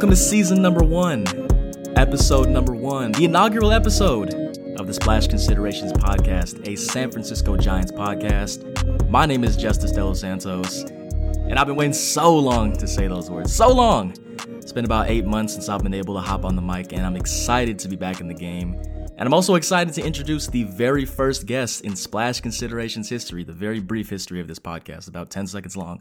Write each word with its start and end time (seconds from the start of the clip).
Welcome 0.00 0.16
to 0.16 0.16
season 0.16 0.62
number 0.62 0.82
one, 0.82 1.26
episode 1.94 2.48
number 2.48 2.72
one, 2.74 3.12
the 3.12 3.26
inaugural 3.26 3.70
episode 3.70 4.32
of 4.80 4.86
the 4.86 4.94
Splash 4.94 5.26
Considerations 5.26 5.92
podcast, 5.92 6.66
a 6.66 6.74
San 6.74 7.10
Francisco 7.10 7.54
Giants 7.58 7.92
podcast. 7.92 9.10
My 9.10 9.26
name 9.26 9.44
is 9.44 9.58
Justice 9.58 9.92
De 9.92 10.02
Los 10.02 10.20
Santos, 10.20 10.84
and 10.84 11.58
I've 11.58 11.66
been 11.66 11.76
waiting 11.76 11.92
so 11.92 12.34
long 12.34 12.74
to 12.78 12.88
say 12.88 13.08
those 13.08 13.30
words. 13.30 13.54
So 13.54 13.68
long! 13.68 14.14
It's 14.56 14.72
been 14.72 14.86
about 14.86 15.10
eight 15.10 15.26
months 15.26 15.52
since 15.52 15.68
I've 15.68 15.82
been 15.82 15.92
able 15.92 16.14
to 16.14 16.22
hop 16.22 16.46
on 16.46 16.56
the 16.56 16.62
mic, 16.62 16.94
and 16.94 17.04
I'm 17.04 17.14
excited 17.14 17.78
to 17.80 17.88
be 17.88 17.96
back 17.96 18.22
in 18.22 18.26
the 18.26 18.32
game. 18.32 18.80
And 19.18 19.26
I'm 19.26 19.34
also 19.34 19.54
excited 19.54 19.92
to 19.92 20.02
introduce 20.02 20.46
the 20.46 20.64
very 20.64 21.04
first 21.04 21.44
guest 21.44 21.84
in 21.84 21.94
Splash 21.94 22.40
Considerations 22.40 23.10
history, 23.10 23.44
the 23.44 23.52
very 23.52 23.80
brief 23.80 24.08
history 24.08 24.40
of 24.40 24.48
this 24.48 24.58
podcast, 24.58 25.08
about 25.08 25.28
10 25.28 25.46
seconds 25.48 25.76
long. 25.76 26.00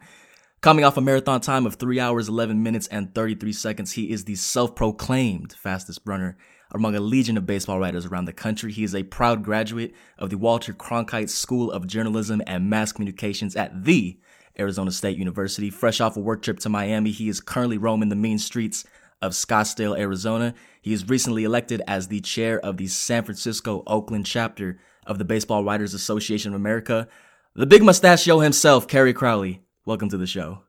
Coming 0.62 0.84
off 0.84 0.98
a 0.98 1.02
marathon 1.02 1.40
time 1.40 1.66
of 1.66 1.76
3 1.76 2.02
hours, 2.02 2.28
11 2.28 2.62
minutes, 2.62 2.86
and 2.88 3.16
33 3.16 3.54
seconds, 3.54 3.94
he 3.94 4.12
is 4.12 4.26
the 4.26 4.36
self 4.36 4.76
proclaimed 4.76 5.54
fastest 5.54 6.02
runner 6.04 6.36
among 6.72 6.96
a 6.96 7.00
legion 7.00 7.38
of 7.38 7.46
baseball 7.46 7.80
writers 7.80 8.06
around 8.06 8.26
the 8.26 8.34
country. 8.34 8.74
He 8.74 8.84
is 8.84 8.94
a 8.94 9.04
proud 9.04 9.42
graduate 9.42 9.96
of 10.18 10.30
the 10.30 10.38
Walter 10.38 10.74
Cronkite 10.74 11.30
School 11.30 11.72
of 11.72 11.88
Journalism 11.88 12.42
and 12.46 12.70
Mass 12.70 12.92
Communications 12.92 13.56
at 13.56 13.86
the 13.86 14.20
Arizona 14.60 14.92
State 14.92 15.18
University. 15.18 15.70
Fresh 15.70 16.02
off 16.02 16.18
a 16.18 16.20
work 16.20 16.42
trip 16.42 16.60
to 16.60 16.68
Miami, 16.68 17.12
he 17.12 17.30
is 17.30 17.40
currently 17.40 17.78
roaming 17.78 18.10
the 18.10 18.18
mean 18.18 18.38
streets 18.38 18.84
of 19.22 19.32
Scottsdale, 19.32 19.98
Arizona. 19.98 20.54
He 20.82 20.92
is 20.92 21.08
recently 21.08 21.46
elected 21.46 21.82
as 21.88 22.10
the 22.10 22.20
chair 22.20 22.60
of 22.60 22.76
the 22.76 22.88
San 22.88 23.24
Francisco 23.24 23.82
Oakland 23.88 24.26
chapter 24.26 24.78
of 25.08 25.20
the 25.20 25.26
Baseball 25.26 25.64
Writers 25.64 25.94
Association 25.94 26.52
of 26.52 26.60
America. 26.60 27.08
The 27.56 27.66
big 27.66 27.82
mustachio 27.82 28.40
himself, 28.40 28.90
Kerry 28.90 29.14
Crowley. 29.14 29.62
Welcome 29.90 30.10
to 30.10 30.18
the 30.18 30.28
show. 30.28 30.60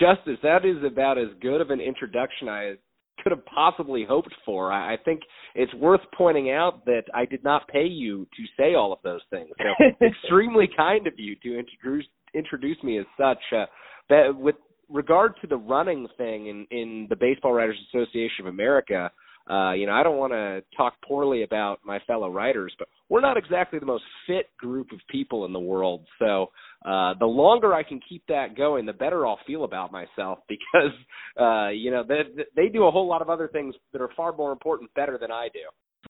Justice, 0.00 0.38
that 0.42 0.64
is 0.64 0.82
about 0.90 1.18
as 1.18 1.26
good 1.42 1.60
of 1.60 1.68
an 1.68 1.82
introduction 1.82 2.48
I 2.48 2.76
could 3.22 3.30
have 3.30 3.44
possibly 3.44 4.06
hoped 4.08 4.34
for. 4.42 4.72
I 4.72 4.96
think 5.04 5.20
it's 5.54 5.74
worth 5.74 6.00
pointing 6.16 6.50
out 6.50 6.82
that 6.86 7.02
I 7.12 7.26
did 7.26 7.44
not 7.44 7.68
pay 7.68 7.84
you 7.84 8.24
to 8.24 8.42
say 8.56 8.74
all 8.74 8.90
of 8.90 9.00
those 9.04 9.20
things. 9.28 9.50
So 9.58 10.06
extremely 10.06 10.66
kind 10.74 11.06
of 11.06 11.12
you 11.18 11.36
to 11.42 11.58
introduce 11.58 12.06
introduce 12.32 12.82
me 12.82 12.98
as 12.98 13.04
such. 13.20 13.36
Uh, 13.54 13.66
that 14.08 14.34
with 14.34 14.56
regard 14.88 15.34
to 15.42 15.46
the 15.46 15.58
running 15.58 16.08
thing 16.16 16.46
in 16.46 16.66
in 16.70 17.06
the 17.10 17.16
Baseball 17.16 17.52
Writers 17.52 17.76
Association 17.92 18.40
of 18.40 18.46
America, 18.46 19.10
uh, 19.48 19.72
you 19.72 19.86
know, 19.86 19.92
I 19.92 20.02
don't 20.02 20.16
want 20.16 20.32
to 20.32 20.62
talk 20.74 20.94
poorly 21.06 21.42
about 21.42 21.80
my 21.84 21.98
fellow 22.06 22.30
writers, 22.30 22.74
but 22.78 22.88
we're 23.10 23.20
not 23.20 23.36
exactly 23.36 23.78
the 23.78 23.84
most 23.84 24.04
fit 24.26 24.46
group 24.56 24.90
of 24.90 25.00
people 25.10 25.44
in 25.44 25.52
the 25.52 25.60
world. 25.60 26.06
So 26.18 26.50
uh, 26.84 27.14
the 27.18 27.26
longer 27.26 27.72
I 27.72 27.82
can 27.82 28.00
keep 28.06 28.22
that 28.28 28.56
going, 28.56 28.84
the 28.84 28.92
better 28.92 29.26
I'll 29.26 29.38
feel 29.46 29.64
about 29.64 29.90
myself 29.90 30.40
because 30.48 30.92
uh, 31.40 31.68
you 31.68 31.90
know 31.90 32.04
they 32.06 32.22
they 32.56 32.68
do 32.68 32.84
a 32.84 32.90
whole 32.90 33.08
lot 33.08 33.22
of 33.22 33.30
other 33.30 33.48
things 33.48 33.74
that 33.92 34.02
are 34.02 34.10
far 34.16 34.32
more 34.32 34.52
important, 34.52 34.92
better 34.94 35.18
than 35.18 35.30
I 35.30 35.48
do. 35.52 35.60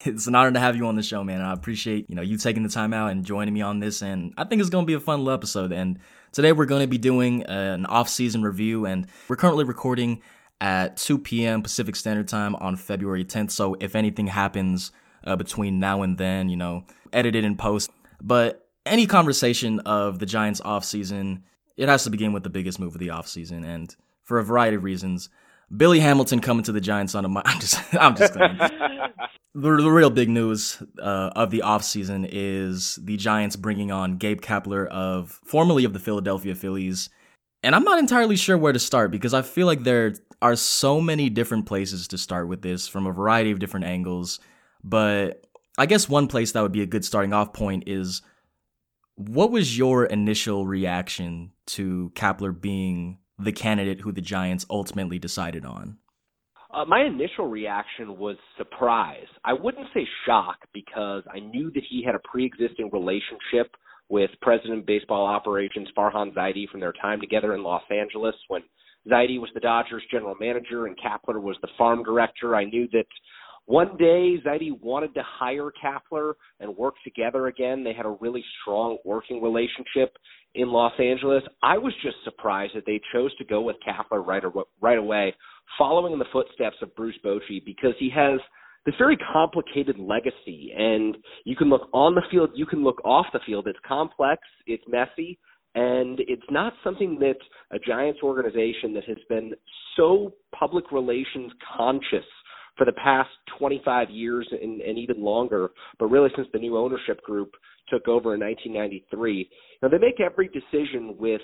It's 0.04 0.26
an 0.26 0.34
honor 0.34 0.50
to 0.50 0.58
have 0.58 0.74
you 0.74 0.86
on 0.86 0.96
the 0.96 1.02
show, 1.02 1.22
man. 1.22 1.40
I 1.40 1.52
appreciate 1.52 2.08
you 2.08 2.16
know 2.16 2.22
you 2.22 2.36
taking 2.36 2.62
the 2.62 2.68
time 2.68 2.92
out 2.92 3.12
and 3.12 3.24
joining 3.24 3.54
me 3.54 3.62
on 3.62 3.78
this, 3.78 4.02
and 4.02 4.34
I 4.36 4.44
think 4.44 4.60
it's 4.60 4.70
going 4.70 4.84
to 4.84 4.86
be 4.86 4.94
a 4.94 5.00
fun 5.00 5.20
little 5.20 5.34
episode. 5.34 5.72
And 5.72 6.00
today 6.32 6.52
we're 6.52 6.66
going 6.66 6.82
to 6.82 6.88
be 6.88 6.98
doing 6.98 7.44
an 7.44 7.86
off-season 7.86 8.42
review, 8.42 8.86
and 8.86 9.06
we're 9.28 9.36
currently 9.36 9.64
recording 9.64 10.22
at 10.60 10.96
2 10.96 11.18
p.m. 11.18 11.62
Pacific 11.62 11.94
Standard 11.94 12.26
Time 12.26 12.56
on 12.56 12.76
February 12.76 13.24
10th. 13.24 13.50
So 13.50 13.76
if 13.80 13.94
anything 13.94 14.28
happens 14.28 14.92
uh, 15.24 15.36
between 15.36 15.78
now 15.78 16.02
and 16.02 16.16
then, 16.16 16.48
you 16.48 16.56
know, 16.56 16.84
edit 17.12 17.34
it 17.34 17.44
in 17.44 17.56
post. 17.56 17.90
But 18.22 18.63
any 18.86 19.06
conversation 19.06 19.80
of 19.80 20.18
the 20.18 20.26
Giants 20.26 20.60
offseason, 20.60 21.42
it 21.76 21.88
has 21.88 22.04
to 22.04 22.10
begin 22.10 22.32
with 22.32 22.42
the 22.42 22.50
biggest 22.50 22.78
move 22.78 22.94
of 22.94 23.00
the 23.00 23.08
offseason. 23.08 23.64
And 23.64 23.94
for 24.22 24.38
a 24.38 24.44
variety 24.44 24.76
of 24.76 24.84
reasons, 24.84 25.28
Billy 25.74 26.00
Hamilton 26.00 26.40
coming 26.40 26.64
to 26.64 26.72
the 26.72 26.80
Giants 26.80 27.14
on 27.14 27.24
a. 27.24 27.28
I'm 27.44 27.60
just, 27.60 27.94
I'm 27.94 28.16
just 28.16 28.34
the, 29.54 29.76
the 29.76 29.90
real 29.90 30.10
big 30.10 30.28
news 30.28 30.82
uh, 31.00 31.30
of 31.34 31.50
the 31.50 31.62
offseason 31.64 32.28
is 32.30 32.98
the 33.02 33.16
Giants 33.16 33.56
bringing 33.56 33.90
on 33.90 34.16
Gabe 34.16 34.40
Kapler 34.40 34.86
of 34.88 35.40
formerly 35.44 35.84
of 35.84 35.92
the 35.92 35.98
Philadelphia 35.98 36.54
Phillies. 36.54 37.08
And 37.62 37.74
I'm 37.74 37.84
not 37.84 37.98
entirely 37.98 38.36
sure 38.36 38.58
where 38.58 38.74
to 38.74 38.78
start 38.78 39.10
because 39.10 39.32
I 39.32 39.40
feel 39.40 39.66
like 39.66 39.84
there 39.84 40.14
are 40.42 40.54
so 40.54 41.00
many 41.00 41.30
different 41.30 41.64
places 41.64 42.08
to 42.08 42.18
start 42.18 42.46
with 42.46 42.60
this 42.60 42.86
from 42.86 43.06
a 43.06 43.12
variety 43.12 43.52
of 43.52 43.58
different 43.58 43.86
angles. 43.86 44.38
But 44.82 45.46
I 45.78 45.86
guess 45.86 46.06
one 46.06 46.28
place 46.28 46.52
that 46.52 46.60
would 46.60 46.72
be 46.72 46.82
a 46.82 46.86
good 46.86 47.06
starting 47.06 47.32
off 47.32 47.54
point 47.54 47.84
is 47.86 48.20
what 49.16 49.50
was 49.50 49.78
your 49.78 50.04
initial 50.04 50.66
reaction 50.66 51.52
to 51.66 52.10
Kapler 52.14 52.58
being 52.58 53.18
the 53.38 53.52
candidate 53.52 54.00
who 54.00 54.12
the 54.12 54.20
Giants 54.20 54.66
ultimately 54.68 55.18
decided 55.18 55.64
on? 55.64 55.98
Uh, 56.72 56.84
my 56.84 57.02
initial 57.02 57.46
reaction 57.46 58.18
was 58.18 58.36
surprise. 58.58 59.26
I 59.44 59.52
wouldn't 59.52 59.86
say 59.94 60.06
shock 60.26 60.56
because 60.72 61.22
I 61.32 61.38
knew 61.38 61.70
that 61.70 61.84
he 61.88 62.02
had 62.04 62.16
a 62.16 62.18
pre 62.18 62.44
existing 62.44 62.90
relationship 62.92 63.70
with 64.08 64.30
President 64.42 64.80
of 64.80 64.86
Baseball 64.86 65.26
Operations 65.26 65.88
Farhan 65.96 66.34
Zaidi 66.34 66.68
from 66.68 66.80
their 66.80 66.92
time 67.00 67.20
together 67.20 67.54
in 67.54 67.62
Los 67.62 67.82
Angeles 67.90 68.34
when 68.48 68.62
Zaidi 69.08 69.38
was 69.38 69.50
the 69.54 69.60
Dodgers 69.60 70.02
general 70.10 70.34
manager 70.40 70.86
and 70.86 70.96
Kapler 70.98 71.40
was 71.40 71.56
the 71.62 71.68
farm 71.78 72.02
director. 72.02 72.56
I 72.56 72.64
knew 72.64 72.88
that 72.92 73.06
one 73.66 73.96
day 73.96 74.36
Zaidi 74.44 74.70
wanted 74.80 75.14
to 75.14 75.22
hire 75.24 75.70
Kapler 75.82 76.34
and 76.60 76.76
work 76.76 76.94
together 77.02 77.46
again. 77.46 77.82
They 77.82 77.94
had 77.94 78.06
a 78.06 78.16
really 78.20 78.44
strong 78.60 78.98
working 79.04 79.42
relationship 79.42 80.16
in 80.54 80.68
Los 80.68 80.92
Angeles. 80.98 81.42
I 81.62 81.78
was 81.78 81.94
just 82.02 82.16
surprised 82.24 82.74
that 82.74 82.84
they 82.86 83.00
chose 83.12 83.34
to 83.36 83.44
go 83.44 83.62
with 83.62 83.76
Kapler 83.86 84.24
right, 84.24 84.42
right 84.80 84.98
away, 84.98 85.34
following 85.78 86.12
in 86.12 86.18
the 86.18 86.26
footsteps 86.32 86.76
of 86.82 86.94
Bruce 86.94 87.18
Bochy 87.24 87.64
because 87.64 87.94
he 87.98 88.10
has 88.14 88.38
this 88.84 88.94
very 88.98 89.16
complicated 89.32 89.98
legacy 89.98 90.72
and 90.76 91.16
you 91.44 91.56
can 91.56 91.70
look 91.70 91.88
on 91.94 92.14
the 92.14 92.22
field, 92.30 92.50
you 92.54 92.66
can 92.66 92.84
look 92.84 93.00
off 93.02 93.26
the 93.32 93.40
field. 93.46 93.66
It's 93.66 93.78
complex, 93.86 94.42
it's 94.66 94.84
messy, 94.86 95.38
and 95.74 96.20
it's 96.20 96.42
not 96.50 96.74
something 96.84 97.18
that 97.20 97.36
a 97.72 97.78
Giants 97.78 98.20
organization 98.22 98.92
that 98.92 99.04
has 99.04 99.16
been 99.28 99.54
so 99.96 100.34
public 100.54 100.92
relations 100.92 101.50
conscious 101.76 102.26
for 102.76 102.84
the 102.84 102.92
past 102.92 103.30
25 103.58 104.10
years 104.10 104.48
and, 104.50 104.80
and 104.80 104.98
even 104.98 105.22
longer, 105.22 105.70
but 105.98 106.06
really 106.06 106.30
since 106.36 106.48
the 106.52 106.58
new 106.58 106.76
ownership 106.76 107.22
group 107.22 107.52
took 107.88 108.08
over 108.08 108.34
in 108.34 108.40
1993. 108.40 109.48
Now 109.82 109.88
they 109.88 109.98
make 109.98 110.20
every 110.20 110.48
decision 110.48 111.16
with 111.18 111.42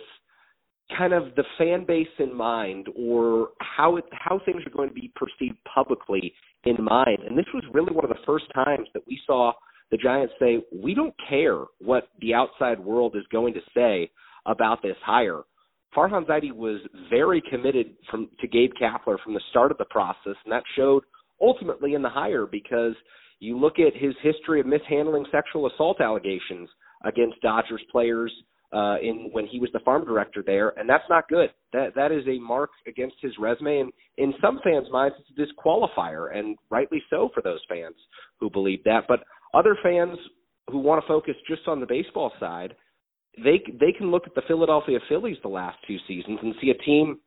kind 0.97 1.13
of 1.13 1.35
the 1.37 1.45
fan 1.57 1.85
base 1.87 2.09
in 2.19 2.35
mind 2.35 2.89
or 2.97 3.51
how 3.61 3.97
it, 3.97 4.05
how 4.13 4.41
things 4.45 4.63
are 4.67 4.71
going 4.71 4.89
to 4.89 4.95
be 4.95 5.13
perceived 5.15 5.57
publicly 5.73 6.33
in 6.65 6.77
mind. 6.83 7.19
And 7.27 7.39
this 7.39 7.47
was 7.55 7.63
really 7.73 7.93
one 7.93 8.05
of 8.05 8.11
the 8.11 8.23
first 8.27 8.47
times 8.55 8.89
that 8.95 9.03
we 9.07 9.19
saw 9.27 9.53
the 9.91 9.97
Giants 9.97 10.35
say, 10.39 10.59
we 10.73 10.95
don't 10.95 11.15
care 11.29 11.65
what 11.81 12.09
the 12.21 12.35
outside 12.35 12.79
world 12.79 13.17
is 13.17 13.25
going 13.33 13.55
to 13.55 13.61
say 13.75 14.11
about 14.47 14.83
this 14.83 14.97
hire. 15.05 15.43
Farhan 15.97 16.25
Zaidi 16.27 16.53
was 16.53 16.81
very 17.09 17.43
committed 17.51 17.95
from 18.09 18.29
to 18.41 18.47
Gabe 18.47 18.71
Kapler 18.81 19.17
from 19.25 19.35
the 19.35 19.41
start 19.51 19.73
of 19.73 19.79
the 19.79 19.87
process, 19.87 20.37
and 20.45 20.53
that 20.53 20.63
showed 20.77 21.03
ultimately 21.41 21.95
in 21.95 22.03
the 22.03 22.09
hire 22.09 22.47
because 22.47 22.95
you 23.39 23.59
look 23.59 23.79
at 23.79 23.95
his 23.95 24.15
history 24.23 24.61
of 24.61 24.67
mishandling 24.67 25.25
sexual 25.33 25.67
assault 25.67 26.01
allegations 26.01 26.69
against 27.05 27.41
Dodgers 27.41 27.83
players 27.91 28.33
uh, 28.73 28.97
in 29.03 29.31
when 29.33 29.47
he 29.47 29.59
was 29.59 29.71
the 29.73 29.81
farm 29.81 30.05
director 30.05 30.43
there, 30.45 30.69
and 30.79 30.89
that's 30.89 31.09
not 31.09 31.29
good. 31.29 31.51
That 31.73 31.95
that 31.97 32.13
is 32.13 32.23
a 32.29 32.39
mark 32.39 32.71
against 32.87 33.17
his 33.21 33.33
resume, 33.39 33.81
and 33.81 33.93
in 34.17 34.33
some 34.41 34.61
fans' 34.63 34.87
minds, 34.93 35.17
it's 35.19 35.31
a 35.31 35.69
disqualifier, 35.69 36.37
and 36.37 36.57
rightly 36.71 37.03
so 37.11 37.31
for 37.35 37.43
those 37.43 37.61
fans 37.69 37.97
who 38.39 38.49
believe 38.49 38.85
that. 38.85 39.05
But 39.09 39.21
other 39.55 39.77
fans 39.83 40.17
who 40.71 40.79
want 40.79 41.03
to 41.03 41.09
focus 41.09 41.35
just 41.49 41.67
on 41.67 41.81
the 41.81 41.87
baseball 41.87 42.31
side, 42.39 42.75
they 43.39 43.61
they 43.81 43.93
can 43.97 44.11
look 44.13 44.27
at 44.27 44.35
the 44.35 44.43
Philadelphia 44.47 44.99
Phillies 45.09 45.39
the 45.43 45.49
last 45.49 45.79
two 45.87 45.97
seasons 46.07 46.39
and 46.43 46.55
see 46.61 46.71
a 46.71 46.83
team 46.85 47.19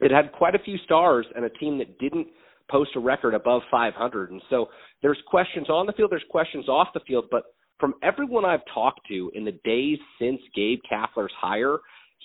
that 0.00 0.10
had 0.10 0.32
quite 0.32 0.54
a 0.54 0.64
few 0.64 0.76
stars 0.84 1.24
and 1.34 1.44
a 1.44 1.50
team 1.50 1.78
that 1.78 1.98
didn't 1.98 2.26
post 2.70 2.90
a 2.96 3.00
record 3.00 3.34
above 3.34 3.62
500. 3.70 4.30
And 4.30 4.42
so 4.50 4.68
there's 5.02 5.18
questions 5.26 5.68
on 5.68 5.86
the 5.86 5.92
field, 5.92 6.10
there's 6.10 6.24
questions 6.30 6.68
off 6.68 6.88
the 6.94 7.00
field, 7.06 7.26
but 7.30 7.44
from 7.78 7.94
everyone 8.02 8.44
I've 8.44 8.64
talked 8.72 9.00
to 9.08 9.30
in 9.34 9.44
the 9.44 9.58
days 9.64 9.98
since 10.18 10.40
Gabe 10.54 10.80
Kapler's 10.90 11.32
hire, 11.38 11.78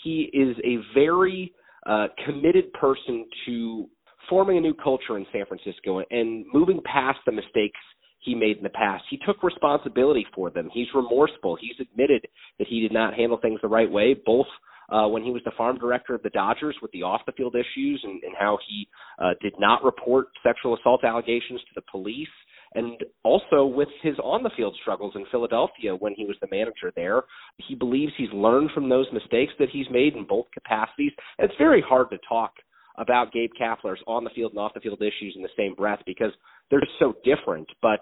he 0.03 0.29
is 0.33 0.55
a 0.63 0.77
very 0.93 1.53
uh, 1.85 2.07
committed 2.25 2.71
person 2.73 3.25
to 3.45 3.89
forming 4.29 4.57
a 4.57 4.61
new 4.61 4.73
culture 4.73 5.17
in 5.17 5.25
San 5.31 5.45
Francisco 5.45 6.01
and 6.11 6.45
moving 6.53 6.79
past 6.85 7.17
the 7.25 7.31
mistakes 7.31 7.79
he 8.19 8.35
made 8.35 8.57
in 8.57 8.63
the 8.63 8.69
past. 8.69 9.03
He 9.09 9.17
took 9.25 9.41
responsibility 9.43 10.25
for 10.35 10.49
them. 10.49 10.69
He's 10.71 10.87
remorseful. 10.93 11.57
He's 11.59 11.79
admitted 11.79 12.27
that 12.59 12.67
he 12.67 12.81
did 12.81 12.91
not 12.91 13.13
handle 13.13 13.39
things 13.41 13.59
the 13.61 13.67
right 13.67 13.89
way, 13.89 14.13
both 14.25 14.47
uh, 14.91 15.07
when 15.07 15.23
he 15.23 15.31
was 15.31 15.41
the 15.45 15.51
farm 15.57 15.77
director 15.77 16.15
of 16.15 16.23
the 16.23 16.29
Dodgers 16.29 16.75
with 16.81 16.91
the 16.91 17.03
off 17.03 17.21
the 17.25 17.31
field 17.33 17.55
issues 17.55 18.01
and, 18.03 18.23
and 18.23 18.35
how 18.37 18.57
he 18.67 18.87
uh, 19.19 19.31
did 19.41 19.53
not 19.59 19.83
report 19.83 20.27
sexual 20.43 20.77
assault 20.77 21.03
allegations 21.03 21.61
to 21.61 21.75
the 21.75 21.83
police, 21.91 22.27
and 22.75 23.03
also 23.23 23.65
with 23.65 23.89
his 24.01 24.17
on 24.19 24.43
the 24.43 24.51
field 24.55 24.75
struggles 24.81 25.13
in 25.15 25.25
Philadelphia 25.31 25.95
when 25.95 26.13
he 26.15 26.25
was 26.25 26.35
the 26.41 26.47
manager 26.51 26.91
there. 26.95 27.23
He 27.57 27.75
believes 27.75 28.13
he's 28.17 28.31
learned 28.33 28.71
from 28.73 28.89
those 28.89 29.07
mistakes 29.11 29.53
that 29.59 29.69
he's 29.71 29.87
made 29.91 30.15
in 30.15 30.25
both 30.25 30.45
capacities. 30.53 31.11
And 31.37 31.49
it's 31.49 31.57
very 31.57 31.81
hard 31.81 32.09
to 32.11 32.17
talk 32.27 32.53
about 32.97 33.31
Gabe 33.31 33.51
Kapler's 33.59 34.01
on 34.05 34.23
the 34.23 34.29
field 34.31 34.51
and 34.51 34.59
off 34.59 34.73
the 34.73 34.81
field 34.81 35.01
issues 35.01 35.33
in 35.35 35.41
the 35.41 35.49
same 35.57 35.73
breath 35.73 35.99
because 36.05 36.31
they're 36.69 36.81
so 36.99 37.15
different. 37.23 37.67
But 37.81 38.01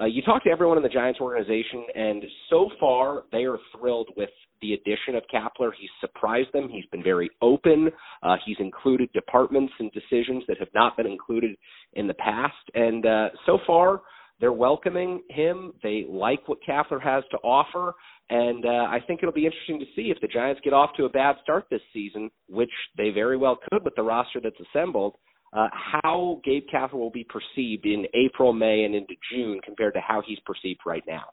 uh, 0.00 0.04
you 0.04 0.22
talk 0.22 0.44
to 0.44 0.50
everyone 0.50 0.76
in 0.76 0.82
the 0.82 0.88
Giants 0.88 1.20
organization, 1.20 1.84
and 1.94 2.22
so 2.50 2.70
far 2.78 3.24
they 3.32 3.44
are 3.44 3.58
thrilled 3.76 4.10
with 4.16 4.30
the 4.60 4.74
addition 4.74 5.14
of 5.14 5.22
Kapler. 5.32 5.70
He's 5.78 5.90
surprised 6.00 6.48
them. 6.52 6.68
He's 6.68 6.86
been 6.86 7.02
very 7.02 7.30
open. 7.40 7.88
Uh, 8.22 8.36
he's 8.44 8.56
included 8.58 9.10
departments 9.12 9.72
and 9.78 9.90
decisions 9.92 10.44
that 10.48 10.58
have 10.58 10.68
not 10.74 10.96
been 10.96 11.06
included 11.06 11.56
in 11.94 12.06
the 12.06 12.14
past, 12.14 12.54
and 12.74 13.06
uh, 13.06 13.28
so 13.46 13.58
far 13.66 14.02
they're 14.38 14.52
welcoming 14.52 15.22
him. 15.30 15.72
They 15.82 16.04
like 16.08 16.46
what 16.46 16.58
Kapler 16.68 17.02
has 17.02 17.24
to 17.30 17.38
offer, 17.38 17.94
and 18.28 18.66
uh, 18.66 18.86
I 18.90 18.98
think 19.06 19.20
it'll 19.22 19.32
be 19.32 19.46
interesting 19.46 19.78
to 19.78 19.86
see 19.94 20.10
if 20.10 20.20
the 20.20 20.28
Giants 20.28 20.60
get 20.62 20.74
off 20.74 20.90
to 20.98 21.04
a 21.04 21.08
bad 21.08 21.36
start 21.42 21.64
this 21.70 21.80
season, 21.94 22.30
which 22.48 22.72
they 22.98 23.10
very 23.10 23.38
well 23.38 23.58
could 23.70 23.82
with 23.82 23.94
the 23.94 24.02
roster 24.02 24.40
that's 24.42 24.60
assembled 24.60 25.16
uh, 25.56 25.68
how 25.72 26.40
Gabe 26.44 26.64
Kapler 26.72 26.94
will 26.94 27.10
be 27.10 27.24
perceived 27.24 27.86
in 27.86 28.06
April, 28.12 28.52
May, 28.52 28.84
and 28.84 28.94
into 28.94 29.14
June 29.32 29.60
compared 29.64 29.94
to 29.94 30.00
how 30.00 30.22
he's 30.24 30.38
perceived 30.44 30.80
right 30.84 31.02
now. 31.08 31.24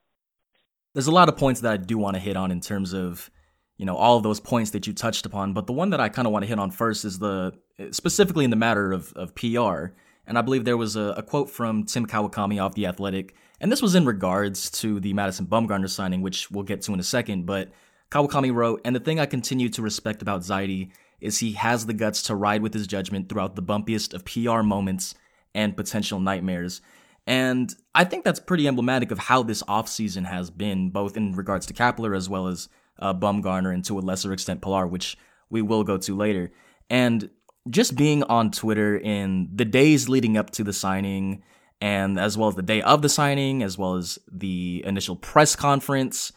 There's 0.93 1.07
a 1.07 1.11
lot 1.11 1.27
of 1.27 1.35
points 1.35 1.61
that 1.61 1.73
I 1.73 1.77
do 1.77 1.97
want 1.97 2.15
to 2.15 2.21
hit 2.21 2.37
on 2.37 2.49
in 2.49 2.61
terms 2.61 2.93
of, 2.93 3.29
you 3.77 3.85
know, 3.85 3.97
all 3.97 4.15
of 4.15 4.23
those 4.23 4.39
points 4.39 4.71
that 4.71 4.87
you 4.87 4.93
touched 4.93 5.25
upon. 5.25 5.53
But 5.53 5.67
the 5.67 5.73
one 5.73 5.89
that 5.89 5.99
I 5.99 6.07
kind 6.07 6.25
of 6.25 6.31
want 6.31 6.43
to 6.43 6.47
hit 6.47 6.57
on 6.57 6.71
first 6.71 7.03
is 7.03 7.19
the 7.19 7.53
specifically 7.91 8.45
in 8.45 8.49
the 8.49 8.55
matter 8.55 8.93
of, 8.93 9.11
of 9.13 9.35
PR. 9.35 9.87
And 10.25 10.37
I 10.37 10.41
believe 10.41 10.63
there 10.63 10.77
was 10.77 10.95
a, 10.95 11.15
a 11.17 11.23
quote 11.23 11.49
from 11.49 11.83
Tim 11.83 12.05
Kawakami 12.05 12.63
off 12.63 12.75
The 12.75 12.85
Athletic. 12.85 13.35
And 13.59 13.71
this 13.71 13.81
was 13.81 13.93
in 13.93 14.05
regards 14.05 14.69
to 14.81 15.01
the 15.01 15.13
Madison 15.13 15.47
Bumgarner 15.47 15.89
signing, 15.89 16.21
which 16.21 16.49
we'll 16.49 16.63
get 16.63 16.81
to 16.83 16.93
in 16.93 16.99
a 16.99 17.03
second. 17.03 17.45
But 17.45 17.71
Kawakami 18.09 18.53
wrote, 18.53 18.79
and 18.85 18.95
the 18.95 19.01
thing 19.01 19.19
I 19.19 19.25
continue 19.25 19.67
to 19.69 19.81
respect 19.81 20.21
about 20.21 20.41
Zaidi 20.41 20.91
is 21.23 21.39
he 21.39 21.53
has 21.53 21.85
the 21.85 21.93
guts 21.93 22.21
to 22.23 22.35
ride 22.35 22.61
with 22.61 22.73
his 22.73 22.85
judgment 22.85 23.29
throughout 23.29 23.55
the 23.55 23.63
bumpiest 23.63 24.13
of 24.13 24.25
PR 24.25 24.61
moments 24.61 25.15
and 25.55 25.77
potential 25.77 26.19
nightmares. 26.19 26.81
And 27.25 27.73
I 27.95 28.03
think 28.03 28.25
that's 28.25 28.39
pretty 28.39 28.67
emblematic 28.67 29.11
of 29.11 29.19
how 29.19 29.43
this 29.43 29.63
offseason 29.63 30.25
has 30.25 30.49
been, 30.49 30.89
both 30.89 31.15
in 31.15 31.33
regards 31.33 31.65
to 31.67 31.73
Kapler 31.73 32.15
as 32.15 32.29
well 32.29 32.47
as 32.47 32.67
uh, 32.99 33.13
Bumgarner 33.13 33.73
and 33.73 33.83
to 33.85 33.97
a 33.97 34.01
lesser 34.01 34.33
extent 34.33 34.61
Pillar, 34.61 34.85
which 34.85 35.17
we 35.49 35.61
will 35.61 35.83
go 35.83 35.97
to 35.97 36.15
later. 36.15 36.51
And 36.89 37.29
just 37.69 37.95
being 37.95 38.23
on 38.23 38.51
Twitter 38.51 38.97
in 38.97 39.49
the 39.53 39.65
days 39.65 40.09
leading 40.09 40.37
up 40.37 40.49
to 40.51 40.63
the 40.63 40.73
signing, 40.73 41.43
and 41.79 42.19
as 42.19 42.37
well 42.37 42.49
as 42.49 42.55
the 42.55 42.61
day 42.61 42.81
of 42.81 43.01
the 43.01 43.09
signing, 43.09 43.63
as 43.63 43.77
well 43.77 43.95
as 43.95 44.19
the 44.29 44.83
initial 44.85 45.15
press 45.15 45.55
conference, 45.55 46.33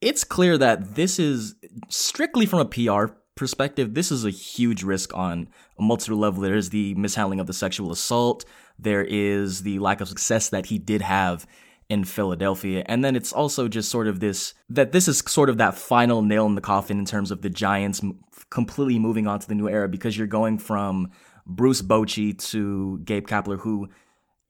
it's 0.00 0.24
clear 0.24 0.58
that 0.58 0.94
this 0.94 1.18
is 1.18 1.54
strictly 1.88 2.44
from 2.44 2.60
a 2.60 2.64
PR 2.66 3.14
perspective, 3.36 3.94
this 3.94 4.10
is 4.10 4.24
a 4.24 4.30
huge 4.30 4.82
risk 4.82 5.14
on 5.14 5.48
a 5.78 5.82
multiple 5.82 6.18
level. 6.18 6.42
There 6.42 6.56
is 6.56 6.70
the 6.70 6.94
mishandling 6.94 7.38
of 7.38 7.46
the 7.46 7.52
sexual 7.52 7.92
assault. 7.92 8.44
There 8.78 9.04
is 9.04 9.62
the 9.62 9.78
lack 9.78 10.00
of 10.00 10.08
success 10.08 10.48
that 10.48 10.66
he 10.66 10.78
did 10.78 11.02
have 11.02 11.46
in 11.88 12.04
Philadelphia. 12.04 12.82
And 12.86 13.04
then 13.04 13.14
it's 13.14 13.32
also 13.32 13.68
just 13.68 13.90
sort 13.90 14.08
of 14.08 14.20
this 14.20 14.54
that 14.68 14.92
this 14.92 15.06
is 15.06 15.18
sort 15.18 15.48
of 15.48 15.58
that 15.58 15.76
final 15.76 16.22
nail 16.22 16.46
in 16.46 16.56
the 16.56 16.60
coffin 16.60 16.98
in 16.98 17.04
terms 17.04 17.30
of 17.30 17.42
the 17.42 17.50
Giants 17.50 18.02
completely 18.50 18.98
moving 18.98 19.26
on 19.26 19.38
to 19.38 19.48
the 19.48 19.54
new 19.54 19.68
era 19.68 19.88
because 19.88 20.16
you're 20.16 20.26
going 20.26 20.58
from 20.58 21.10
Bruce 21.46 21.82
Bochy 21.82 22.36
to 22.50 22.98
Gabe 23.04 23.26
Kapler, 23.26 23.60
who 23.60 23.88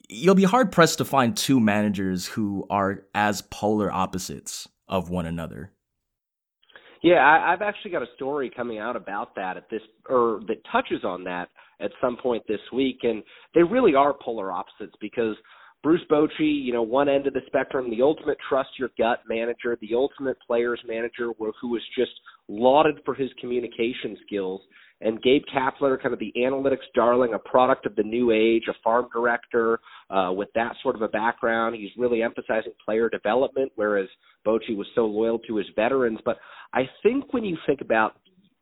you'll 0.09 0.35
be 0.35 0.45
hard 0.45 0.73
pressed 0.73 0.99
to 0.99 1.05
find 1.05 1.37
two 1.37 1.61
managers 1.61 2.27
who 2.27 2.67
are 2.71 3.05
as 3.15 3.43
polar 3.43 3.93
opposites 3.93 4.69
of 4.89 5.11
one 5.11 5.27
another. 5.27 5.73
Yeah, 7.07 7.19
I, 7.25 7.53
I've 7.53 7.63
actually 7.63 7.93
got 7.93 8.03
a 8.03 8.13
story 8.17 8.51
coming 8.51 8.79
out 8.79 8.97
about 8.97 9.37
that 9.37 9.57
at 9.57 9.71
this, 9.71 9.81
or 10.09 10.41
that 10.49 10.57
touches 10.73 11.05
on 11.05 11.23
that 11.23 11.51
at 11.79 11.93
some 12.01 12.17
point 12.17 12.43
this 12.49 12.59
week, 12.73 12.99
and 13.05 13.23
they 13.55 13.63
really 13.63 13.95
are 13.95 14.13
polar 14.13 14.51
opposites 14.51 14.97
because 15.01 15.37
Bruce 15.87 16.03
Bochy, 16.11 16.65
you 16.65 16.73
know, 16.73 16.83
one 16.83 17.09
end 17.09 17.29
of 17.29 17.33
the 17.33 17.43
spectrum, 17.47 17.89
the 17.89 18.03
ultimate 18.03 18.39
trust 18.49 18.71
your 18.77 18.91
gut 18.99 19.21
manager, 19.29 19.79
the 19.81 19.95
ultimate 19.95 20.37
players 20.45 20.81
manager, 20.85 21.31
who 21.39 21.69
was 21.69 21.83
just 21.97 22.11
lauded 22.49 22.97
for 23.05 23.15
his 23.15 23.31
communication 23.41 24.17
skills, 24.27 24.61
and 25.01 25.23
Gabe 25.23 25.45
Kapler, 25.55 26.03
kind 26.03 26.13
of 26.13 26.19
the 26.19 26.33
analytics 26.37 26.89
darling, 26.97 27.35
a 27.35 27.39
product 27.39 27.87
of 27.87 27.95
the 27.95 28.03
new 28.03 28.33
age, 28.33 28.65
a 28.69 28.75
farm 28.83 29.07
director 29.15 29.79
uh, 30.11 30.33
with 30.33 30.49
that 30.57 30.75
sort 30.83 30.97
of 30.97 31.03
a 31.03 31.09
background. 31.09 31.77
He's 31.77 31.91
really 31.97 32.21
emphasizing 32.21 32.73
player 32.85 33.09
development, 33.09 33.71
whereas 33.77 34.09
Bochy 34.45 34.77
was 34.77 34.89
so 34.97 35.07
loyal 35.07 35.39
to 35.47 35.55
his 35.55 35.67
veterans. 35.77 36.19
But 36.25 36.39
I 36.75 36.89
think 37.05 37.33
when 37.33 37.45
you 37.45 37.57
think 37.65 37.81
about 37.81 38.17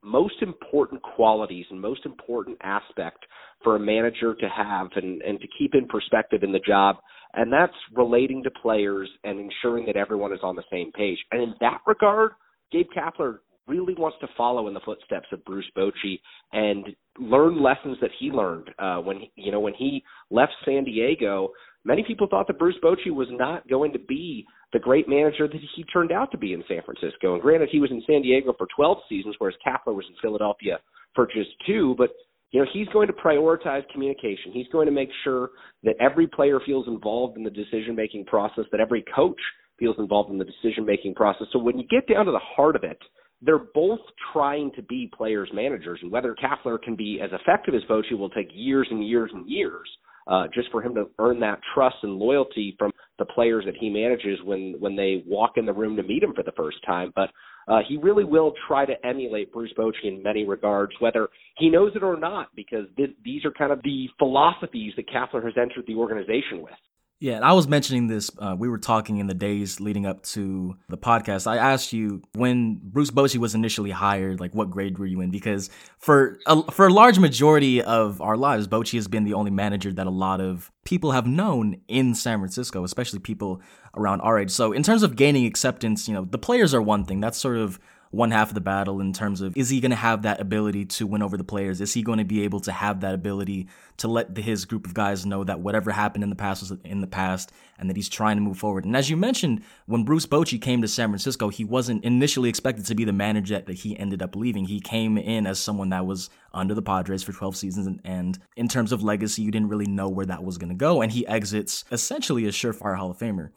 most 0.05 0.43
important 0.43 1.03
qualities 1.03 1.67
and 1.71 1.81
most 1.81 2.05
important 2.05 2.59
aspect 2.63 3.25
for 3.63 3.77
a 3.77 3.81
manager 3.81 4.35
to 4.35 4.49
have 4.49 4.89
and, 4.97 5.23
and 5.23 5.41
to 5.41 5.47
keep 5.59 5.75
in 5.75 5.87
perspective 5.89 6.43
in 6.43 6.53
the 6.53 6.61
job, 6.61 6.97
and 7.33 7.53
that's 7.53 7.73
relating 7.95 8.43
to 8.43 8.51
players 8.51 9.09
and 9.25 9.41
ensuring 9.41 9.87
that 9.87 9.97
everyone 9.97 10.33
is 10.33 10.41
on 10.43 10.57
the 10.57 10.63
same 10.71 10.93
page. 10.93 11.19
And 11.33 11.43
in 11.43 11.55
that 11.61 11.79
regard, 11.87 12.33
Gabe 12.71 12.87
Kapler 12.97 13.39
really 13.67 13.95
wants 13.95 14.19
to 14.21 14.29
follow 14.37 14.69
in 14.69 14.75
the 14.75 14.81
footsteps 14.81 15.27
of 15.33 15.45
Bruce 15.45 15.71
Bochy 15.77 16.21
and 16.53 16.87
learn 17.19 17.63
lessons 17.63 17.97
that 18.01 18.11
he 18.19 18.31
learned 18.31 18.71
uh, 18.79 18.99
when 18.99 19.21
he, 19.21 19.33
you 19.37 19.53
know 19.53 19.61
when 19.61 19.75
he 19.75 20.03
left 20.31 20.53
San 20.65 20.85
Diego. 20.85 21.51
Many 21.85 22.05
people 22.07 22.27
thought 22.31 22.47
that 22.47 22.59
Bruce 22.59 22.77
Bochy 22.83 23.11
was 23.11 23.29
not 23.31 23.69
going 23.69 23.93
to 23.93 23.99
be 23.99 24.47
the 24.73 24.79
great 24.79 25.09
manager 25.09 25.47
that 25.47 25.61
he 25.77 25.85
turned 25.85 26.13
out 26.13 26.31
to 26.33 26.39
be 26.39 26.55
in 26.55 26.65
San 26.67 26.81
Francisco. 26.83 27.35
And 27.35 27.43
granted, 27.43 27.69
he 27.71 27.79
was 27.79 27.91
in 27.91 28.03
San 28.07 28.23
Diego 28.23 28.55
for 28.57 28.67
12 28.75 28.99
seasons, 29.09 29.35
whereas 29.39 29.57
Kapler 29.65 29.95
was 29.95 30.07
in 30.09 30.17
Philadelphia 30.23 30.79
for 31.15 31.27
just 31.27 31.51
two. 31.67 31.95
But 31.99 32.11
you 32.51 32.61
know, 32.61 32.67
he's 32.73 32.89
going 32.89 33.09
to 33.09 33.13
prioritize 33.13 33.83
communication. 33.93 34.53
He's 34.53 34.69
going 34.69 34.87
to 34.87 34.93
make 34.93 35.11
sure 35.25 35.51
that 35.83 35.97
every 36.01 36.27
player 36.27 36.61
feels 36.65 36.87
involved 36.87 37.37
in 37.37 37.43
the 37.43 37.51
decision 37.51 37.97
making 37.97 38.27
process, 38.27 38.65
that 38.71 38.81
every 38.81 39.05
coach 39.15 39.41
feels 39.79 39.97
involved 39.99 40.31
in 40.31 40.39
the 40.39 40.45
decision 40.45 40.87
making 40.87 41.15
process. 41.15 41.49
So 41.53 41.59
when 41.59 41.79
you 41.79 41.85
get 41.89 42.07
down 42.07 42.27
to 42.27 42.33
the 42.33 42.39
heart 42.39 42.77
of 42.77 42.85
it, 42.85 42.99
they're 43.45 43.59
both 43.59 44.01
trying 44.33 44.71
to 44.73 44.83
be 44.83 45.11
players 45.17 45.51
managers, 45.53 45.99
and 46.03 46.11
whether 46.11 46.35
Kapler 46.35 46.81
can 46.83 46.97
be 46.97 47.21
as 47.23 47.31
effective 47.33 47.75
as 47.75 47.83
Bochy 47.89 48.17
will 48.17 48.31
take 48.31 48.49
years 48.53 48.89
and 48.91 49.07
years 49.07 49.31
and 49.33 49.49
years. 49.49 49.89
Uh, 50.27 50.45
just 50.55 50.71
for 50.71 50.83
him 50.83 50.95
to 50.95 51.05
earn 51.19 51.39
that 51.39 51.61
trust 51.75 51.97
and 52.03 52.15
loyalty 52.15 52.75
from 52.79 52.91
the 53.19 53.27
players 53.27 53.63
that 53.67 53.75
he 53.79 53.91
manages 53.91 54.39
when 54.43 54.75
when 54.81 54.97
they 54.97 55.23
walk 55.27 55.53
in 55.57 55.67
the 55.67 55.73
room 55.73 55.95
to 55.97 56.03
meet 56.03 56.23
him 56.23 56.33
for 56.35 56.43
the 56.43 56.53
first 56.53 56.79
time. 56.87 57.13
But 57.15 57.29
uh, 57.69 57.81
he 57.87 57.99
really 57.99 58.25
will 58.25 58.55
try 58.67 58.87
to 58.87 58.95
emulate 59.07 59.53
Bruce 59.53 59.73
Bochy 59.79 60.05
in 60.05 60.23
many 60.23 60.47
regards, 60.47 60.93
whether 60.99 61.29
he 61.59 61.69
knows 61.69 61.93
it 61.95 62.03
or 62.03 62.19
not, 62.19 62.49
because 62.57 62.87
th- 62.97 63.15
these 63.23 63.45
are 63.45 63.51
kind 63.51 63.71
of 63.71 63.83
the 63.83 64.09
philosophies 64.19 64.95
that 64.97 65.11
Kapler 65.11 65.45
has 65.45 65.55
entered 65.61 65.85
the 65.87 65.95
organization 65.95 66.63
with. 66.63 66.73
Yeah, 67.21 67.41
I 67.41 67.53
was 67.53 67.67
mentioning 67.69 68.09
this. 68.09 68.31
Uh, 68.39 68.55
we 68.59 68.69
were 68.69 68.77
talking 68.77 69.19
in 69.19 69.27
the 69.27 69.35
days 69.35 69.81
leading 69.81 70.05
up 70.05 70.23
to 70.25 70.77
the 70.89 70.99
podcast. 70.99 71.47
I 71.47 71.57
asked 71.57 71.93
you 71.93 72.23
when 72.35 72.81
Bruce 72.83 73.11
Bochy 73.11 73.39
was 73.39 73.55
initially 73.55 73.93
hired, 73.93 74.41
like 74.41 74.55
what 74.55 74.69
grade 74.69 74.99
were 74.99 75.07
you 75.07 75.21
in? 75.21 75.31
Because 75.31 75.71
for 75.97 76.39
a, 76.47 76.71
for 76.71 76.87
a 76.87 76.93
large 76.93 77.19
majority 77.19 77.81
of 77.81 78.21
our 78.21 78.37
lives, 78.37 78.69
Bochy 78.69 78.95
has 78.95 79.09
been 79.09 79.25
the 79.25 79.35
only 79.35 79.53
manager 79.53 79.93
that 79.93 80.07
a 80.07 80.11
lot 80.11 80.41
of 80.41 80.71
people 80.85 81.13
have 81.13 81.27
known 81.27 81.81
in 81.89 82.15
San 82.15 82.41
Francisco, 82.41 82.85
especially 82.85 83.21
people 83.21 83.63
around 83.97 84.21
our 84.21 84.39
age. 84.39 84.51
So 84.51 84.73
in 84.73 84.83
terms 84.83 85.03
of 85.03 85.17
gaining 85.17 85.47
acceptance, 85.47 86.09
you 86.09 86.15
know, 86.15 86.27
the 86.27 86.37
players 86.37 86.75
are 86.75 86.83
one 86.83 87.05
thing. 87.05 87.21
That's 87.21 87.39
sort 87.39 87.57
of 87.57 87.79
one 88.15 88.31
half 88.31 88.49
of 88.49 88.55
the 88.55 88.61
battle 88.61 89.01
in 89.01 89.13
terms 89.13 89.41
of 89.41 89.57
is 89.57 89.69
he 89.69 89.81
going 89.81 89.91
to 89.91 89.97
have 89.97 90.23
that 90.23 90.41
ability 90.41 90.85
to 90.85 91.07
win 91.07 91.23
over 91.23 91.37
the 91.37 91.45
players? 91.45 91.81
Is 91.81 91.93
he 91.93 92.03
going 92.03 92.19
to 92.19 92.25
be 92.25 92.45
able 92.45 92.61
to 92.61 92.73
have 92.73 93.01
that 93.01 93.15
ability 93.15 93.69
to 93.99 94.09
let 94.09 94.35
the, 94.35 94.43
his 94.43 94.65
group 94.65 94.87
of 94.87 94.95
guys 94.95 95.27
know 95.27 95.45
that 95.45 95.61
whatever 95.61 95.91
happened 95.91 96.25
in 96.25 96.31
the 96.31 96.37
past 96.37 96.63
was 96.63 96.79
in 96.85 97.01
the 97.01 97.07
past 97.07 97.53
and 97.79 97.91
that 97.91 97.97
he's 97.97 98.09
trying 98.09 98.37
to 98.37 98.43
move 98.43 98.59
forward? 98.59 98.85
And 98.85 98.97
as 98.97 99.11
you 99.11 99.17
mentioned, 99.17 99.63
when 99.87 100.05
Bruce 100.05 100.27
Bochy 100.27 100.61
came 100.61 100.83
to 100.83 100.89
San 100.89 101.09
Francisco, 101.09 101.49
he 101.49 101.65
wasn't 101.65 102.05
initially 102.05 102.49
expected 102.49 102.87
to 102.87 102.95
be 102.95 103.05
the 103.05 103.13
manager 103.13 103.61
that 103.61 103.75
he 103.75 103.99
ended 103.99 104.23
up 104.23 104.37
leaving. 104.37 104.67
He 104.67 104.81
came 104.81 105.19
in 105.19 105.47
as 105.47 105.59
someone 105.59 105.91
that 105.91 106.07
was 106.07 106.31
under 106.53 106.75
the 106.75 106.83
Padres 106.83 107.23
for 107.23 107.33
12 107.33 107.57
seasons. 107.57 107.87
And, 107.87 108.01
and 108.05 108.39
in 108.57 108.69
terms 108.69 108.93
of 108.93 109.03
legacy, 109.03 109.43
you 109.43 109.51
didn't 109.51 109.69
really 109.69 109.87
know 109.87 110.09
where 110.09 110.27
that 110.27 110.45
was 110.45 110.59
going 110.59 110.71
to 110.71 110.75
go. 110.75 111.03
And 111.03 111.13
he 111.13 111.27
exits 111.27 111.85
essentially 111.91 112.47
a 112.47 112.51
surefire 112.51 112.97
Hall 112.97 113.11
of 113.11 113.19
Famer. 113.19 113.51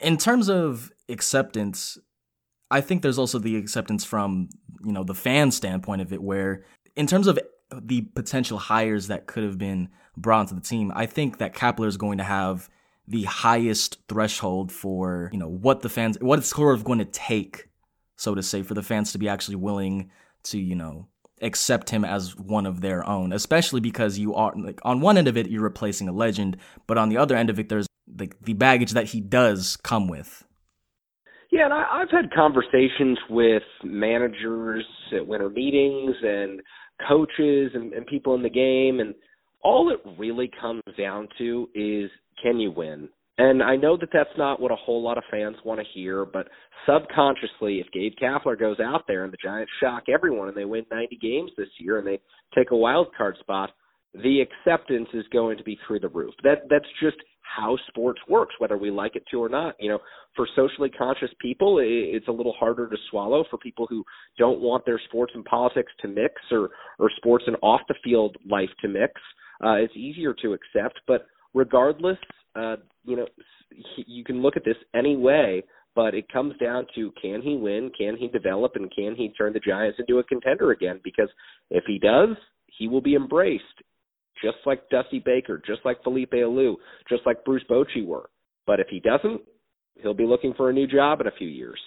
In 0.00 0.18
terms 0.18 0.48
of 0.48 0.92
acceptance, 1.08 1.98
I 2.70 2.80
think 2.80 3.02
there's 3.02 3.18
also 3.18 3.38
the 3.38 3.56
acceptance 3.56 4.04
from, 4.04 4.48
you 4.84 4.92
know, 4.92 5.04
the 5.04 5.14
fan 5.14 5.50
standpoint 5.50 6.02
of 6.02 6.12
it, 6.12 6.22
where 6.22 6.64
in 6.96 7.06
terms 7.06 7.26
of 7.26 7.38
the 7.70 8.02
potential 8.02 8.58
hires 8.58 9.08
that 9.08 9.26
could 9.26 9.44
have 9.44 9.58
been 9.58 9.88
brought 10.16 10.42
into 10.42 10.54
the 10.54 10.60
team, 10.60 10.92
I 10.94 11.06
think 11.06 11.38
that 11.38 11.54
Kapler 11.54 11.86
is 11.86 11.96
going 11.96 12.18
to 12.18 12.24
have 12.24 12.68
the 13.06 13.24
highest 13.24 13.98
threshold 14.08 14.72
for, 14.72 15.28
you 15.32 15.38
know, 15.38 15.48
what 15.48 15.82
the 15.82 15.88
fans, 15.88 16.16
what 16.20 16.38
it's 16.38 16.48
sort 16.48 16.74
of 16.74 16.84
going 16.84 17.00
to 17.00 17.04
take, 17.04 17.68
so 18.16 18.34
to 18.34 18.42
say, 18.42 18.62
for 18.62 18.74
the 18.74 18.82
fans 18.82 19.12
to 19.12 19.18
be 19.18 19.28
actually 19.28 19.56
willing 19.56 20.10
to, 20.44 20.58
you 20.58 20.74
know, 20.74 21.08
accept 21.42 21.90
him 21.90 22.04
as 22.04 22.36
one 22.36 22.64
of 22.64 22.80
their 22.80 23.06
own, 23.06 23.32
especially 23.32 23.80
because 23.80 24.18
you 24.18 24.34
are 24.34 24.54
like 24.56 24.80
on 24.82 25.00
one 25.00 25.18
end 25.18 25.28
of 25.28 25.36
it, 25.36 25.50
you're 25.50 25.62
replacing 25.62 26.08
a 26.08 26.12
legend, 26.12 26.56
but 26.86 26.96
on 26.96 27.08
the 27.08 27.18
other 27.18 27.36
end 27.36 27.50
of 27.50 27.58
it, 27.58 27.68
there's 27.68 27.86
like 28.18 28.36
the 28.40 28.54
baggage 28.54 28.92
that 28.92 29.06
he 29.06 29.20
does 29.20 29.76
come 29.76 30.08
with. 30.08 30.43
Yeah, 31.54 31.66
and 31.66 31.72
I, 31.72 31.84
I've 32.02 32.10
had 32.10 32.32
conversations 32.32 33.16
with 33.30 33.62
managers 33.84 34.84
at 35.14 35.24
winter 35.24 35.48
meetings 35.48 36.16
and 36.20 36.60
coaches 37.08 37.70
and, 37.74 37.92
and 37.92 38.04
people 38.08 38.34
in 38.34 38.42
the 38.42 38.50
game, 38.50 38.98
and 38.98 39.14
all 39.62 39.92
it 39.92 40.00
really 40.18 40.50
comes 40.60 40.82
down 40.98 41.28
to 41.38 41.68
is 41.72 42.10
can 42.42 42.58
you 42.58 42.72
win? 42.72 43.08
And 43.38 43.62
I 43.62 43.76
know 43.76 43.96
that 43.98 44.08
that's 44.12 44.36
not 44.36 44.60
what 44.60 44.72
a 44.72 44.76
whole 44.76 45.00
lot 45.00 45.16
of 45.16 45.22
fans 45.30 45.54
want 45.64 45.78
to 45.78 45.86
hear, 45.94 46.24
but 46.24 46.48
subconsciously, 46.88 47.78
if 47.78 47.86
Gabe 47.92 48.14
Kapler 48.20 48.58
goes 48.58 48.80
out 48.80 49.04
there 49.06 49.22
and 49.22 49.32
the 49.32 49.38
Giants 49.40 49.70
shock 49.80 50.04
everyone 50.12 50.48
and 50.48 50.56
they 50.56 50.64
win 50.64 50.84
90 50.90 51.18
games 51.22 51.52
this 51.56 51.68
year 51.78 51.98
and 51.98 52.06
they 52.06 52.18
take 52.52 52.72
a 52.72 52.76
wild 52.76 53.14
card 53.16 53.36
spot, 53.38 53.70
the 54.12 54.40
acceptance 54.40 55.08
is 55.14 55.24
going 55.32 55.56
to 55.58 55.62
be 55.62 55.78
through 55.86 56.00
the 56.00 56.08
roof. 56.08 56.34
That 56.42 56.62
that's 56.68 56.84
just 57.00 57.16
how 57.54 57.76
sports 57.88 58.20
works, 58.28 58.54
whether 58.58 58.76
we 58.76 58.90
like 58.90 59.16
it 59.16 59.24
to 59.30 59.42
or 59.42 59.48
not. 59.48 59.74
You 59.78 59.90
know, 59.90 59.98
for 60.36 60.46
socially 60.56 60.90
conscious 60.90 61.30
people, 61.40 61.78
it's 61.80 62.28
a 62.28 62.32
little 62.32 62.54
harder 62.58 62.88
to 62.88 62.96
swallow. 63.10 63.44
For 63.50 63.58
people 63.58 63.86
who 63.88 64.04
don't 64.38 64.60
want 64.60 64.84
their 64.86 65.00
sports 65.08 65.32
and 65.34 65.44
politics 65.44 65.92
to 66.00 66.08
mix, 66.08 66.34
or 66.50 66.70
or 66.98 67.10
sports 67.16 67.44
and 67.46 67.56
off 67.62 67.80
the 67.88 67.94
field 68.02 68.36
life 68.48 68.70
to 68.82 68.88
mix, 68.88 69.12
uh, 69.64 69.74
it's 69.74 69.96
easier 69.96 70.34
to 70.42 70.54
accept. 70.54 71.00
But 71.06 71.26
regardless, 71.52 72.18
uh, 72.56 72.76
you 73.04 73.16
know, 73.16 73.26
you 74.06 74.24
can 74.24 74.42
look 74.42 74.56
at 74.56 74.64
this 74.64 74.76
any 74.94 75.16
way, 75.16 75.62
but 75.94 76.14
it 76.14 76.32
comes 76.32 76.54
down 76.58 76.86
to 76.94 77.12
can 77.20 77.40
he 77.42 77.56
win, 77.56 77.90
can 77.96 78.16
he 78.16 78.28
develop, 78.28 78.72
and 78.74 78.92
can 78.94 79.14
he 79.14 79.30
turn 79.30 79.52
the 79.52 79.60
Giants 79.60 79.98
into 79.98 80.18
a 80.18 80.24
contender 80.24 80.72
again? 80.72 81.00
Because 81.04 81.28
if 81.70 81.84
he 81.86 81.98
does, 81.98 82.36
he 82.78 82.88
will 82.88 83.00
be 83.00 83.14
embraced, 83.14 83.62
just 84.42 84.58
like 84.66 84.88
Dusty 84.90 85.20
Baker, 85.24 85.60
just 85.66 85.80
like 85.84 86.02
Felipe 86.02 86.32
Alou, 86.32 86.76
just 87.08 87.22
like 87.26 87.44
Bruce 87.44 87.64
Bochy 87.70 88.04
were. 88.04 88.30
But 88.66 88.80
if 88.80 88.88
he 88.88 89.00
doesn't, 89.00 89.42
he'll 90.02 90.14
be 90.14 90.26
looking 90.26 90.54
for 90.54 90.70
a 90.70 90.72
new 90.72 90.86
job 90.86 91.20
in 91.20 91.26
a 91.26 91.32
few 91.32 91.48
years. 91.48 91.80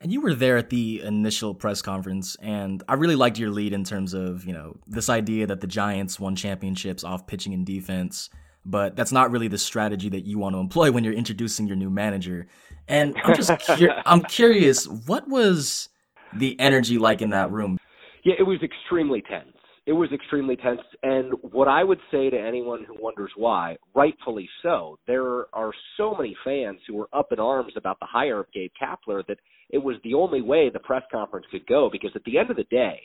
And 0.00 0.12
you 0.12 0.20
were 0.20 0.34
there 0.34 0.56
at 0.56 0.70
the 0.70 1.02
initial 1.02 1.54
press 1.54 1.82
conference, 1.82 2.36
and 2.40 2.84
I 2.88 2.94
really 2.94 3.16
liked 3.16 3.38
your 3.38 3.50
lead 3.50 3.72
in 3.72 3.82
terms 3.82 4.14
of, 4.14 4.44
you 4.44 4.52
know, 4.52 4.76
this 4.86 5.08
idea 5.08 5.46
that 5.48 5.60
the 5.60 5.66
Giants 5.66 6.20
won 6.20 6.36
championships 6.36 7.02
off 7.02 7.26
pitching 7.26 7.52
and 7.52 7.66
defense 7.66 8.30
but 8.68 8.96
that's 8.96 9.12
not 9.12 9.30
really 9.30 9.48
the 9.48 9.58
strategy 9.58 10.10
that 10.10 10.26
you 10.26 10.38
want 10.38 10.54
to 10.54 10.58
employ 10.58 10.92
when 10.92 11.02
you're 11.02 11.14
introducing 11.14 11.66
your 11.66 11.76
new 11.76 11.90
manager. 11.90 12.46
And 12.86 13.16
I'm 13.24 13.34
just 13.34 13.50
cur- 13.66 14.02
I'm 14.04 14.22
curious, 14.22 14.86
what 14.86 15.26
was 15.26 15.88
the 16.34 16.58
energy 16.60 16.98
like 16.98 17.22
in 17.22 17.30
that 17.30 17.50
room? 17.50 17.78
Yeah, 18.24 18.34
it 18.38 18.42
was 18.42 18.62
extremely 18.62 19.22
tense. 19.22 19.56
It 19.88 19.94
was 19.94 20.12
extremely 20.12 20.54
tense, 20.54 20.82
and 21.02 21.32
what 21.40 21.66
I 21.66 21.82
would 21.82 22.00
say 22.10 22.28
to 22.28 22.38
anyone 22.38 22.84
who 22.84 22.94
wonders 23.00 23.30
why, 23.36 23.78
rightfully 23.94 24.46
so, 24.62 24.98
there 25.06 25.46
are 25.54 25.72
so 25.96 26.14
many 26.14 26.36
fans 26.44 26.78
who 26.86 26.94
were 26.94 27.08
up 27.14 27.32
in 27.32 27.40
arms 27.40 27.72
about 27.74 27.98
the 27.98 28.04
hire 28.04 28.38
of 28.38 28.52
Gabe 28.52 28.70
Kapler 28.78 29.26
that 29.28 29.38
it 29.70 29.78
was 29.78 29.96
the 30.04 30.12
only 30.12 30.42
way 30.42 30.68
the 30.68 30.78
press 30.78 31.04
conference 31.10 31.46
could 31.50 31.66
go. 31.66 31.88
Because 31.90 32.10
at 32.14 32.22
the 32.24 32.36
end 32.36 32.50
of 32.50 32.58
the 32.58 32.64
day, 32.64 33.00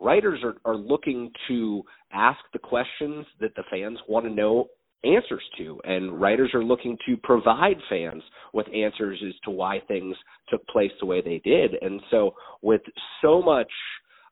writers 0.00 0.40
are, 0.42 0.56
are 0.64 0.76
looking 0.76 1.30
to 1.46 1.84
ask 2.12 2.40
the 2.52 2.58
questions 2.58 3.24
that 3.38 3.54
the 3.54 3.62
fans 3.70 4.00
want 4.08 4.26
to 4.26 4.32
know 4.32 4.66
answers 5.04 5.44
to. 5.58 5.80
And 5.84 6.20
writers 6.20 6.50
are 6.52 6.64
looking 6.64 6.98
to 7.06 7.16
provide 7.18 7.76
fans 7.88 8.24
with 8.52 8.66
answers 8.74 9.22
as 9.24 9.34
to 9.44 9.52
why 9.52 9.78
things 9.86 10.16
took 10.48 10.66
place 10.66 10.90
the 10.98 11.06
way 11.06 11.20
they 11.20 11.40
did. 11.44 11.74
And 11.80 12.00
so, 12.10 12.34
with 12.60 12.82
so 13.22 13.40
much 13.40 13.70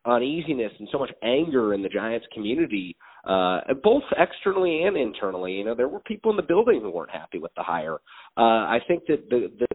uneasiness 0.05 0.71
and 0.79 0.87
so 0.91 0.99
much 0.99 1.11
anger 1.23 1.73
in 1.73 1.81
the 1.81 1.89
Giants 1.89 2.25
community, 2.33 2.95
uh, 3.25 3.61
both 3.83 4.03
externally 4.17 4.83
and 4.83 4.97
internally, 4.97 5.53
you 5.53 5.63
know, 5.63 5.75
there 5.75 5.87
were 5.87 6.01
people 6.01 6.31
in 6.31 6.37
the 6.37 6.43
building 6.43 6.81
who 6.81 6.89
weren't 6.89 7.11
happy 7.11 7.39
with 7.39 7.51
the 7.55 7.63
hire. 7.63 7.99
Uh, 8.37 8.41
I 8.67 8.79
think 8.87 9.03
that 9.07 9.29
the, 9.29 9.51
the 9.59 9.67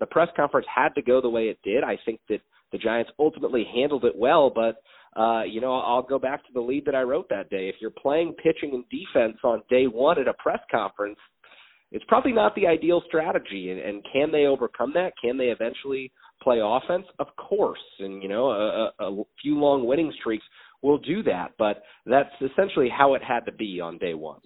the 0.00 0.06
press 0.06 0.28
conference 0.36 0.66
had 0.74 0.90
to 0.96 1.02
go 1.02 1.20
the 1.20 1.28
way 1.28 1.44
it 1.44 1.58
did. 1.62 1.84
I 1.84 1.98
think 2.04 2.20
that 2.28 2.40
the 2.72 2.78
Giants 2.78 3.10
ultimately 3.18 3.64
handled 3.74 4.04
it 4.04 4.14
well, 4.16 4.50
but 4.50 4.76
uh, 5.20 5.44
you 5.44 5.60
know, 5.60 5.74
I'll 5.74 6.02
go 6.02 6.18
back 6.18 6.44
to 6.46 6.52
the 6.52 6.60
lead 6.60 6.84
that 6.86 6.94
I 6.94 7.02
wrote 7.02 7.28
that 7.30 7.48
day. 7.48 7.68
If 7.68 7.76
you're 7.80 7.90
playing 7.90 8.34
pitching 8.42 8.74
and 8.74 8.84
defense 8.90 9.38
on 9.44 9.62
day 9.70 9.86
one 9.86 10.18
at 10.20 10.28
a 10.28 10.34
press 10.34 10.60
conference, 10.70 11.18
it's 11.92 12.04
probably 12.08 12.32
not 12.32 12.54
the 12.54 12.66
ideal 12.66 13.02
strategy. 13.06 13.70
And, 13.70 13.80
and 13.80 14.04
can 14.12 14.30
they 14.30 14.44
overcome 14.44 14.92
that? 14.94 15.12
Can 15.22 15.38
they 15.38 15.46
eventually 15.46 16.12
play 16.42 16.60
offense? 16.62 17.06
Of 17.18 17.28
course. 17.36 17.80
And, 17.98 18.22
you 18.22 18.28
know, 18.28 18.50
a, 18.50 18.92
a 18.98 19.22
few 19.40 19.58
long 19.58 19.86
winning 19.86 20.12
streaks 20.20 20.44
will 20.82 20.98
do 20.98 21.22
that. 21.24 21.52
But 21.58 21.82
that's 22.04 22.30
essentially 22.40 22.88
how 22.88 23.14
it 23.14 23.22
had 23.22 23.40
to 23.46 23.52
be 23.52 23.80
on 23.80 23.98
day 23.98 24.14
one. 24.14 24.40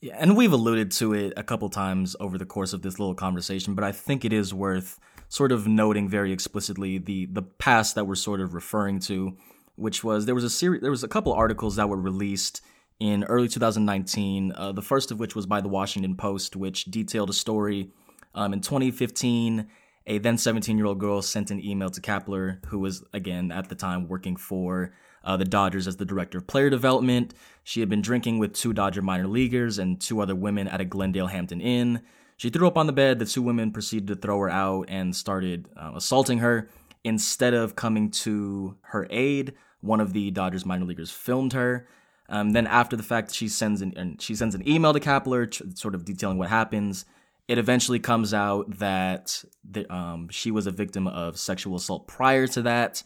Yeah, 0.00 0.16
and 0.18 0.36
we've 0.36 0.52
alluded 0.52 0.90
to 0.92 1.14
it 1.14 1.32
a 1.36 1.44
couple 1.44 1.68
times 1.68 2.16
over 2.18 2.36
the 2.36 2.46
course 2.46 2.72
of 2.72 2.82
this 2.82 2.98
little 2.98 3.14
conversation, 3.14 3.74
but 3.74 3.84
I 3.84 3.92
think 3.92 4.24
it 4.24 4.32
is 4.32 4.52
worth 4.52 4.98
sort 5.28 5.52
of 5.52 5.68
noting 5.68 6.08
very 6.08 6.32
explicitly 6.32 6.98
the 6.98 7.26
the 7.26 7.42
past 7.42 7.94
that 7.94 8.04
we're 8.04 8.16
sort 8.16 8.40
of 8.40 8.52
referring 8.52 8.98
to 8.98 9.36
which 9.76 10.04
was 10.04 10.26
there 10.26 10.34
was 10.34 10.44
a 10.44 10.50
series 10.50 10.82
there 10.82 10.90
was 10.90 11.04
a 11.04 11.08
couple 11.08 11.32
articles 11.32 11.76
that 11.76 11.88
were 11.88 11.96
released 11.96 12.60
in 13.00 13.24
early 13.24 13.48
2019. 13.48 14.52
Uh, 14.52 14.72
the 14.72 14.82
first 14.82 15.10
of 15.10 15.18
which 15.18 15.34
was 15.34 15.46
by 15.46 15.60
the 15.60 15.68
Washington 15.68 16.14
Post, 16.14 16.54
which 16.54 16.84
detailed 16.84 17.30
a 17.30 17.32
story 17.32 17.90
um, 18.34 18.52
in 18.52 18.60
2015. 18.60 19.68
A 20.06 20.18
then 20.18 20.36
17 20.36 20.76
year 20.76 20.86
old 20.86 20.98
girl 20.98 21.22
sent 21.22 21.50
an 21.50 21.64
email 21.64 21.90
to 21.90 22.00
Kapler, 22.00 22.64
who 22.66 22.78
was 22.78 23.04
again 23.12 23.52
at 23.52 23.68
the 23.68 23.74
time 23.74 24.08
working 24.08 24.36
for 24.36 24.92
uh, 25.24 25.36
the 25.36 25.44
Dodgers 25.44 25.86
as 25.86 25.96
the 25.96 26.04
director 26.04 26.38
of 26.38 26.46
player 26.46 26.70
development. 26.70 27.34
She 27.62 27.80
had 27.80 27.88
been 27.88 28.02
drinking 28.02 28.38
with 28.38 28.54
two 28.54 28.72
Dodger 28.72 29.02
minor 29.02 29.28
leaguers 29.28 29.78
and 29.78 30.00
two 30.00 30.20
other 30.20 30.34
women 30.34 30.66
at 30.68 30.80
a 30.80 30.84
Glendale 30.84 31.28
Hampton 31.28 31.60
Inn. 31.60 32.02
She 32.36 32.50
threw 32.50 32.66
up 32.66 32.76
on 32.76 32.86
the 32.86 32.92
bed. 32.92 33.18
The 33.18 33.26
two 33.26 33.42
women 33.42 33.70
proceeded 33.70 34.08
to 34.08 34.16
throw 34.16 34.38
her 34.40 34.50
out 34.50 34.86
and 34.88 35.14
started 35.14 35.68
uh, 35.76 35.92
assaulting 35.94 36.38
her. 36.38 36.68
Instead 37.04 37.54
of 37.54 37.76
coming 37.76 38.10
to 38.10 38.76
her 38.82 39.06
aid, 39.10 39.54
one 39.80 40.00
of 40.00 40.12
the 40.12 40.30
Dodgers 40.30 40.66
minor 40.66 40.84
leaguers 40.84 41.10
filmed 41.10 41.52
her. 41.52 41.86
Um, 42.28 42.50
then 42.50 42.66
after 42.66 42.96
the 42.96 43.02
fact, 43.02 43.34
she 43.34 43.48
sends 43.48 43.82
an 43.82 44.16
she 44.18 44.34
sends 44.34 44.54
an 44.54 44.66
email 44.66 44.92
to 44.92 45.00
Kapler, 45.00 45.78
sort 45.78 45.94
of 45.94 46.04
detailing 46.04 46.38
what 46.38 46.48
happens. 46.48 47.04
It 47.48 47.58
eventually 47.58 47.98
comes 47.98 48.32
out 48.32 48.78
that 48.78 49.44
the, 49.68 49.92
um, 49.92 50.28
she 50.30 50.50
was 50.50 50.66
a 50.66 50.70
victim 50.70 51.06
of 51.06 51.38
sexual 51.38 51.76
assault 51.76 52.06
prior 52.06 52.46
to 52.48 52.62
that, 52.62 53.02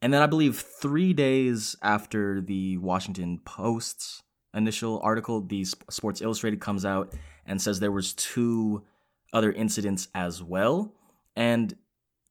and 0.00 0.12
then 0.12 0.22
I 0.22 0.26
believe 0.26 0.56
three 0.58 1.12
days 1.12 1.74
after 1.82 2.40
the 2.40 2.76
Washington 2.78 3.40
Post's 3.44 4.22
initial 4.54 5.00
article, 5.02 5.40
the 5.40 5.64
Sports 5.64 6.20
Illustrated 6.20 6.60
comes 6.60 6.84
out 6.84 7.14
and 7.46 7.60
says 7.60 7.80
there 7.80 7.92
was 7.92 8.12
two 8.12 8.84
other 9.32 9.52
incidents 9.52 10.08
as 10.14 10.42
well. 10.42 10.92
And 11.36 11.74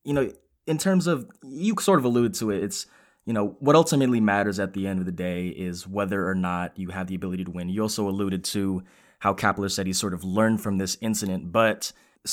you 0.03 0.13
know, 0.13 0.31
in 0.65 0.77
terms 0.77 1.07
of 1.07 1.29
you 1.43 1.75
sort 1.79 1.99
of 1.99 2.05
alluded 2.05 2.33
to 2.35 2.51
it, 2.51 2.63
it's 2.63 2.85
you 3.25 3.33
know 3.33 3.57
what 3.59 3.75
ultimately 3.75 4.21
matters 4.21 4.59
at 4.59 4.73
the 4.73 4.87
end 4.87 4.99
of 4.99 5.05
the 5.05 5.11
day 5.11 5.47
is 5.47 5.87
whether 5.87 6.27
or 6.27 6.35
not 6.35 6.77
you 6.77 6.89
have 6.89 7.07
the 7.07 7.15
ability 7.15 7.43
to 7.43 7.51
win. 7.51 7.69
You 7.69 7.81
also 7.81 8.07
alluded 8.07 8.43
to 8.45 8.83
how 9.19 9.33
Kapler 9.33 9.71
said 9.71 9.87
he 9.87 9.93
sort 9.93 10.13
of 10.13 10.23
learned 10.23 10.61
from 10.61 10.77
this 10.77 10.97
incident, 11.01 11.51
but 11.51 11.91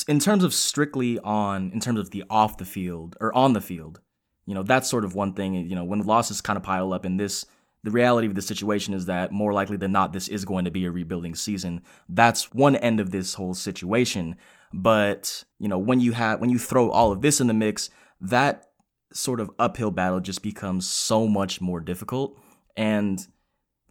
in 0.08 0.18
terms 0.18 0.44
of 0.44 0.52
strictly 0.52 1.18
on 1.20 1.70
in 1.72 1.80
terms 1.80 1.98
of 1.98 2.10
the 2.10 2.24
off 2.28 2.58
the 2.58 2.64
field 2.64 3.16
or 3.20 3.34
on 3.34 3.52
the 3.52 3.60
field, 3.60 4.00
you 4.46 4.54
know 4.54 4.62
that's 4.62 4.90
sort 4.90 5.04
of 5.04 5.14
one 5.14 5.34
thing. 5.34 5.54
You 5.54 5.74
know 5.74 5.84
when 5.84 6.00
the 6.00 6.06
losses 6.06 6.40
kind 6.40 6.56
of 6.56 6.62
pile 6.62 6.92
up, 6.92 7.04
and 7.04 7.18
this 7.18 7.44
the 7.82 7.90
reality 7.90 8.26
of 8.26 8.34
the 8.34 8.42
situation 8.42 8.94
is 8.94 9.06
that 9.06 9.30
more 9.30 9.52
likely 9.52 9.76
than 9.76 9.92
not, 9.92 10.12
this 10.12 10.28
is 10.28 10.44
going 10.44 10.64
to 10.64 10.70
be 10.70 10.86
a 10.86 10.90
rebuilding 10.90 11.34
season. 11.34 11.82
That's 12.08 12.52
one 12.52 12.76
end 12.76 12.98
of 12.98 13.10
this 13.10 13.34
whole 13.34 13.54
situation. 13.54 14.36
But 14.72 15.44
you 15.58 15.68
know 15.68 15.78
when 15.78 16.00
you 16.00 16.12
have 16.12 16.40
when 16.40 16.50
you 16.50 16.58
throw 16.58 16.90
all 16.90 17.12
of 17.12 17.22
this 17.22 17.40
in 17.40 17.46
the 17.46 17.54
mix 17.54 17.90
that 18.20 18.66
sort 19.12 19.40
of 19.40 19.50
uphill 19.58 19.90
battle 19.90 20.20
just 20.20 20.42
becomes 20.42 20.88
so 20.88 21.26
much 21.26 21.60
more 21.60 21.80
difficult. 21.80 22.38
And 22.76 23.24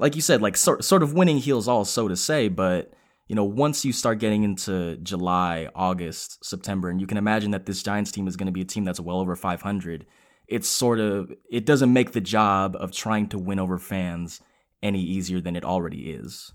like 0.04 0.16
you 0.16 0.22
said, 0.22 0.42
like 0.42 0.58
sort 0.58 0.84
sort 0.84 1.02
of 1.02 1.14
winning 1.14 1.38
heals 1.38 1.70
all, 1.70 1.86
so 1.86 2.10
to 2.10 2.18
say. 2.18 2.50
But 2.50 2.92
you 3.30 3.36
know, 3.36 3.46
once 3.46 3.86
you 3.86 3.94
start 3.94 4.20
getting 4.20 4.44
into 4.44 4.98
July, 4.98 5.70
August, 5.74 6.44
September, 6.44 6.90
and 6.90 7.00
you 7.00 7.08
can 7.08 7.18
imagine 7.18 7.52
that 7.52 7.66
this 7.66 7.82
Giants 7.82 8.12
team 8.12 8.28
is 8.28 8.36
going 8.36 8.48
to 8.48 8.52
be 8.52 8.62
a 8.62 8.66
team 8.66 8.84
that's 8.84 9.00
well 9.00 9.20
over 9.20 9.34
500. 9.38 10.06
It's 10.50 10.68
sort 10.68 11.00
of 11.00 11.32
it 11.50 11.66
doesn't 11.66 11.94
make 11.94 12.12
the 12.12 12.20
job 12.20 12.76
of 12.78 12.92
trying 12.92 13.30
to 13.30 13.38
win 13.38 13.60
over 13.60 13.80
fans 13.80 14.42
any 14.84 15.02
easier 15.02 15.40
than 15.40 15.56
it 15.56 15.64
already 15.64 16.12
is. 16.12 16.52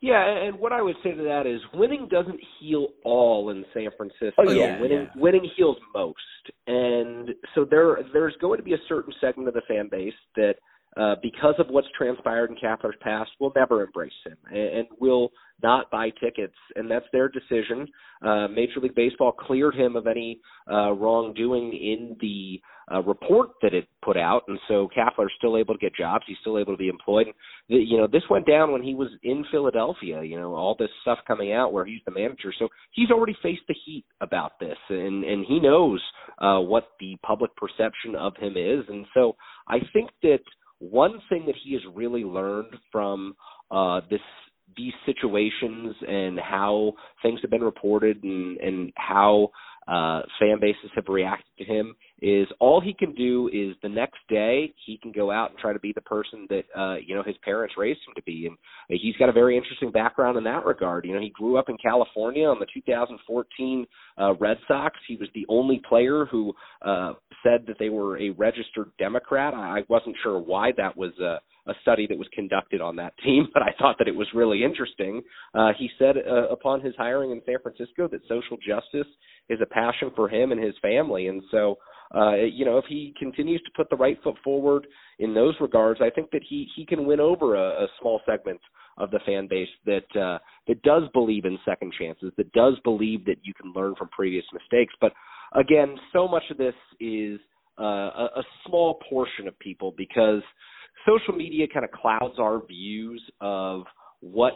Yeah, 0.00 0.24
and 0.26 0.58
what 0.58 0.72
I 0.72 0.82
would 0.82 0.96
say 1.04 1.12
to 1.12 1.22
that 1.22 1.46
is 1.46 1.60
winning 1.74 2.08
doesn't 2.10 2.40
heal 2.58 2.88
all 3.04 3.50
in 3.50 3.64
San 3.72 3.90
Francisco. 3.96 4.32
Oh, 4.38 4.50
yeah, 4.50 4.80
winning 4.80 5.02
yeah. 5.02 5.22
winning 5.22 5.48
heals 5.56 5.76
most. 5.94 6.18
And 6.66 7.30
so 7.54 7.64
there 7.64 8.00
there's 8.12 8.34
going 8.40 8.58
to 8.58 8.64
be 8.64 8.74
a 8.74 8.82
certain 8.88 9.14
segment 9.20 9.46
of 9.46 9.54
the 9.54 9.62
fan 9.68 9.88
base 9.88 10.12
that 10.34 10.56
uh, 10.98 11.14
because 11.22 11.54
of 11.58 11.66
what's 11.68 11.88
transpired 11.96 12.50
in 12.50 12.56
Kapler's 12.56 12.96
past, 13.00 13.30
will 13.38 13.52
never 13.54 13.84
embrace 13.84 14.12
him 14.24 14.36
and, 14.50 14.78
and 14.78 14.88
will 15.00 15.30
not 15.62 15.90
buy 15.90 16.10
tickets, 16.22 16.54
and 16.76 16.90
that's 16.90 17.06
their 17.12 17.28
decision. 17.28 17.86
Uh, 18.24 18.48
Major 18.48 18.80
League 18.80 18.94
Baseball 18.94 19.32
cleared 19.32 19.74
him 19.74 19.96
of 19.96 20.06
any 20.06 20.40
uh, 20.70 20.92
wrongdoing 20.92 21.72
in 21.72 22.16
the 22.20 22.60
uh, 22.92 23.02
report 23.02 23.50
that 23.60 23.74
it 23.74 23.86
put 24.02 24.16
out, 24.16 24.42
and 24.48 24.58
so 24.66 24.88
Kapler's 24.96 25.32
still 25.36 25.56
able 25.56 25.74
to 25.74 25.80
get 25.80 25.94
jobs. 25.94 26.24
He's 26.26 26.36
still 26.40 26.58
able 26.58 26.72
to 26.72 26.78
be 26.78 26.88
employed. 26.88 27.26
The, 27.68 27.76
you 27.76 27.98
know, 27.98 28.06
this 28.06 28.22
went 28.30 28.46
down 28.46 28.72
when 28.72 28.82
he 28.82 28.94
was 28.94 29.08
in 29.22 29.44
Philadelphia. 29.50 30.22
You 30.22 30.36
know, 30.36 30.54
all 30.54 30.74
this 30.78 30.88
stuff 31.02 31.18
coming 31.26 31.52
out 31.52 31.72
where 31.72 31.84
he's 31.84 32.00
the 32.06 32.12
manager, 32.12 32.52
so 32.58 32.68
he's 32.92 33.10
already 33.10 33.36
faced 33.42 33.62
the 33.68 33.74
heat 33.84 34.04
about 34.20 34.58
this, 34.58 34.78
and 34.88 35.24
and 35.24 35.44
he 35.46 35.60
knows 35.60 36.00
uh, 36.38 36.60
what 36.60 36.88
the 37.00 37.16
public 37.24 37.50
perception 37.56 38.14
of 38.16 38.34
him 38.36 38.54
is, 38.56 38.84
and 38.88 39.06
so 39.12 39.36
I 39.68 39.78
think 39.92 40.10
that 40.22 40.40
one 40.80 41.20
thing 41.28 41.44
that 41.46 41.56
he 41.62 41.72
has 41.72 41.82
really 41.94 42.24
learned 42.24 42.74
from 42.92 43.34
uh, 43.70 44.00
this 44.10 44.20
these 44.76 44.92
situations 45.06 45.96
and 46.06 46.38
how 46.38 46.92
things 47.22 47.40
have 47.40 47.50
been 47.50 47.62
reported 47.62 48.22
and, 48.22 48.58
and 48.58 48.92
how 48.96 49.48
uh, 49.88 50.20
fan 50.38 50.58
bases 50.60 50.90
have 50.94 51.08
reacted 51.08 51.50
to 51.58 51.64
him 51.64 51.96
is 52.20 52.46
all 52.58 52.80
he 52.80 52.92
can 52.92 53.14
do 53.14 53.48
is 53.52 53.76
the 53.82 53.88
next 53.88 54.18
day 54.28 54.72
he 54.84 54.98
can 54.98 55.12
go 55.12 55.30
out 55.30 55.50
and 55.50 55.58
try 55.58 55.72
to 55.72 55.78
be 55.78 55.92
the 55.94 56.00
person 56.02 56.46
that 56.50 56.64
uh, 56.76 56.96
you 56.96 57.14
know 57.14 57.22
his 57.24 57.36
parents 57.44 57.74
raised 57.78 58.00
him 58.06 58.14
to 58.16 58.22
be, 58.22 58.46
and 58.46 58.56
he's 59.00 59.16
got 59.16 59.28
a 59.28 59.32
very 59.32 59.56
interesting 59.56 59.90
background 59.90 60.36
in 60.36 60.44
that 60.44 60.64
regard. 60.64 61.04
You 61.04 61.14
know, 61.14 61.20
he 61.20 61.30
grew 61.30 61.56
up 61.56 61.68
in 61.68 61.76
California 61.78 62.46
on 62.46 62.58
the 62.58 62.66
2014 62.74 63.86
uh, 64.20 64.34
Red 64.34 64.58
Sox. 64.66 64.96
He 65.06 65.16
was 65.16 65.28
the 65.34 65.46
only 65.48 65.80
player 65.88 66.26
who 66.26 66.52
uh, 66.82 67.14
said 67.42 67.64
that 67.66 67.76
they 67.78 67.88
were 67.88 68.20
a 68.20 68.30
registered 68.30 68.90
Democrat. 68.98 69.54
I 69.54 69.80
wasn't 69.88 70.16
sure 70.22 70.38
why 70.38 70.72
that 70.76 70.96
was. 70.96 71.12
Uh, 71.22 71.38
a 71.68 71.74
study 71.82 72.06
that 72.06 72.16
was 72.16 72.26
conducted 72.32 72.80
on 72.80 72.96
that 72.96 73.12
team, 73.24 73.46
but 73.52 73.62
I 73.62 73.74
thought 73.78 73.96
that 73.98 74.08
it 74.08 74.16
was 74.16 74.26
really 74.34 74.64
interesting. 74.64 75.22
Uh, 75.54 75.72
he 75.78 75.90
said 75.98 76.16
uh, 76.16 76.48
upon 76.48 76.80
his 76.80 76.94
hiring 76.96 77.30
in 77.30 77.42
San 77.44 77.56
Francisco 77.62 78.08
that 78.08 78.22
social 78.22 78.56
justice 78.56 79.06
is 79.48 79.60
a 79.60 79.66
passion 79.66 80.10
for 80.14 80.28
him 80.28 80.52
and 80.52 80.62
his 80.62 80.74
family, 80.82 81.28
and 81.28 81.42
so 81.50 81.78
uh, 82.14 82.34
you 82.34 82.64
know 82.64 82.78
if 82.78 82.84
he 82.88 83.14
continues 83.18 83.60
to 83.62 83.70
put 83.76 83.88
the 83.90 83.96
right 83.96 84.18
foot 84.22 84.36
forward 84.42 84.86
in 85.18 85.34
those 85.34 85.54
regards, 85.60 86.00
I 86.00 86.10
think 86.10 86.30
that 86.32 86.42
he 86.48 86.66
he 86.76 86.86
can 86.86 87.06
win 87.06 87.20
over 87.20 87.54
a, 87.54 87.84
a 87.84 87.86
small 88.00 88.20
segment 88.26 88.60
of 88.98 89.10
the 89.10 89.20
fan 89.24 89.46
base 89.48 89.68
that 89.86 90.20
uh, 90.20 90.38
that 90.66 90.82
does 90.82 91.04
believe 91.12 91.44
in 91.44 91.58
second 91.64 91.92
chances, 91.98 92.32
that 92.36 92.52
does 92.52 92.74
believe 92.84 93.24
that 93.24 93.36
you 93.42 93.54
can 93.54 93.72
learn 93.72 93.94
from 93.96 94.08
previous 94.08 94.44
mistakes. 94.52 94.94
But 95.00 95.12
again, 95.54 95.96
so 96.12 96.28
much 96.28 96.44
of 96.50 96.58
this 96.58 96.74
is 97.00 97.38
uh, 97.78 97.84
a, 97.84 98.28
a 98.36 98.42
small 98.66 99.00
portion 99.08 99.46
of 99.46 99.58
people 99.58 99.94
because 99.96 100.42
social 101.06 101.34
media 101.34 101.66
kind 101.72 101.84
of 101.84 101.92
clouds 101.92 102.34
our 102.38 102.64
views 102.66 103.22
of 103.40 103.82
what 104.20 104.54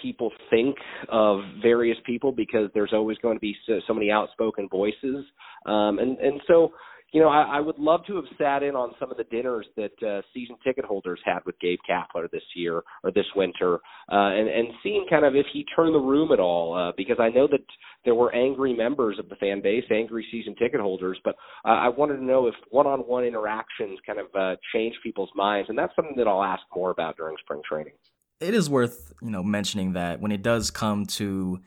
people 0.00 0.30
think 0.50 0.76
of 1.08 1.40
various 1.62 1.98
people 2.04 2.32
because 2.32 2.70
there's 2.74 2.92
always 2.92 3.18
going 3.18 3.36
to 3.36 3.40
be 3.40 3.56
so, 3.66 3.80
so 3.86 3.94
many 3.94 4.10
outspoken 4.10 4.68
voices 4.68 5.24
um 5.66 5.98
and 5.98 6.18
and 6.18 6.40
so 6.46 6.72
you 7.12 7.22
know, 7.22 7.28
I, 7.28 7.56
I 7.56 7.60
would 7.60 7.78
love 7.78 8.04
to 8.06 8.16
have 8.16 8.26
sat 8.36 8.62
in 8.62 8.76
on 8.76 8.92
some 9.00 9.10
of 9.10 9.16
the 9.16 9.24
dinners 9.24 9.66
that 9.76 9.92
uh, 10.06 10.20
season 10.34 10.56
ticket 10.62 10.84
holders 10.84 11.18
had 11.24 11.38
with 11.46 11.58
Gabe 11.58 11.78
Kapler 11.88 12.30
this 12.30 12.42
year 12.54 12.82
or 13.02 13.10
this 13.10 13.24
winter, 13.34 13.76
uh, 14.12 14.30
and 14.36 14.48
and 14.48 14.68
seeing 14.82 15.06
kind 15.08 15.24
of 15.24 15.34
if 15.34 15.46
he 15.52 15.64
turned 15.74 15.94
the 15.94 16.00
room 16.00 16.32
at 16.32 16.40
all, 16.40 16.74
uh, 16.74 16.92
because 16.96 17.16
I 17.18 17.30
know 17.30 17.46
that 17.50 17.64
there 18.04 18.14
were 18.14 18.34
angry 18.34 18.76
members 18.76 19.18
of 19.18 19.30
the 19.30 19.36
fan 19.36 19.62
base, 19.62 19.84
angry 19.90 20.26
season 20.30 20.54
ticket 20.56 20.80
holders, 20.80 21.18
but 21.24 21.34
uh, 21.64 21.68
I 21.68 21.88
wanted 21.88 22.16
to 22.16 22.24
know 22.24 22.46
if 22.46 22.54
one-on-one 22.70 23.24
interactions 23.24 23.98
kind 24.06 24.18
of 24.18 24.26
uh, 24.38 24.56
changed 24.74 24.98
people's 25.02 25.30
minds, 25.34 25.70
and 25.70 25.78
that's 25.78 25.94
something 25.96 26.16
that 26.16 26.28
I'll 26.28 26.44
ask 26.44 26.62
more 26.76 26.90
about 26.90 27.16
during 27.16 27.36
spring 27.42 27.62
training. 27.66 27.94
It 28.40 28.54
is 28.54 28.70
worth 28.70 29.12
you 29.22 29.30
know 29.30 29.42
mentioning 29.42 29.92
that 29.94 30.20
when 30.20 30.32
it 30.32 30.42
does 30.42 30.70
come 30.70 31.06
to 31.06 31.60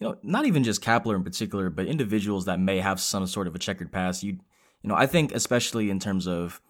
you 0.00 0.08
know, 0.08 0.16
not 0.22 0.46
even 0.46 0.64
just 0.64 0.82
Kapler 0.82 1.14
in 1.14 1.22
particular, 1.22 1.68
but 1.68 1.86
individuals 1.86 2.46
that 2.46 2.58
may 2.58 2.80
have 2.80 3.00
some 3.00 3.26
sort 3.26 3.46
of 3.46 3.54
a 3.54 3.58
checkered 3.58 3.92
past. 3.92 4.22
You 4.22 4.38
you 4.82 4.88
know, 4.88 4.94
I 4.94 5.06
think 5.06 5.32
especially 5.32 5.90
in 5.90 5.98
terms 5.98 6.26
of, 6.26 6.60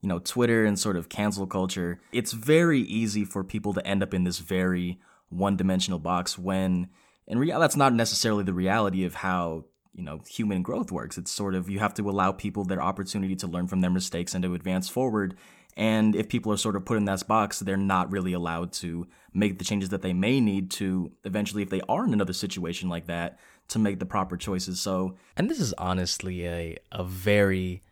you 0.00 0.08
know, 0.08 0.18
Twitter 0.18 0.64
and 0.64 0.78
sort 0.78 0.96
of 0.96 1.10
cancel 1.10 1.46
culture, 1.46 2.00
it's 2.12 2.32
very 2.32 2.80
easy 2.80 3.26
for 3.26 3.44
people 3.44 3.74
to 3.74 3.86
end 3.86 4.02
up 4.02 4.14
in 4.14 4.24
this 4.24 4.38
very 4.38 4.98
one-dimensional 5.28 5.98
box 5.98 6.38
when 6.38 6.88
in 7.26 7.38
reality 7.38 7.62
that's 7.62 7.76
not 7.76 7.92
necessarily 7.92 8.42
the 8.42 8.54
reality 8.54 9.04
of 9.04 9.16
how 9.16 9.66
you 9.92 10.02
know 10.02 10.22
human 10.26 10.62
growth 10.62 10.90
works 10.90 11.18
it's 11.18 11.30
sort 11.30 11.54
of 11.54 11.68
you 11.68 11.80
have 11.80 11.92
to 11.92 12.08
allow 12.08 12.32
people 12.32 12.64
their 12.64 12.80
opportunity 12.80 13.36
to 13.36 13.46
learn 13.46 13.66
from 13.66 13.82
their 13.82 13.90
mistakes 13.90 14.34
and 14.34 14.42
to 14.42 14.54
advance 14.54 14.88
forward 14.88 15.36
and 15.78 16.14
if 16.14 16.28
people 16.28 16.52
are 16.52 16.58
sort 16.58 16.76
of 16.76 16.84
put 16.84 16.98
in 16.98 17.06
that 17.06 17.26
box 17.26 17.60
they're 17.60 17.76
not 17.76 18.10
really 18.12 18.34
allowed 18.34 18.72
to 18.72 19.06
make 19.32 19.58
the 19.58 19.64
changes 19.64 19.88
that 19.88 20.02
they 20.02 20.12
may 20.12 20.40
need 20.40 20.70
to 20.70 21.10
eventually 21.24 21.62
if 21.62 21.70
they 21.70 21.80
are 21.88 22.04
in 22.04 22.12
another 22.12 22.34
situation 22.34 22.90
like 22.90 23.06
that 23.06 23.38
to 23.68 23.78
make 23.78 23.98
the 23.98 24.06
proper 24.06 24.36
choices. 24.36 24.80
So, 24.80 25.16
and 25.36 25.48
this 25.48 25.60
is 25.60 25.72
honestly 25.74 26.46
a 26.46 26.78
a 26.90 27.04
very 27.04 27.82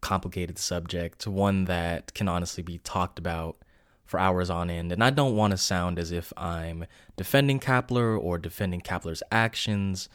complicated 0.00 0.58
subject, 0.58 1.26
one 1.26 1.64
that 1.64 2.14
can 2.14 2.28
honestly 2.28 2.62
be 2.62 2.78
talked 2.78 3.18
about 3.18 3.56
for 4.04 4.20
hours 4.20 4.50
on 4.50 4.70
end. 4.70 4.92
And 4.92 5.02
I 5.02 5.10
don't 5.10 5.34
want 5.34 5.52
to 5.52 5.56
sound 5.56 5.98
as 5.98 6.12
if 6.12 6.32
I'm 6.36 6.84
defending 7.16 7.58
Kapler 7.58 8.20
or 8.20 8.36
defending 8.38 8.82
Kapler's 8.82 9.22
actions, 9.32 10.08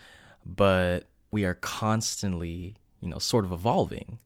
but 0.46 1.08
we 1.32 1.44
are 1.44 1.56
constantly, 1.56 2.76
you 3.02 3.10
know, 3.10 3.18
sort 3.18 3.46
of 3.46 3.52
evolving. 3.52 4.20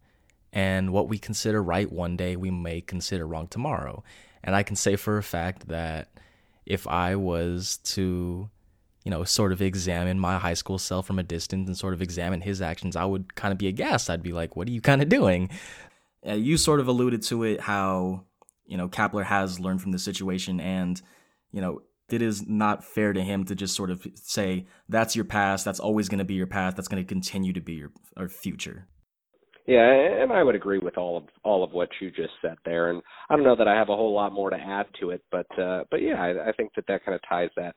And 0.53 0.93
what 0.93 1.09
we 1.09 1.17
consider 1.17 1.61
right 1.61 1.91
one 1.91 2.15
day, 2.15 2.37
we 2.37 2.51
may 2.51 2.79
consider 2.79 3.27
wrong 3.27 3.47
tomorrow. 3.47 4.03
And 4.43 4.55
I 4.55 4.63
can 4.63 4.75
say 4.75 4.95
for 4.95 5.17
a 5.17 5.23
fact 5.23 5.67
that 5.67 6.09
if 6.65 6.87
I 6.87 7.15
was 7.15 7.77
to 7.83 8.49
you 9.03 9.09
know, 9.09 9.23
sort 9.23 9.51
of 9.51 9.61
examine 9.61 10.19
my 10.19 10.37
high 10.37 10.53
school 10.53 10.77
self 10.77 11.05
from 11.05 11.19
a 11.19 11.23
distance 11.23 11.67
and 11.67 11.77
sort 11.77 11.93
of 11.93 12.01
examine 12.01 12.41
his 12.41 12.61
actions, 12.61 12.95
I 12.95 13.05
would 13.05 13.35
kind 13.35 13.51
of 13.51 13.57
be 13.57 13.67
aghast. 13.67 14.09
I'd 14.09 14.23
be 14.23 14.31
like, 14.31 14.55
what 14.55 14.67
are 14.67 14.71
you 14.71 14.81
kind 14.81 15.01
of 15.01 15.09
doing? 15.09 15.49
Uh, 16.25 16.33
you 16.33 16.55
sort 16.55 16.79
of 16.79 16.87
alluded 16.87 17.21
to 17.23 17.43
it 17.43 17.59
how, 17.59 18.23
you 18.65 18.77
know, 18.77 18.87
Kapler 18.87 19.25
has 19.25 19.59
learned 19.59 19.81
from 19.81 19.91
the 19.91 19.99
situation 19.99 20.61
and, 20.61 21.01
you 21.51 21.59
know, 21.59 21.81
it 22.09 22.21
is 22.21 22.47
not 22.47 22.83
fair 22.83 23.11
to 23.11 23.21
him 23.21 23.43
to 23.45 23.55
just 23.55 23.75
sort 23.75 23.89
of 23.89 24.05
say, 24.15 24.67
that's 24.87 25.15
your 25.15 25.25
past, 25.25 25.65
that's 25.65 25.79
always 25.79 26.07
going 26.07 26.19
to 26.19 26.25
be 26.25 26.35
your 26.35 26.47
past, 26.47 26.77
that's 26.77 26.87
going 26.87 27.03
to 27.03 27.07
continue 27.07 27.51
to 27.53 27.61
be 27.61 27.73
your, 27.73 28.29
future. 28.29 28.87
Yeah, 29.65 29.89
and 30.21 30.31
I 30.33 30.43
would 30.43 30.55
agree 30.55 30.79
with 30.79 30.97
all 30.97 31.17
of 31.17 31.23
all 31.43 31.63
of 31.63 31.71
what 31.71 31.89
you 32.01 32.11
just 32.11 32.33
said 32.41 32.57
there, 32.65 32.89
and 32.89 33.01
I 33.29 33.35
don't 33.35 33.45
know 33.45 33.55
that 33.55 33.67
I 33.67 33.75
have 33.75 33.89
a 33.89 33.95
whole 33.95 34.13
lot 34.13 34.33
more 34.33 34.49
to 34.49 34.57
add 34.57 34.87
to 34.99 35.11
it, 35.11 35.23
but 35.31 35.47
uh, 35.57 35.85
but 35.89 36.01
yeah, 36.01 36.21
I, 36.21 36.49
I 36.49 36.51
think 36.51 36.71
that 36.75 36.85
that 36.87 37.05
kind 37.05 37.15
of 37.15 37.21
ties 37.27 37.49
that 37.55 37.75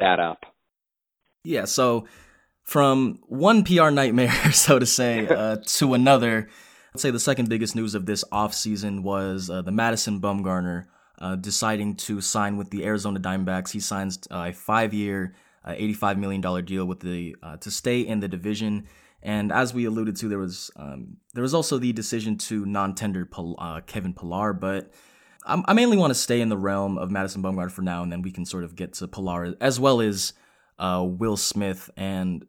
that 0.00 0.18
up. 0.18 0.40
Yeah, 1.44 1.66
so 1.66 2.06
from 2.64 3.20
one 3.26 3.64
PR 3.64 3.90
nightmare, 3.90 4.32
so 4.52 4.78
to 4.78 4.86
say, 4.86 5.26
uh, 5.28 5.58
to 5.64 5.94
another, 5.94 6.48
I'd 6.94 7.00
say 7.00 7.10
the 7.10 7.20
second 7.20 7.48
biggest 7.48 7.76
news 7.76 7.94
of 7.94 8.06
this 8.06 8.24
offseason 8.32 9.02
was 9.02 9.50
uh, 9.50 9.62
the 9.62 9.72
Madison 9.72 10.20
Bumgarner 10.20 10.86
uh, 11.20 11.36
deciding 11.36 11.96
to 11.96 12.20
sign 12.20 12.56
with 12.56 12.70
the 12.70 12.84
Arizona 12.84 13.20
Diamondbacks. 13.20 13.72
He 13.72 13.80
signs 13.80 14.18
uh, 14.30 14.46
a 14.48 14.52
five-year, 14.52 15.34
uh, 15.64 15.72
$85 15.72 16.18
million 16.18 16.64
deal 16.64 16.86
with 16.86 17.00
the 17.00 17.36
uh, 17.42 17.56
to 17.58 17.70
stay 17.70 18.00
in 18.00 18.20
the 18.20 18.28
division. 18.28 18.86
And 19.22 19.52
as 19.52 19.74
we 19.74 19.84
alluded 19.84 20.16
to, 20.16 20.28
there 20.28 20.38
was 20.38 20.70
um, 20.76 21.18
there 21.34 21.42
was 21.42 21.54
also 21.54 21.78
the 21.78 21.92
decision 21.92 22.38
to 22.38 22.64
non-tender 22.64 23.28
Kevin 23.86 24.14
Pillar, 24.14 24.52
but 24.52 24.92
I 25.44 25.72
mainly 25.72 25.96
want 25.96 26.10
to 26.10 26.14
stay 26.14 26.40
in 26.40 26.48
the 26.48 26.56
realm 26.56 26.98
of 26.98 27.10
Madison 27.10 27.42
Bumgarner 27.42 27.70
for 27.70 27.82
now, 27.82 28.02
and 28.02 28.12
then 28.12 28.22
we 28.22 28.30
can 28.30 28.44
sort 28.44 28.64
of 28.64 28.76
get 28.76 28.92
to 28.94 29.08
Pillar 29.08 29.54
as 29.60 29.80
well 29.80 30.00
as 30.00 30.34
uh, 30.78 31.04
Will 31.06 31.36
Smith. 31.36 31.90
And 31.96 32.46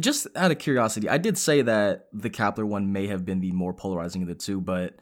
just 0.00 0.26
out 0.34 0.50
of 0.50 0.58
curiosity, 0.58 1.08
I 1.08 1.18
did 1.18 1.38
say 1.38 1.62
that 1.62 2.08
the 2.12 2.30
Kapler 2.30 2.64
one 2.64 2.92
may 2.92 3.06
have 3.08 3.24
been 3.24 3.40
the 3.40 3.52
more 3.52 3.72
polarizing 3.72 4.22
of 4.22 4.28
the 4.28 4.34
two, 4.34 4.60
but 4.60 4.96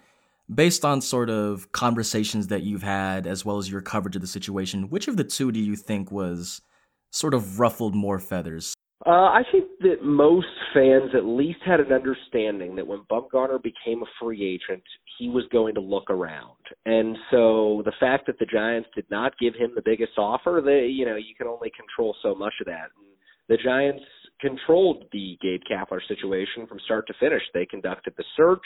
based 0.52 0.84
on 0.84 1.00
sort 1.00 1.30
of 1.30 1.70
conversations 1.72 2.48
that 2.48 2.62
you've 2.62 2.82
had 2.82 3.26
as 3.26 3.44
well 3.44 3.58
as 3.58 3.70
your 3.70 3.80
coverage 3.80 4.16
of 4.16 4.22
the 4.22 4.28
situation, 4.28 4.90
which 4.90 5.08
of 5.08 5.16
the 5.16 5.24
two 5.24 5.52
do 5.52 5.60
you 5.60 5.76
think 5.76 6.10
was 6.10 6.60
sort 7.10 7.34
of 7.34 7.60
ruffled 7.60 7.94
more 7.94 8.18
feathers? 8.18 8.74
Uh, 9.06 9.10
I 9.10 9.42
think 9.50 9.64
that 9.80 10.04
most 10.04 10.46
fans 10.74 11.10
at 11.16 11.24
least 11.24 11.60
had 11.64 11.80
an 11.80 11.90
understanding 11.90 12.76
that 12.76 12.86
when 12.86 13.00
Bumgarner 13.10 13.62
became 13.62 14.02
a 14.02 14.06
free 14.20 14.44
agent, 14.44 14.82
he 15.18 15.30
was 15.30 15.44
going 15.50 15.74
to 15.76 15.80
look 15.80 16.10
around. 16.10 16.58
And 16.84 17.16
so 17.30 17.82
the 17.86 17.94
fact 17.98 18.26
that 18.26 18.38
the 18.38 18.44
Giants 18.44 18.90
did 18.94 19.06
not 19.10 19.38
give 19.40 19.54
him 19.54 19.72
the 19.74 19.82
biggest 19.82 20.12
offer, 20.18 20.60
they, 20.62 20.86
you 20.86 21.06
know, 21.06 21.16
you 21.16 21.34
can 21.36 21.46
only 21.46 21.72
control 21.74 22.14
so 22.22 22.34
much 22.34 22.52
of 22.60 22.66
that. 22.66 22.90
And 22.98 23.06
the 23.48 23.56
Giants 23.56 24.04
controlled 24.38 25.04
the 25.12 25.38
Gabe 25.40 25.62
Kapler 25.70 26.00
situation 26.06 26.66
from 26.66 26.78
start 26.84 27.06
to 27.06 27.14
finish. 27.18 27.42
They 27.54 27.64
conducted 27.64 28.12
the 28.18 28.24
search. 28.36 28.64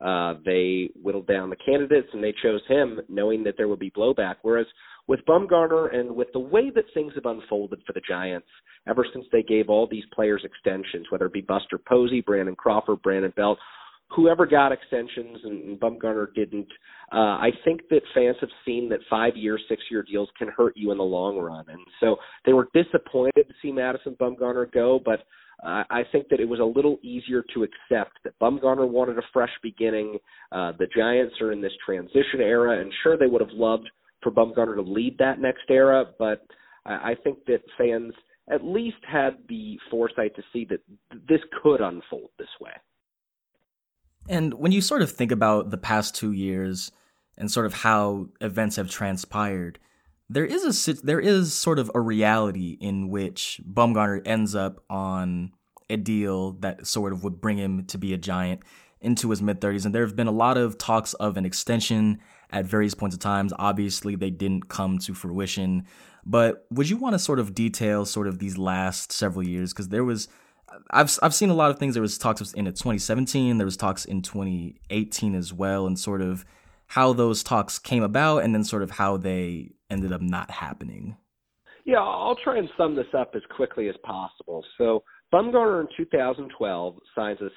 Uh, 0.00 0.34
they 0.44 0.90
whittled 1.00 1.28
down 1.28 1.48
the 1.48 1.56
candidates 1.56 2.08
and 2.12 2.22
they 2.22 2.34
chose 2.42 2.60
him, 2.68 3.00
knowing 3.08 3.44
that 3.44 3.54
there 3.56 3.68
would 3.68 3.78
be 3.78 3.92
blowback. 3.92 4.36
Whereas 4.42 4.66
with 5.08 5.20
Bumgarner 5.26 5.94
and 5.94 6.14
with 6.14 6.28
the 6.32 6.40
way 6.40 6.70
that 6.74 6.84
things 6.94 7.12
have 7.14 7.26
unfolded 7.26 7.80
for 7.86 7.92
the 7.92 8.00
Giants 8.08 8.48
ever 8.88 9.06
since 9.12 9.26
they 9.32 9.42
gave 9.42 9.68
all 9.68 9.86
these 9.86 10.04
players 10.14 10.44
extensions, 10.44 11.06
whether 11.10 11.26
it 11.26 11.32
be 11.32 11.40
Buster 11.40 11.78
Posey, 11.78 12.20
Brandon 12.20 12.56
Crawford, 12.56 13.02
Brandon 13.02 13.32
Belt, 13.36 13.58
whoever 14.10 14.46
got 14.46 14.72
extensions 14.72 15.38
and 15.44 15.80
Bumgarner 15.80 16.32
didn't, 16.34 16.68
uh, 17.12 17.38
I 17.38 17.50
think 17.64 17.82
that 17.90 18.02
fans 18.14 18.36
have 18.40 18.50
seen 18.64 18.88
that 18.90 19.00
five 19.10 19.36
year, 19.36 19.58
six 19.68 19.82
year 19.90 20.02
deals 20.02 20.28
can 20.38 20.48
hurt 20.48 20.76
you 20.76 20.92
in 20.92 20.98
the 20.98 21.04
long 21.04 21.38
run. 21.38 21.64
And 21.68 21.80
so 22.00 22.16
they 22.44 22.52
were 22.52 22.68
disappointed 22.72 23.48
to 23.48 23.54
see 23.62 23.72
Madison 23.72 24.16
Bumgarner 24.20 24.70
go, 24.70 25.00
but 25.04 25.20
uh, 25.64 25.84
I 25.88 26.02
think 26.12 26.28
that 26.28 26.40
it 26.40 26.48
was 26.48 26.60
a 26.60 26.64
little 26.64 26.98
easier 27.02 27.42
to 27.54 27.64
accept 27.64 28.18
that 28.24 28.38
Bumgarner 28.40 28.88
wanted 28.88 29.18
a 29.18 29.22
fresh 29.32 29.50
beginning. 29.62 30.18
Uh, 30.52 30.72
the 30.78 30.86
Giants 30.94 31.34
are 31.40 31.50
in 31.50 31.62
this 31.62 31.72
transition 31.84 32.40
era, 32.40 32.80
and 32.80 32.92
sure, 33.02 33.16
they 33.16 33.26
would 33.26 33.40
have 33.40 33.50
loved 33.52 33.88
for 34.26 34.32
Bumgarner 34.32 34.74
to 34.74 34.82
lead 34.82 35.18
that 35.18 35.40
next 35.40 35.70
era, 35.70 36.04
but 36.18 36.46
I, 36.84 37.12
I 37.12 37.14
think 37.22 37.44
that 37.46 37.60
fans 37.78 38.12
at 38.50 38.64
least 38.64 38.96
had 39.06 39.38
the 39.48 39.78
foresight 39.90 40.34
to 40.36 40.42
see 40.52 40.66
that 40.70 40.80
this 41.28 41.40
could 41.62 41.80
unfold 41.80 42.30
this 42.38 42.48
way. 42.60 42.72
And 44.28 44.54
when 44.54 44.72
you 44.72 44.80
sort 44.80 45.02
of 45.02 45.12
think 45.12 45.30
about 45.30 45.70
the 45.70 45.78
past 45.78 46.16
two 46.16 46.32
years, 46.32 46.90
and 47.38 47.50
sort 47.50 47.66
of 47.66 47.74
how 47.74 48.28
events 48.40 48.76
have 48.76 48.90
transpired, 48.90 49.78
there 50.28 50.44
is 50.44 50.88
a 50.88 50.92
there 51.04 51.20
is 51.20 51.52
sort 51.52 51.78
of 51.78 51.90
a 51.94 52.00
reality 52.00 52.76
in 52.80 53.08
which 53.08 53.60
Bumgarner 53.68 54.22
ends 54.26 54.54
up 54.54 54.82
on 54.90 55.52
a 55.88 55.96
deal 55.96 56.52
that 56.52 56.86
sort 56.86 57.12
of 57.12 57.22
would 57.22 57.40
bring 57.40 57.58
him 57.58 57.84
to 57.86 57.98
be 57.98 58.12
a 58.12 58.18
giant 58.18 58.62
into 59.00 59.30
his 59.30 59.40
mid 59.40 59.60
30s 59.60 59.84
and 59.84 59.94
there 59.94 60.04
have 60.04 60.16
been 60.16 60.26
a 60.26 60.32
lot 60.32 60.56
of 60.56 60.78
talks 60.78 61.12
of 61.14 61.36
an 61.36 61.44
extension 61.44 62.18
at 62.50 62.64
various 62.64 62.94
points 62.94 63.14
of 63.14 63.20
times 63.20 63.52
obviously 63.58 64.14
they 64.16 64.30
didn't 64.30 64.68
come 64.68 64.98
to 64.98 65.14
fruition 65.14 65.84
but 66.24 66.66
would 66.70 66.88
you 66.88 66.96
want 66.96 67.14
to 67.14 67.18
sort 67.18 67.38
of 67.38 67.54
detail 67.54 68.04
sort 68.04 68.26
of 68.26 68.38
these 68.38 68.58
last 68.58 69.12
several 69.12 69.46
years 69.46 69.72
because 69.72 69.88
there 69.88 70.04
was 70.04 70.28
I've 70.90 71.16
I've 71.22 71.34
seen 71.34 71.50
a 71.50 71.54
lot 71.54 71.70
of 71.70 71.78
things 71.78 71.94
there 71.94 72.02
was 72.02 72.18
talks 72.18 72.52
in 72.52 72.64
2017 72.64 73.58
there 73.58 73.64
was 73.64 73.76
talks 73.76 74.04
in 74.04 74.22
2018 74.22 75.34
as 75.34 75.52
well 75.52 75.86
and 75.86 75.98
sort 75.98 76.20
of 76.20 76.44
how 76.88 77.12
those 77.12 77.42
talks 77.42 77.78
came 77.78 78.02
about 78.02 78.38
and 78.38 78.54
then 78.54 78.64
sort 78.64 78.82
of 78.82 78.90
how 78.92 79.16
they 79.16 79.72
ended 79.90 80.12
up 80.12 80.20
not 80.20 80.50
happening. 80.50 81.16
Yeah, 81.84 82.00
I'll 82.00 82.36
try 82.42 82.58
and 82.58 82.68
sum 82.76 82.96
this 82.96 83.06
up 83.16 83.34
as 83.34 83.42
quickly 83.54 83.88
as 83.88 83.94
possible. 84.02 84.64
So 84.76 85.04
Bumgarner 85.32 85.80
in 85.80 85.88
2012 85.96 86.96
signs 87.14 87.40
a 87.40 87.48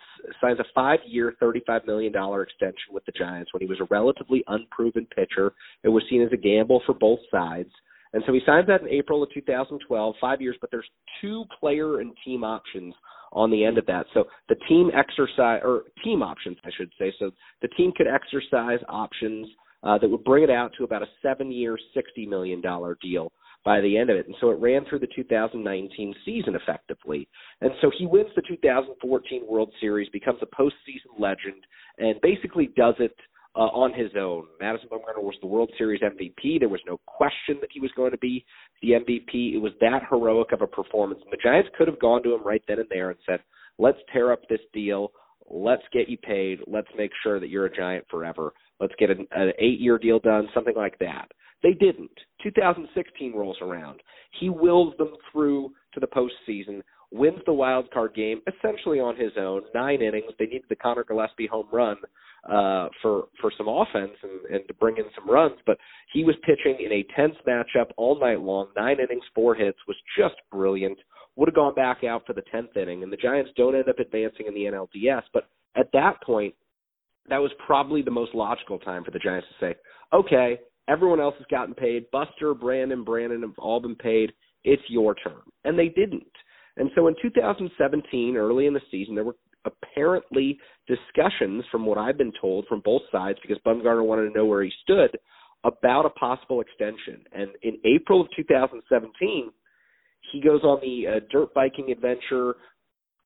signs 0.42 0.60
a 0.60 0.66
five-year, 0.74 1.36
$35 1.42 1.86
million 1.86 2.14
extension 2.42 2.92
with 2.92 3.06
the 3.06 3.12
Giants 3.12 3.54
when 3.54 3.62
he 3.62 3.68
was 3.68 3.80
a 3.80 3.88
relatively 3.92 4.44
unproven 4.48 5.08
pitcher. 5.16 5.54
It 5.84 5.90
was 5.90 6.04
seen 6.10 6.22
as 6.22 6.32
a 6.34 6.38
gamble 6.38 6.82
for 6.86 6.94
both 6.94 7.20
sides. 7.30 7.70
And 8.14 8.24
so 8.26 8.34
he 8.34 8.42
signs 8.44 8.66
that 8.68 8.82
in 8.82 8.90
April 8.90 9.22
of 9.22 9.32
2012, 9.34 10.16
five 10.20 10.42
years, 10.42 10.58
but 10.60 10.72
there's 10.72 10.90
two 11.22 11.46
player 11.60 12.00
and 12.00 12.12
team 12.26 12.44
options 12.44 12.96
on 13.34 13.52
the 13.52 13.64
end 13.64 13.78
of 13.78 13.86
that. 13.86 14.08
So 14.16 14.26
the 14.48 14.56
team 14.68 14.90
exercise 14.96 15.62
or 15.64 15.84
team 16.04 16.24
options, 16.24 16.58
I 16.66 16.70
should 16.76 16.92
say. 16.98 17.14
So 17.20 17.30
the 17.62 17.68
team 17.70 17.92
could 17.96 18.08
exercise 18.08 18.80
options 18.90 19.48
uh, 19.84 20.00
that 20.00 20.10
would 20.10 20.24
bring 20.24 20.44
it 20.44 20.50
out 20.50 20.72
to 20.78 20.84
about 20.84 21.04
a 21.04 21.08
seven-year, 21.22 21.78
$60 21.96 22.28
million 22.28 22.62
deal 23.02 23.32
by 23.66 23.82
the 23.82 23.98
end 23.98 24.10
of 24.10 24.18
it. 24.18 24.28
And 24.28 24.36
so 24.40 24.50
it 24.50 24.60
ran 24.60 24.86
through 24.86 25.00
the 25.00 25.08
2019 25.16 26.16
season 26.26 26.56
effectively. 26.56 27.28
And 27.62 27.72
so 27.82 27.92
he 27.98 28.06
wins 28.06 28.30
the 28.36 28.42
2014 28.42 29.44
World 29.48 29.72
Series, 29.80 30.10
becomes 30.10 30.40
a 30.42 30.46
postseason 30.46 31.20
legend, 31.20 31.64
and 31.98 32.20
basically 32.22 32.72
does 32.76 32.96
it 33.00 33.16
uh, 33.56 33.60
on 33.60 33.94
his 33.94 34.12
own. 34.18 34.46
Madison 34.60 34.90
Bumgarner 34.90 35.22
was 35.24 35.36
the 35.42 35.48
World 35.48 35.72
Series 35.78 36.02
MVP. 36.02 36.60
There 36.60 36.70
was 36.70 36.82
no 36.88 37.00
question 37.06 37.58
that 37.62 37.70
he 37.72 37.80
was 37.80 37.92
going 37.96 38.12
to 38.12 38.18
be 38.18 38.46
the 38.82 38.92
MVP. 38.92 39.54
It 39.54 39.62
was 39.62 39.74
that 39.82 40.04
heroic 40.10 40.52
of 40.52 40.62
a 40.62 40.68
performance. 40.68 41.20
And 41.24 41.32
the 41.32 41.44
Giants 41.44 41.70
could 41.78 41.88
have 41.88 42.00
gone 42.00 42.24
to 42.24 42.34
him 42.36 42.44
right 42.44 42.64
then 42.68 42.80
and 42.80 42.88
there 42.90 43.10
and 43.10 43.20
said, 43.26 43.40
let's 43.78 43.98
tear 44.14 44.32
up 44.32 44.42
this 44.50 44.62
deal. 44.74 45.12
Let's 45.50 45.84
get 45.92 46.08
you 46.08 46.18
paid. 46.18 46.60
Let's 46.68 46.88
make 46.96 47.12
sure 47.24 47.40
that 47.40 47.50
you're 47.50 47.66
a 47.66 47.76
Giant 47.76 48.06
forever. 48.10 48.54
Let's 48.80 48.94
get 49.00 49.10
an, 49.10 49.28
an 49.32 49.52
eight 49.60 49.80
year 49.80 49.98
deal 49.98 50.20
done, 50.20 50.48
something 50.54 50.76
like 50.76 50.98
that. 51.00 51.28
They 51.62 51.74
didn't. 51.74 52.12
2016 52.44 53.34
rolls 53.34 53.58
around. 53.62 54.00
He 54.40 54.50
wills 54.50 54.94
them 54.98 55.14
through 55.32 55.72
to 55.94 56.00
the 56.00 56.08
postseason, 56.08 56.82
wins 57.12 57.40
the 57.46 57.54
wild 57.54 57.92
card 57.92 58.14
game 58.14 58.42
essentially 58.48 59.00
on 59.00 59.16
his 59.16 59.32
own, 59.38 59.64
nine 59.74 60.02
innings. 60.02 60.32
They 60.38 60.46
needed 60.46 60.66
the 60.70 60.76
Conor 60.76 61.04
Gillaspie 61.04 61.50
home 61.50 61.68
run 61.72 61.98
uh, 62.48 62.88
for 63.02 63.26
for 63.42 63.52
some 63.58 63.68
offense 63.68 64.16
and, 64.24 64.56
and 64.56 64.68
to 64.68 64.74
bring 64.76 64.98
in 64.98 65.06
some 65.16 65.30
runs, 65.30 65.58
but 65.66 65.78
he 66.14 66.24
was 66.24 66.36
pitching 66.46 66.78
in 66.86 66.92
a 66.92 67.06
tense 67.16 67.36
matchup 67.48 67.92
all 67.98 68.20
night 68.20 68.40
long. 68.40 68.68
Nine 68.78 68.98
innings, 69.00 69.24
four 69.36 69.56
hits, 69.56 69.78
was 69.88 69.98
just 70.18 70.36
brilliant. 70.52 70.98
Would 71.36 71.50
have 71.50 71.56
gone 71.56 71.76
back 71.76 72.04
out 72.04 72.26
for 72.26 72.34
the 72.34 72.44
tenth 72.52 72.76
inning, 72.78 73.04
and 73.04 73.12
the 73.12 73.18
Giants 73.18 73.52
don't 73.56 73.76
end 73.76 73.90
up 73.90 74.00
advancing 74.00 74.46
in 74.48 74.54
the 74.54 74.66
NLDS. 74.66 75.24
But 75.34 75.50
at 75.76 75.92
that 75.94 76.22
point, 76.24 76.54
that 77.30 77.38
was 77.38 77.52
probably 77.66 78.02
the 78.02 78.12
most 78.12 78.34
logical 78.34 78.80
time 78.80 79.04
for 79.04 79.12
the 79.12 79.20
Giants 79.20 79.48
to 79.50 79.66
say, 79.66 79.76
okay, 80.14 80.60
everyone 80.90 81.20
else 81.20 81.36
has 81.38 81.48
gotten 81.50 81.74
paid. 81.74 82.10
Buster, 82.12 82.54
Brandon, 82.54 83.04
Brandon 83.04 83.42
have 83.42 83.58
all 83.58 83.80
been 83.80 83.96
paid. 83.96 84.34
It's 84.64 84.82
your 84.90 85.16
turn. 85.16 85.42
And 85.64 85.78
they 85.78 85.90
didn't. 85.90 86.24
And 86.78 86.90
so 86.96 87.08
in 87.08 87.16
2017, 87.22 88.36
early 88.36 88.66
in 88.66 88.74
the 88.74 88.82
season, 88.90 89.16
there 89.16 89.24
were 89.24 89.36
apparently 89.66 90.58
discussions, 90.88 91.64
from 91.72 91.86
what 91.86 91.98
I've 91.98 92.18
been 92.18 92.34
told, 92.42 92.66
from 92.68 92.82
both 92.84 93.02
sides, 93.12 93.38
because 93.42 93.58
Bumgarner 93.66 94.06
wanted 94.06 94.30
to 94.30 94.38
know 94.38 94.46
where 94.46 94.64
he 94.64 94.72
stood 94.84 95.18
about 95.64 96.06
a 96.06 96.10
possible 96.12 96.62
extension. 96.62 97.24
And 97.34 97.50
in 97.64 97.78
April 97.86 98.22
of 98.22 98.28
2017, 98.36 99.52
he 100.32 100.42
goes 100.42 100.62
on 100.64 100.80
the 100.82 101.08
uh, 101.08 101.20
dirt 101.32 101.54
biking 101.54 101.92
adventure, 101.92 102.56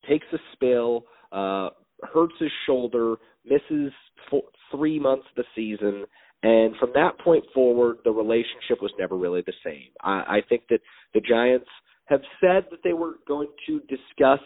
takes 0.09 0.25
a 0.33 0.37
spill, 0.53 1.05
uh, 1.31 1.69
hurts 2.13 2.33
his 2.39 2.51
shoulder, 2.65 3.15
misses 3.45 3.91
four, 4.29 4.43
three 4.71 4.99
months 4.99 5.25
of 5.35 5.43
the 5.43 5.49
season, 5.55 6.05
and 6.43 6.75
from 6.75 6.91
that 6.93 7.17
point 7.19 7.45
forward, 7.53 7.97
the 8.03 8.11
relationship 8.11 8.81
was 8.81 8.91
never 8.99 9.17
really 9.17 9.41
the 9.45 9.53
same. 9.65 9.87
I, 10.01 10.11
I 10.11 10.41
think 10.47 10.63
that 10.69 10.79
the 11.13 11.21
Giants 11.21 11.67
have 12.05 12.21
said 12.41 12.65
that 12.69 12.83
they 12.83 12.93
were 12.93 13.13
going 13.27 13.47
to 13.67 13.79
discuss 13.81 14.41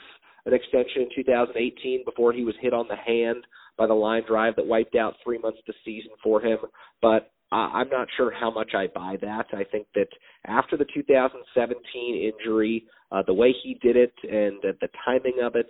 an 0.45 0.53
extension 0.53 1.01
in 1.01 1.09
2018 1.15 2.05
before 2.05 2.31
he 2.31 2.43
was 2.43 2.55
hit 2.61 2.71
on 2.71 2.87
the 2.87 2.95
hand 2.95 3.43
by 3.77 3.87
the 3.87 3.93
line 3.93 4.23
drive 4.27 4.55
that 4.55 4.65
wiped 4.65 4.95
out 4.95 5.15
three 5.23 5.39
months 5.39 5.59
of 5.59 5.65
the 5.65 5.73
season 5.83 6.11
for 6.23 6.39
him. 6.39 6.59
But 7.01 7.31
I'm 7.51 7.89
not 7.89 8.07
sure 8.15 8.31
how 8.31 8.51
much 8.51 8.71
I 8.75 8.87
buy 8.87 9.17
that. 9.21 9.47
I 9.53 9.63
think 9.63 9.87
that 9.95 10.07
after 10.45 10.77
the 10.77 10.85
2017 10.93 12.31
injury, 12.33 12.85
uh, 13.11 13.23
the 13.25 13.33
way 13.33 13.53
he 13.63 13.79
did 13.81 13.95
it 13.95 14.13
and 14.23 14.57
uh, 14.63 14.73
the 14.81 14.89
timing 15.03 15.39
of 15.43 15.55
it, 15.55 15.69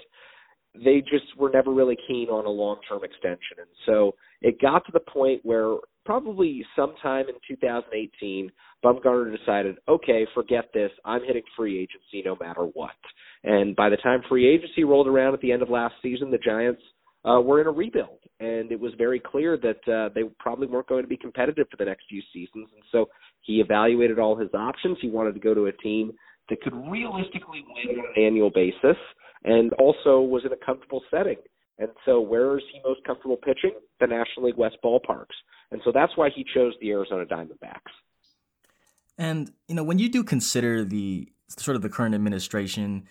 they 0.84 1.02
just 1.02 1.38
were 1.38 1.50
never 1.50 1.72
really 1.72 1.98
keen 2.08 2.30
on 2.30 2.46
a 2.46 2.50
long-term 2.50 3.04
extension. 3.04 3.58
And 3.60 3.68
so 3.86 4.16
it 4.42 4.60
got 4.60 4.86
to 4.86 4.92
the 4.92 5.00
point 5.00 5.42
where 5.44 5.78
probably 6.08 6.66
sometime 6.74 7.26
in 7.28 7.36
2018, 7.50 8.50
Bumgarner 8.84 9.38
decided, 9.38 9.76
okay, 9.90 10.26
forget 10.34 10.70
this. 10.74 10.90
I'm 11.04 11.22
hitting 11.22 11.44
free 11.56 11.78
agency 11.78 12.24
no 12.26 12.38
matter 12.40 12.62
what. 12.62 12.96
And 13.44 13.76
by 13.76 13.90
the 13.90 13.98
time 13.98 14.22
free 14.30 14.48
agency 14.48 14.86
rolled 14.86 15.08
around 15.08 15.34
at 15.34 15.42
the 15.42 15.52
end 15.52 15.62
of 15.62 15.70
last 15.70 15.96
season, 16.02 16.32
the 16.32 16.38
Giants 16.38 16.82
uh, 17.26 17.42
were 17.42 17.60
in 17.60 17.68
a 17.68 17.72
rebuild, 17.72 18.20
and 18.40 18.72
it 18.72 18.80
was 18.80 18.94
very 18.98 19.20
clear 19.20 19.58
that 19.58 19.94
uh, 19.94 20.10
they 20.16 20.22
probably 20.40 20.68
weren't 20.68 20.88
going 20.88 21.04
to 21.04 21.10
be 21.10 21.18
competitive 21.18 21.68
for 21.70 21.76
the 21.76 21.84
next 21.84 22.06
few 22.10 22.22
seasons. 22.32 22.70
And 22.74 22.84
so 22.90 23.10
he 23.42 23.60
evaluated 23.60 24.18
all 24.18 24.38
his 24.38 24.50
options. 24.54 24.98
He 25.02 25.10
wanted 25.10 25.34
to 25.34 25.42
go 25.42 25.54
to 25.54 25.66
a 25.66 25.74
team 25.74 26.14
that 26.50 26.62
could 26.62 26.74
realistically 26.90 27.66
win 27.68 28.00
on 28.00 28.06
an 28.06 28.24
annual 28.24 28.50
basis, 28.50 28.98
and 29.44 29.74
also 29.74 30.22
was 30.22 30.44
in 30.46 30.54
a 30.54 30.66
comfortable 30.66 31.02
setting. 31.12 31.38
And 31.80 31.90
so, 32.06 32.22
where 32.22 32.58
is 32.58 32.64
he 32.72 32.80
most 32.84 33.04
comfortable 33.04 33.38
pitching? 33.38 33.74
The 34.00 34.08
National 34.08 34.46
League 34.46 34.58
West 34.58 34.78
ballparks. 34.84 35.36
And 35.72 35.82
so 35.84 35.92
that's 35.92 36.16
why 36.16 36.30
he 36.30 36.46
chose 36.54 36.74
the 36.80 36.92
Arizona 36.92 37.26
Diamondbacks. 37.26 37.92
And, 39.18 39.52
you 39.68 39.76
know, 39.76 39.84
when 39.84 40.00
you 40.00 40.10
do 40.10 40.24
consider 40.24 40.84
the 40.84 41.30
sort 41.50 41.76
of 41.76 41.82
the 41.82 41.90
current 41.90 42.16
administration, 42.16 43.06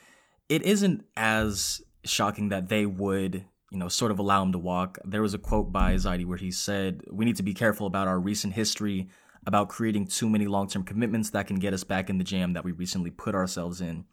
it 0.48 0.62
isn't 0.62 1.04
as 1.16 1.82
shocking 2.04 2.48
that 2.50 2.68
they 2.68 2.86
would, 2.86 3.44
you 3.70 3.78
know, 3.78 3.88
sort 3.88 4.12
of 4.12 4.18
allow 4.18 4.42
him 4.42 4.52
to 4.52 4.58
walk. 4.58 4.98
There 5.04 5.22
was 5.22 5.34
a 5.34 5.38
quote 5.38 5.72
by 5.72 5.94
Zaidi 5.94 6.24
where 6.24 6.38
he 6.38 6.50
said, 6.50 7.02
We 7.10 7.24
need 7.24 7.36
to 7.36 7.42
be 7.42 7.54
careful 7.54 7.86
about 7.86 8.08
our 8.08 8.20
recent 8.20 8.54
history 8.54 9.08
about 9.46 9.68
creating 9.68 10.06
too 10.06 10.28
many 10.28 10.46
long 10.46 10.68
term 10.68 10.82
commitments 10.82 11.30
that 11.30 11.46
can 11.46 11.56
get 11.56 11.72
us 11.72 11.84
back 11.84 12.10
in 12.10 12.18
the 12.18 12.24
jam 12.24 12.52
that 12.54 12.64
we 12.64 12.72
recently 12.72 13.10
put 13.10 13.34
ourselves 13.34 13.80
in. 13.80 14.04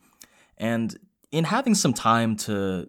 And 0.57 0.97
in 1.31 1.45
having 1.45 1.73
some 1.73 1.93
time 1.93 2.35
to 2.37 2.87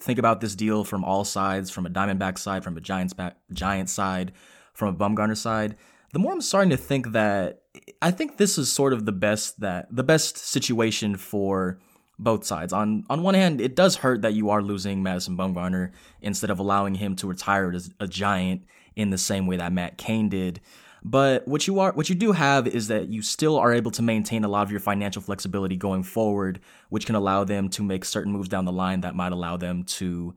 think 0.00 0.18
about 0.18 0.40
this 0.40 0.54
deal 0.54 0.84
from 0.84 1.04
all 1.04 1.24
sides, 1.24 1.70
from 1.70 1.86
a 1.86 1.90
Diamondback 1.90 2.38
side, 2.38 2.64
from 2.64 2.76
a 2.76 2.80
Giants 2.80 3.12
back, 3.12 3.36
Giant 3.52 3.88
side, 3.88 4.32
from 4.76 4.94
a 4.94 4.96
Bumgarner 4.96 5.36
side, 5.36 5.76
the 6.12 6.18
more 6.18 6.32
I'm 6.32 6.40
starting 6.40 6.70
to 6.70 6.76
think 6.76 7.12
that 7.12 7.62
I 8.00 8.10
think 8.10 8.36
this 8.36 8.58
is 8.58 8.72
sort 8.72 8.92
of 8.92 9.06
the 9.06 9.12
best 9.12 9.60
that 9.60 9.88
the 9.94 10.04
best 10.04 10.38
situation 10.38 11.16
for 11.16 11.78
both 12.18 12.44
sides. 12.44 12.72
On 12.72 13.04
on 13.10 13.22
one 13.22 13.34
hand, 13.34 13.60
it 13.60 13.74
does 13.74 13.96
hurt 13.96 14.22
that 14.22 14.34
you 14.34 14.50
are 14.50 14.62
losing 14.62 15.02
Madison 15.02 15.36
Bumgarner 15.36 15.92
instead 16.20 16.50
of 16.50 16.58
allowing 16.58 16.94
him 16.94 17.16
to 17.16 17.26
retire 17.26 17.72
as 17.72 17.90
a 18.00 18.06
giant 18.06 18.62
in 18.94 19.10
the 19.10 19.18
same 19.18 19.46
way 19.46 19.56
that 19.56 19.72
Matt 19.72 19.98
Cain 19.98 20.28
did. 20.28 20.60
But 21.02 21.46
what 21.46 21.66
you 21.66 21.78
are 21.80 21.92
what 21.92 22.08
you 22.08 22.14
do 22.14 22.32
have 22.32 22.66
is 22.66 22.88
that 22.88 23.08
you 23.08 23.22
still 23.22 23.58
are 23.58 23.72
able 23.72 23.90
to 23.92 24.02
maintain 24.02 24.44
a 24.44 24.48
lot 24.48 24.62
of 24.62 24.70
your 24.70 24.80
financial 24.80 25.22
flexibility 25.22 25.76
going 25.76 26.02
forward, 26.02 26.60
which 26.88 27.06
can 27.06 27.14
allow 27.14 27.44
them 27.44 27.68
to 27.70 27.82
make 27.82 28.04
certain 28.04 28.32
moves 28.32 28.48
down 28.48 28.64
the 28.64 28.72
line 28.72 29.02
that 29.02 29.14
might 29.14 29.32
allow 29.32 29.56
them 29.56 29.84
to 29.84 30.34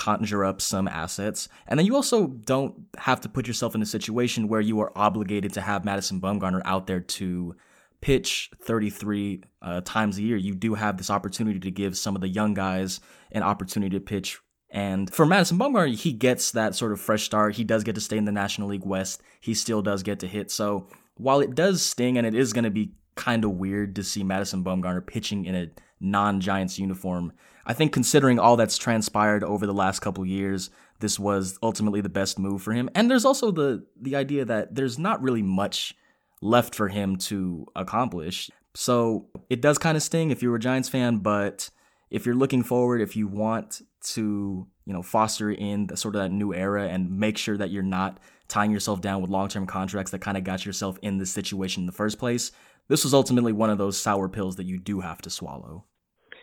conjure 0.00 0.46
up 0.46 0.62
some 0.62 0.88
assets. 0.88 1.46
And 1.68 1.78
then 1.78 1.84
you 1.84 1.94
also 1.94 2.28
don't 2.28 2.86
have 2.96 3.20
to 3.20 3.28
put 3.28 3.46
yourself 3.46 3.74
in 3.74 3.82
a 3.82 3.86
situation 3.86 4.48
where 4.48 4.62
you 4.62 4.80
are 4.80 4.90
obligated 4.96 5.52
to 5.52 5.60
have 5.60 5.84
Madison 5.84 6.22
Bumgarner 6.22 6.62
out 6.64 6.86
there 6.86 7.00
to 7.00 7.54
pitch 8.00 8.50
33 8.62 9.42
uh, 9.60 9.82
times 9.84 10.16
a 10.16 10.22
year. 10.22 10.38
You 10.38 10.54
do 10.54 10.72
have 10.72 10.96
this 10.96 11.10
opportunity 11.10 11.60
to 11.60 11.70
give 11.70 11.98
some 11.98 12.14
of 12.14 12.22
the 12.22 12.28
young 12.28 12.54
guys 12.54 13.00
an 13.30 13.42
opportunity 13.42 13.94
to 13.94 14.00
pitch. 14.00 14.38
And 14.70 15.12
for 15.12 15.26
Madison 15.26 15.58
Bumgarner, 15.58 15.94
he 15.94 16.14
gets 16.14 16.52
that 16.52 16.74
sort 16.74 16.92
of 16.92 17.00
fresh 17.00 17.24
start. 17.24 17.56
He 17.56 17.64
does 17.64 17.84
get 17.84 17.94
to 17.96 18.00
stay 18.00 18.16
in 18.16 18.24
the 18.24 18.32
National 18.32 18.68
League 18.68 18.86
West. 18.86 19.20
He 19.38 19.52
still 19.52 19.82
does 19.82 20.02
get 20.02 20.20
to 20.20 20.26
hit. 20.26 20.50
So 20.50 20.88
while 21.16 21.40
it 21.40 21.54
does 21.54 21.84
sting 21.84 22.16
and 22.16 22.26
it 22.26 22.34
is 22.34 22.54
going 22.54 22.64
to 22.64 22.70
be 22.70 22.92
kind 23.16 23.44
of 23.44 23.50
weird 23.50 23.96
to 23.96 24.02
see 24.02 24.24
Madison 24.24 24.64
Bumgarner 24.64 25.06
pitching 25.06 25.44
in 25.44 25.54
a 25.54 25.70
non 26.00 26.40
Giants 26.40 26.78
uniform, 26.78 27.34
I 27.66 27.72
think 27.72 27.92
considering 27.92 28.38
all 28.38 28.56
that's 28.56 28.78
transpired 28.78 29.44
over 29.44 29.66
the 29.66 29.74
last 29.74 30.00
couple 30.00 30.24
years, 30.24 30.70
this 31.00 31.18
was 31.18 31.58
ultimately 31.62 32.00
the 32.00 32.08
best 32.08 32.38
move 32.38 32.62
for 32.62 32.72
him. 32.72 32.90
And 32.94 33.10
there's 33.10 33.24
also 33.24 33.50
the 33.50 33.84
the 34.00 34.16
idea 34.16 34.44
that 34.44 34.74
there's 34.74 34.98
not 34.98 35.22
really 35.22 35.42
much 35.42 35.94
left 36.42 36.74
for 36.74 36.88
him 36.88 37.16
to 37.16 37.66
accomplish. 37.76 38.50
So 38.74 39.28
it 39.48 39.60
does 39.60 39.78
kind 39.78 39.96
of 39.96 40.02
sting 40.02 40.30
if 40.30 40.42
you're 40.42 40.56
a 40.56 40.60
Giants 40.60 40.88
fan, 40.88 41.18
but 41.18 41.70
if 42.10 42.26
you're 42.26 42.34
looking 42.34 42.62
forward, 42.62 43.00
if 43.00 43.16
you 43.16 43.28
want 43.28 43.82
to, 44.02 44.66
you 44.86 44.92
know, 44.92 45.02
foster 45.02 45.50
in 45.50 45.86
the, 45.88 45.96
sort 45.96 46.16
of 46.16 46.22
that 46.22 46.30
new 46.30 46.54
era 46.54 46.88
and 46.88 47.18
make 47.18 47.36
sure 47.36 47.56
that 47.56 47.70
you're 47.70 47.82
not 47.82 48.18
tying 48.48 48.70
yourself 48.70 49.00
down 49.00 49.20
with 49.20 49.30
long-term 49.30 49.66
contracts 49.66 50.10
that 50.10 50.20
kind 50.20 50.36
of 50.36 50.44
got 50.44 50.66
yourself 50.66 50.98
in 51.02 51.18
this 51.18 51.30
situation 51.30 51.82
in 51.82 51.86
the 51.86 51.92
first 51.92 52.18
place, 52.18 52.50
this 52.88 53.04
was 53.04 53.14
ultimately 53.14 53.52
one 53.52 53.70
of 53.70 53.78
those 53.78 54.00
sour 54.00 54.28
pills 54.28 54.56
that 54.56 54.66
you 54.66 54.78
do 54.78 55.00
have 55.00 55.22
to 55.22 55.30
swallow. 55.30 55.84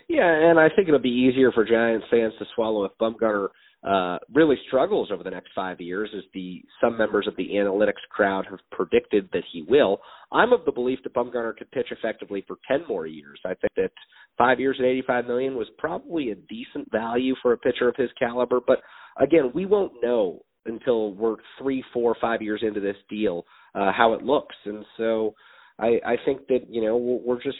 Yeah, 0.08 0.30
and 0.30 0.60
I 0.60 0.70
think 0.70 0.88
it'll 0.88 1.00
be 1.00 1.10
easier 1.10 1.52
for 1.52 1.66
Giants 1.66 2.08
fans 2.10 2.34
to 2.40 2.46
swallow 2.56 2.86
if 2.86 2.92
Bumgarner 3.00 3.50
uh, 3.84 4.18
really 4.34 4.56
struggles 4.68 5.10
over 5.12 5.24
the 5.24 5.30
next 5.30 5.50
five 5.54 5.80
years, 5.80 6.10
as 6.16 6.24
the 6.34 6.64
some 6.82 6.98
members 6.98 7.28
of 7.28 7.36
the 7.36 7.50
analytics 7.52 8.02
crowd 8.10 8.46
have 8.50 8.60
predicted 8.72 9.30
that 9.34 9.44
he 9.52 9.64
will. 9.68 10.00
I'm 10.32 10.54
of 10.54 10.66
the 10.66 10.72
belief 10.72 11.00
that 11.04 11.14
Bumgarner 11.14 11.56
could 11.56 11.72
pitch 11.72 11.88
effectively 11.92 12.44
for 12.48 12.58
ten 12.68 12.82
more 12.88 13.06
years. 13.06 13.40
I 13.46 13.50
think 13.50 13.74
that 13.76 13.92
five 14.38 14.60
years 14.60 14.78
at 14.80 14.86
85 14.86 15.26
million 15.26 15.56
was 15.56 15.68
probably 15.78 16.32
a 16.32 16.36
decent 16.36 16.92
value 16.92 17.36
for 17.42 17.54
a 17.54 17.58
pitcher 17.58 17.88
of 17.88 17.96
his 17.96 18.10
caliber. 18.18 18.60
But 18.66 18.80
again, 19.20 19.52
we 19.54 19.66
won't 19.66 19.94
know 20.02 20.42
until 20.66 21.14
we're 21.14 21.38
three, 21.60 21.84
four, 21.94 22.16
five 22.20 22.42
years 22.42 22.62
into 22.66 22.80
this 22.80 22.98
deal 23.10 23.46
uh, 23.76 23.92
how 23.92 24.14
it 24.14 24.24
looks, 24.24 24.56
and 24.66 24.84
so 24.98 25.36
I, 25.80 26.00
I 26.06 26.16
think 26.26 26.48
that 26.48 26.68
you 26.70 26.82
know 26.82 26.98
we're 26.98 27.42
just 27.42 27.60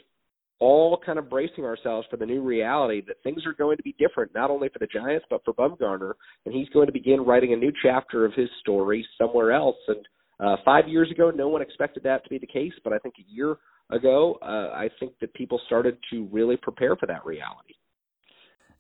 all 0.60 1.00
kind 1.06 1.20
of 1.20 1.30
bracing 1.30 1.66
ourselves 1.66 2.08
for 2.10 2.18
the 2.18 2.26
new 2.26 2.42
reality 2.42 3.02
that 3.08 3.22
things 3.24 3.46
are 3.46 3.54
going 3.54 3.78
to 3.78 3.84
be 3.84 3.96
different, 4.00 4.34
not 4.34 4.50
only 4.50 4.70
for 4.70 4.80
the 4.80 4.88
Giants 4.88 5.26
but 5.30 5.42
for 5.46 5.54
Bumgarner, 5.54 6.14
and 6.46 6.54
he's 6.54 6.70
going 6.70 6.88
to 6.88 6.94
begin 6.94 7.22
writing 7.22 7.54
a 7.54 7.56
new 7.56 7.72
chapter 7.84 8.26
of 8.26 8.34
his 8.34 8.50
story 8.62 9.06
somewhere 9.18 9.52
else. 9.52 9.78
And 9.88 10.08
uh, 10.40 10.56
five 10.66 10.88
years 10.88 11.12
ago, 11.12 11.32
no 11.34 11.48
one 11.48 11.62
expected 11.62 12.04
that 12.04 12.24
to 12.24 12.30
be 12.30 12.38
the 12.38 12.48
case, 12.48 12.74
but 12.84 12.94
I 12.94 12.98
think 13.00 13.16
a 13.20 13.32
year 13.32 13.58
ago, 13.92 14.38
uh, 14.42 14.74
I 14.74 14.90
think 15.00 15.14
that 15.22 15.34
people 15.34 15.60
started 15.66 15.98
to 16.12 16.28
really 16.32 16.58
prepare 16.58 16.96
for 16.96 17.06
that 17.06 17.26
reality. 17.26 17.74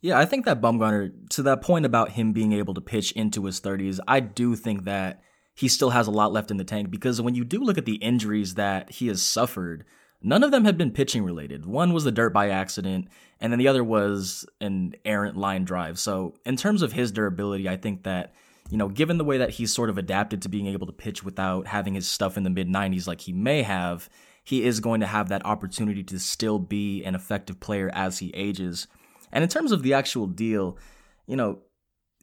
Yeah, 0.01 0.19
I 0.19 0.25
think 0.25 0.45
that 0.45 0.61
Bumgarner, 0.61 1.11
to 1.31 1.43
that 1.43 1.61
point 1.61 1.85
about 1.85 2.11
him 2.11 2.31
being 2.31 2.53
able 2.53 2.75
to 2.75 2.81
pitch 2.81 3.11
into 3.13 3.45
his 3.45 3.59
30s, 3.59 3.99
I 4.07 4.19
do 4.19 4.55
think 4.55 4.83
that 4.83 5.21
he 5.55 5.67
still 5.67 5.89
has 5.89 6.05
a 6.05 6.11
lot 6.11 6.31
left 6.31 6.51
in 6.51 6.57
the 6.57 6.63
tank 6.63 6.91
because 6.91 7.19
when 7.19 7.33
you 7.33 7.43
do 7.43 7.59
look 7.59 7.79
at 7.79 7.85
the 7.85 7.95
injuries 7.95 8.53
that 8.53 8.91
he 8.91 9.07
has 9.07 9.23
suffered, 9.23 9.85
none 10.21 10.43
of 10.43 10.51
them 10.51 10.65
had 10.65 10.77
been 10.77 10.91
pitching 10.91 11.23
related. 11.23 11.65
One 11.65 11.93
was 11.93 12.03
the 12.03 12.11
dirt 12.11 12.33
by 12.33 12.49
accident, 12.49 13.07
and 13.39 13.51
then 13.51 13.59
the 13.59 13.67
other 13.67 13.83
was 13.83 14.45
an 14.61 14.95
errant 15.05 15.37
line 15.37 15.63
drive. 15.63 15.99
So, 15.99 16.35
in 16.45 16.57
terms 16.57 16.81
of 16.81 16.93
his 16.93 17.11
durability, 17.11 17.69
I 17.69 17.77
think 17.77 18.03
that, 18.03 18.33
you 18.69 18.77
know, 18.77 18.89
given 18.89 19.17
the 19.17 19.23
way 19.23 19.37
that 19.37 19.51
he's 19.51 19.73
sort 19.73 19.89
of 19.89 19.97
adapted 19.97 20.41
to 20.41 20.49
being 20.49 20.67
able 20.67 20.87
to 20.87 20.93
pitch 20.93 21.23
without 21.23 21.67
having 21.67 21.93
his 21.93 22.07
stuff 22.07 22.37
in 22.37 22.43
the 22.43 22.49
mid 22.49 22.67
90s 22.67 23.07
like 23.07 23.21
he 23.21 23.33
may 23.33 23.63
have, 23.63 24.09
he 24.43 24.63
is 24.63 24.79
going 24.79 25.01
to 25.01 25.07
have 25.07 25.29
that 25.29 25.45
opportunity 25.45 26.03
to 26.03 26.19
still 26.19 26.57
be 26.57 27.03
an 27.03 27.15
effective 27.15 27.59
player 27.59 27.91
as 27.93 28.19
he 28.19 28.31
ages. 28.33 28.87
And 29.31 29.43
in 29.43 29.49
terms 29.49 29.71
of 29.71 29.83
the 29.83 29.93
actual 29.93 30.25
deal, 30.25 30.77
you 31.25 31.35
know, 31.35 31.59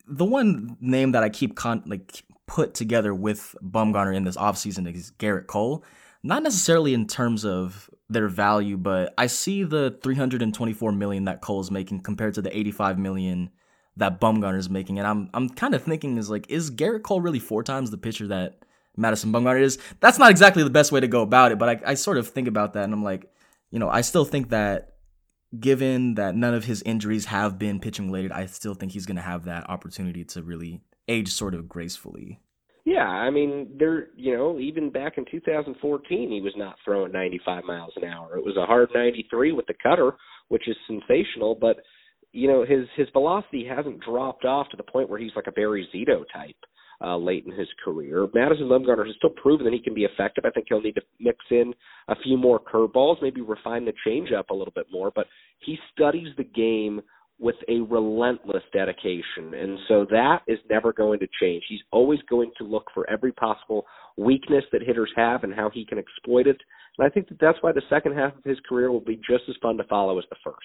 the 0.07 0.25
one 0.25 0.77
name 0.81 1.13
that 1.13 1.23
I 1.23 1.29
keep 1.29 1.55
con- 1.55 1.83
like 1.87 2.25
put 2.47 2.75
together 2.75 3.15
with 3.15 3.55
Bumgarner 3.63 4.15
in 4.15 4.25
this 4.25 4.37
offseason 4.37 4.93
is 4.95 5.13
Gerrit 5.19 5.47
Cole. 5.47 5.85
Not 6.27 6.43
necessarily 6.43 6.95
in 6.95 7.07
terms 7.07 7.45
of 7.45 7.91
their 8.09 8.29
value, 8.29 8.79
but 8.79 9.13
I 9.19 9.27
see 9.27 9.63
the 9.63 9.99
324 10.03 10.91
million 10.93 11.27
that 11.27 11.43
Cole's 11.43 11.71
making 11.71 12.01
compared 12.01 12.33
to 12.35 12.43
the 12.43 12.57
85 12.57 12.99
million 12.99 13.51
that 13.99 14.23
Bumgarner 14.23 14.59
is 14.59 14.71
making, 14.71 14.99
and 14.99 15.07
I'm 15.07 15.29
I'm 15.35 15.51
kind 15.51 15.75
of 15.75 15.85
thinking 15.85 16.17
is 16.17 16.31
like, 16.31 16.51
is 16.51 16.71
Gerrit 16.71 17.03
Cole 17.03 17.21
really 17.21 17.39
four 17.39 17.63
times 17.63 17.91
the 17.91 17.99
pitcher 17.99 18.27
that 18.29 18.65
Madison 18.97 19.33
Bumgarner 19.33 19.61
is? 19.61 19.79
That's 20.01 20.19
not 20.19 20.31
exactly 20.31 20.63
the 20.63 20.71
best 20.71 20.93
way 20.93 21.01
to 21.01 21.07
go 21.07 21.21
about 21.21 21.53
it, 21.53 21.59
but 21.59 21.69
I, 21.69 21.91
I 21.91 21.95
sort 21.95 22.17
of 22.17 22.29
think 22.29 22.49
about 22.49 22.73
that, 22.73 22.85
and 22.85 22.95
I'm 22.95 23.05
like, 23.05 23.31
you 23.71 23.79
know, 23.79 23.91
I 23.91 24.01
still 24.01 24.25
think 24.25 24.49
that 24.49 24.95
given 25.61 26.15
that 26.15 26.35
none 26.35 26.55
of 26.55 26.65
his 26.65 26.83
injuries 26.83 27.27
have 27.27 27.59
been 27.59 27.81
pitching 27.81 28.07
related, 28.07 28.33
I 28.33 28.47
still 28.47 28.75
think 28.75 28.93
he's 28.93 29.07
going 29.07 29.17
to 29.17 29.23
have 29.23 29.45
that 29.45 29.69
opportunity 29.69 30.25
to 30.25 30.43
really 30.43 30.81
age 31.07 31.33
sort 31.33 31.55
of 31.55 31.69
gracefully. 31.69 32.41
Yeah, 32.85 33.07
I 33.07 33.31
mean, 33.31 33.77
there, 33.79 34.09
you 34.15 34.37
know, 34.37 34.59
even 34.59 34.91
back 34.91 35.17
in 35.17 35.25
2014, 35.31 36.31
he 36.31 36.41
was 36.43 36.53
not 36.57 36.77
throwing 36.85 37.13
95 37.13 37.65
miles 37.65 37.93
an 37.97 38.05
hour. 38.05 38.37
It 38.37 38.45
was 38.45 38.57
a 38.59 38.67
hard 38.67 38.91
93 38.95 39.53
with 39.53 39.67
the 39.67 39.75
cutter, 39.83 40.13
which 40.49 40.69
is 40.69 40.77
sensational, 40.87 41.55
but 41.55 41.79
you 42.33 42.49
know, 42.49 42.65
his 42.65 42.87
his 42.97 43.07
velocity 43.13 43.65
hasn't 43.65 44.01
dropped 44.01 44.45
off 44.45 44.69
to 44.71 44.77
the 44.77 44.83
point 44.83 45.09
where 45.09 45.21
he's 45.21 45.31
like 45.37 45.47
a 45.47 45.53
Barry 45.53 45.89
Zito 45.95 46.25
type 46.35 46.57
uh, 47.01 47.17
late 47.17 47.45
in 47.47 47.53
his 47.53 47.69
career. 47.85 48.27
Madison 48.35 48.67
Bumgarner 48.67 49.07
has 49.07 49.15
still 49.17 49.31
proven 49.31 49.65
that 49.65 49.73
he 49.73 49.81
can 49.81 49.95
be 49.95 50.05
effective. 50.05 50.45
I 50.45 50.51
think 50.51 50.67
he'll 50.69 50.81
need 50.81 50.97
to 50.97 51.03
mix 51.21 51.39
in 51.51 51.73
a 52.09 52.17
few 52.25 52.37
more 52.37 52.61
curveballs, 52.61 53.23
maybe 53.23 53.41
refine 53.41 53.85
the 53.85 53.93
changeup 54.07 54.51
a 54.51 54.55
little 54.55 54.73
bit 54.75 54.87
more, 54.93 55.13
but 55.15 55.27
he 55.61 55.79
studies 55.93 56.29
the 56.37 56.45
game 56.45 57.01
with 57.39 57.57
a 57.69 57.81
relentless 57.81 58.63
dedication. 58.73 59.55
And 59.55 59.79
so 59.89 60.07
that 60.11 60.43
is 60.47 60.59
never 60.71 60.93
going 60.93 61.19
to 61.19 61.27
change. 61.41 61.65
He's 61.69 61.81
always 61.91 62.21
going 62.29 62.53
to 62.59 62.65
look 62.65 62.87
for 62.95 63.09
every 63.11 63.33
possible 63.33 63.87
weakness 64.17 64.65
that 64.73 64.83
hitters 64.83 65.11
have 65.17 65.43
and 65.43 65.53
how 65.53 65.71
he 65.71 65.85
can 65.85 65.99
exploit 65.99 66.47
it. 66.47 66.57
And 66.97 67.07
I 67.07 67.11
think 67.11 67.29
that 67.29 67.41
that's 67.41 67.59
why 67.61 67.73
the 67.73 67.83
second 67.91 68.15
half 68.15 68.37
of 68.37 68.45
his 68.45 68.59
career 68.69 68.91
will 68.93 69.01
be 69.01 69.17
just 69.17 69.45
as 69.49 69.57
fun 69.61 69.77
to 69.79 69.85
follow 69.85 70.19
as 70.19 70.25
the 70.31 70.37
first. 70.45 70.59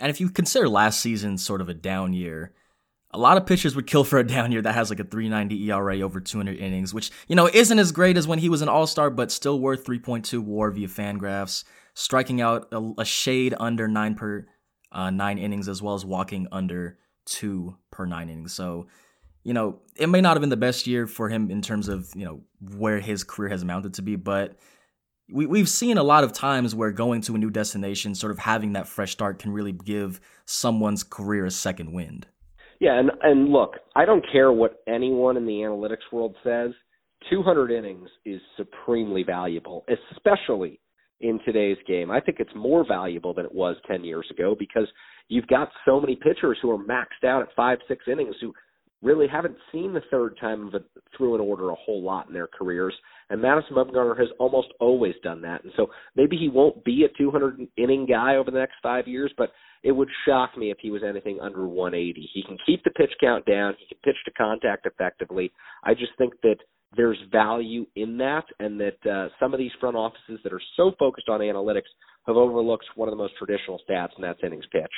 And 0.00 0.10
if 0.10 0.20
you 0.20 0.28
consider 0.28 0.68
last 0.68 1.00
season 1.00 1.38
sort 1.38 1.60
of 1.60 1.68
a 1.68 1.74
down 1.74 2.12
year, 2.14 2.52
a 3.12 3.18
lot 3.18 3.36
of 3.36 3.46
pitchers 3.46 3.76
would 3.76 3.86
kill 3.86 4.02
for 4.02 4.18
a 4.18 4.26
down 4.26 4.50
year 4.50 4.60
that 4.60 4.74
has 4.74 4.90
like 4.90 4.98
a 4.98 5.04
390 5.04 5.70
ERA 5.70 6.00
over 6.00 6.20
200 6.20 6.58
innings, 6.58 6.92
which, 6.92 7.12
you 7.28 7.36
know, 7.36 7.48
isn't 7.54 7.78
as 7.78 7.92
great 7.92 8.16
as 8.16 8.26
when 8.26 8.40
he 8.40 8.48
was 8.48 8.60
an 8.60 8.68
all 8.68 8.88
star, 8.88 9.08
but 9.08 9.30
still 9.30 9.60
worth 9.60 9.84
3.2 9.86 10.40
war 10.40 10.72
via 10.72 10.88
Fangraphs, 10.88 11.62
striking 11.94 12.40
out 12.40 12.66
a, 12.72 12.92
a 12.98 13.04
shade 13.04 13.54
under 13.60 13.86
nine 13.86 14.16
per 14.16 14.46
uh, 14.94 15.10
nine 15.10 15.38
innings, 15.38 15.68
as 15.68 15.82
well 15.82 15.94
as 15.94 16.04
walking 16.04 16.48
under 16.50 16.98
two 17.26 17.76
per 17.90 18.06
nine 18.06 18.28
innings. 18.28 18.52
So, 18.52 18.86
you 19.42 19.52
know, 19.52 19.80
it 19.96 20.08
may 20.08 20.20
not 20.20 20.36
have 20.36 20.40
been 20.40 20.50
the 20.50 20.56
best 20.56 20.86
year 20.86 21.06
for 21.06 21.28
him 21.28 21.50
in 21.50 21.60
terms 21.60 21.88
of, 21.88 22.10
you 22.14 22.24
know, 22.24 22.40
where 22.76 23.00
his 23.00 23.24
career 23.24 23.50
has 23.50 23.62
amounted 23.62 23.94
to 23.94 24.02
be, 24.02 24.16
but 24.16 24.56
we, 25.32 25.46
we've 25.46 25.68
seen 25.68 25.98
a 25.98 26.02
lot 26.02 26.24
of 26.24 26.32
times 26.32 26.74
where 26.74 26.90
going 26.90 27.20
to 27.22 27.34
a 27.34 27.38
new 27.38 27.50
destination, 27.50 28.14
sort 28.14 28.30
of 28.30 28.38
having 28.38 28.74
that 28.74 28.88
fresh 28.88 29.12
start 29.12 29.38
can 29.38 29.52
really 29.52 29.72
give 29.72 30.20
someone's 30.44 31.02
career 31.02 31.46
a 31.46 31.50
second 31.50 31.92
wind. 31.92 32.26
Yeah, 32.80 32.98
and 32.98 33.10
and 33.22 33.48
look, 33.48 33.76
I 33.94 34.04
don't 34.04 34.24
care 34.30 34.52
what 34.52 34.82
anyone 34.86 35.36
in 35.36 35.46
the 35.46 35.52
analytics 35.52 36.12
world 36.12 36.36
says. 36.44 36.72
200 37.30 37.70
innings 37.70 38.08
is 38.26 38.40
supremely 38.56 39.22
valuable, 39.22 39.86
especially 39.88 40.80
in 41.24 41.40
today's 41.44 41.78
game. 41.86 42.10
I 42.10 42.20
think 42.20 42.38
it's 42.38 42.54
more 42.54 42.86
valuable 42.86 43.32
than 43.32 43.46
it 43.46 43.54
was 43.54 43.76
10 43.86 44.04
years 44.04 44.26
ago 44.30 44.54
because 44.56 44.86
you've 45.28 45.46
got 45.46 45.70
so 45.86 45.98
many 45.98 46.16
pitchers 46.16 46.58
who 46.60 46.70
are 46.70 46.78
maxed 46.78 47.26
out 47.26 47.40
at 47.40 47.48
five, 47.56 47.78
six 47.88 48.04
innings 48.06 48.36
who 48.42 48.52
really 49.02 49.26
haven't 49.26 49.56
seen 49.72 49.94
the 49.94 50.02
third 50.10 50.36
time 50.38 50.68
of 50.68 50.74
a, 50.74 50.80
through 51.16 51.34
an 51.34 51.40
order 51.40 51.70
a 51.70 51.74
whole 51.74 52.02
lot 52.02 52.28
in 52.28 52.34
their 52.34 52.46
careers. 52.46 52.94
And 53.30 53.40
Madison 53.40 53.74
Bumgarner 53.74 54.18
has 54.18 54.28
almost 54.38 54.68
always 54.80 55.14
done 55.22 55.40
that. 55.42 55.64
And 55.64 55.72
so 55.76 55.86
maybe 56.14 56.36
he 56.36 56.50
won't 56.50 56.84
be 56.84 57.04
a 57.04 57.18
200 57.18 57.58
inning 57.78 58.06
guy 58.06 58.36
over 58.36 58.50
the 58.50 58.58
next 58.58 58.74
five 58.82 59.08
years, 59.08 59.32
but 59.38 59.50
it 59.82 59.92
would 59.92 60.08
shock 60.26 60.58
me 60.58 60.70
if 60.70 60.76
he 60.80 60.90
was 60.90 61.02
anything 61.02 61.38
under 61.40 61.66
180. 61.66 62.28
He 62.34 62.42
can 62.42 62.58
keep 62.66 62.84
the 62.84 62.90
pitch 62.90 63.12
count 63.18 63.46
down. 63.46 63.74
He 63.78 63.86
can 63.86 63.98
pitch 64.04 64.20
to 64.26 64.30
contact 64.32 64.84
effectively. 64.84 65.52
I 65.84 65.94
just 65.94 66.12
think 66.18 66.34
that 66.42 66.56
there's 66.96 67.18
value 67.30 67.86
in 67.96 68.18
that, 68.18 68.44
and 68.60 68.80
that 68.80 69.06
uh, 69.06 69.28
some 69.40 69.52
of 69.52 69.58
these 69.58 69.72
front 69.80 69.96
offices 69.96 70.40
that 70.44 70.52
are 70.52 70.62
so 70.76 70.92
focused 70.98 71.28
on 71.28 71.40
analytics 71.40 71.90
have 72.26 72.36
overlooked 72.36 72.86
one 72.94 73.08
of 73.08 73.12
the 73.12 73.16
most 73.16 73.34
traditional 73.36 73.80
stats, 73.88 74.10
and 74.16 74.24
that's 74.24 74.40
innings 74.42 74.64
pitched. 74.72 74.90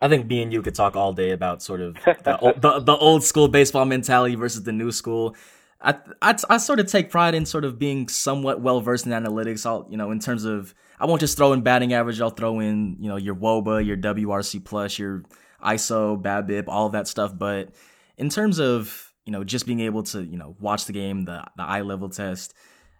I 0.00 0.08
think 0.08 0.26
me 0.26 0.42
and 0.42 0.52
you 0.52 0.62
could 0.62 0.74
talk 0.74 0.94
all 0.94 1.12
day 1.12 1.30
about 1.30 1.62
sort 1.62 1.80
of 1.80 1.94
the, 2.24 2.38
old, 2.38 2.60
the, 2.60 2.80
the 2.80 2.96
old 2.96 3.24
school 3.24 3.48
baseball 3.48 3.84
mentality 3.84 4.34
versus 4.34 4.62
the 4.62 4.72
new 4.72 4.92
school. 4.92 5.34
I, 5.80 5.96
I, 6.22 6.36
I 6.48 6.56
sort 6.58 6.80
of 6.80 6.86
take 6.86 7.10
pride 7.10 7.34
in 7.34 7.46
sort 7.46 7.64
of 7.64 7.78
being 7.78 8.08
somewhat 8.08 8.60
well 8.60 8.80
versed 8.80 9.06
in 9.06 9.12
analytics. 9.12 9.66
I'll 9.66 9.86
you 9.90 9.96
know 9.96 10.10
in 10.10 10.20
terms 10.20 10.44
of 10.44 10.74
I 10.98 11.06
won't 11.06 11.20
just 11.20 11.36
throw 11.36 11.52
in 11.52 11.62
batting 11.62 11.92
average. 11.92 12.20
I'll 12.20 12.30
throw 12.30 12.60
in 12.60 12.96
you 13.00 13.08
know 13.08 13.16
your 13.16 13.34
WOBA, 13.34 13.86
your 13.86 13.96
WRC 13.96 14.64
plus, 14.64 14.98
your 14.98 15.24
ISO, 15.62 16.20
BABIP, 16.20 16.64
all 16.68 16.86
of 16.86 16.92
that 16.92 17.08
stuff. 17.08 17.36
But 17.36 17.70
in 18.16 18.30
terms 18.30 18.58
of 18.58 19.05
you 19.26 19.32
know, 19.32 19.44
just 19.44 19.66
being 19.66 19.80
able 19.80 20.02
to, 20.04 20.22
you 20.22 20.38
know, 20.38 20.56
watch 20.60 20.86
the 20.86 20.92
game, 20.92 21.24
the 21.24 21.44
the 21.56 21.62
eye 21.62 21.82
level 21.82 22.08
test. 22.08 22.54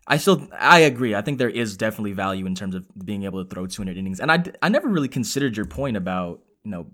I 0.07 0.19
still 0.19 0.47
I 0.53 0.81
agree. 0.81 1.15
I 1.15 1.23
think 1.23 1.39
there 1.39 1.49
is 1.49 1.77
definitely 1.77 2.12
value 2.12 2.47
in 2.47 2.55
terms 2.55 2.75
of 2.75 2.87
being 3.05 3.25
able 3.25 3.43
to 3.43 3.49
throw 3.49 3.67
200 3.67 3.97
innings. 3.97 4.21
And 4.21 4.31
I 4.31 4.45
I 4.61 4.69
never 4.69 4.89
really 4.89 5.09
considered 5.09 5.57
your 5.57 5.67
point 5.67 5.97
about, 5.97 6.43
you 6.65 6.71
know, 6.71 6.87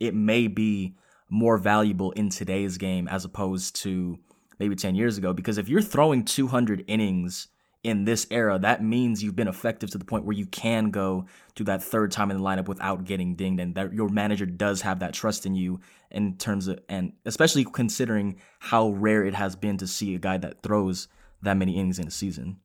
it 0.00 0.14
may 0.14 0.46
be 0.46 0.96
more 1.28 1.58
valuable 1.58 2.12
in 2.12 2.30
today's 2.30 2.78
game 2.78 3.08
as 3.08 3.24
opposed 3.24 3.76
to 3.82 4.18
maybe 4.58 4.76
10 4.76 4.94
years 4.94 5.18
ago 5.18 5.32
because 5.32 5.58
if 5.58 5.68
you're 5.68 5.82
throwing 5.82 6.24
200 6.24 6.84
innings 6.86 7.48
in 7.82 8.04
this 8.04 8.26
era, 8.30 8.58
that 8.58 8.82
means 8.82 9.22
you've 9.22 9.36
been 9.36 9.46
effective 9.46 9.90
to 9.90 9.98
the 9.98 10.04
point 10.04 10.24
where 10.24 10.36
you 10.36 10.46
can 10.46 10.90
go 10.90 11.26
to 11.54 11.62
that 11.64 11.82
third 11.82 12.10
time 12.10 12.32
in 12.32 12.36
the 12.36 12.42
lineup 12.42 12.66
without 12.66 13.04
getting 13.04 13.36
dinged, 13.36 13.60
and 13.60 13.76
that 13.76 13.92
your 13.92 14.08
manager 14.08 14.44
does 14.44 14.80
have 14.80 14.98
that 14.98 15.14
trust 15.14 15.46
in 15.46 15.54
you 15.54 15.78
in 16.10 16.36
terms 16.36 16.68
of, 16.68 16.78
and 16.88 17.12
especially 17.24 17.64
considering 17.64 18.36
how 18.60 18.90
rare 18.90 19.24
it 19.24 19.34
has 19.34 19.56
been 19.56 19.76
to 19.78 19.86
see 19.86 20.14
a 20.14 20.18
guy 20.18 20.38
that 20.38 20.62
throws 20.62 21.08
that 21.42 21.56
many 21.56 21.78
innings 21.78 21.98
in 21.98 22.06
a 22.06 22.10
season. 22.10 22.58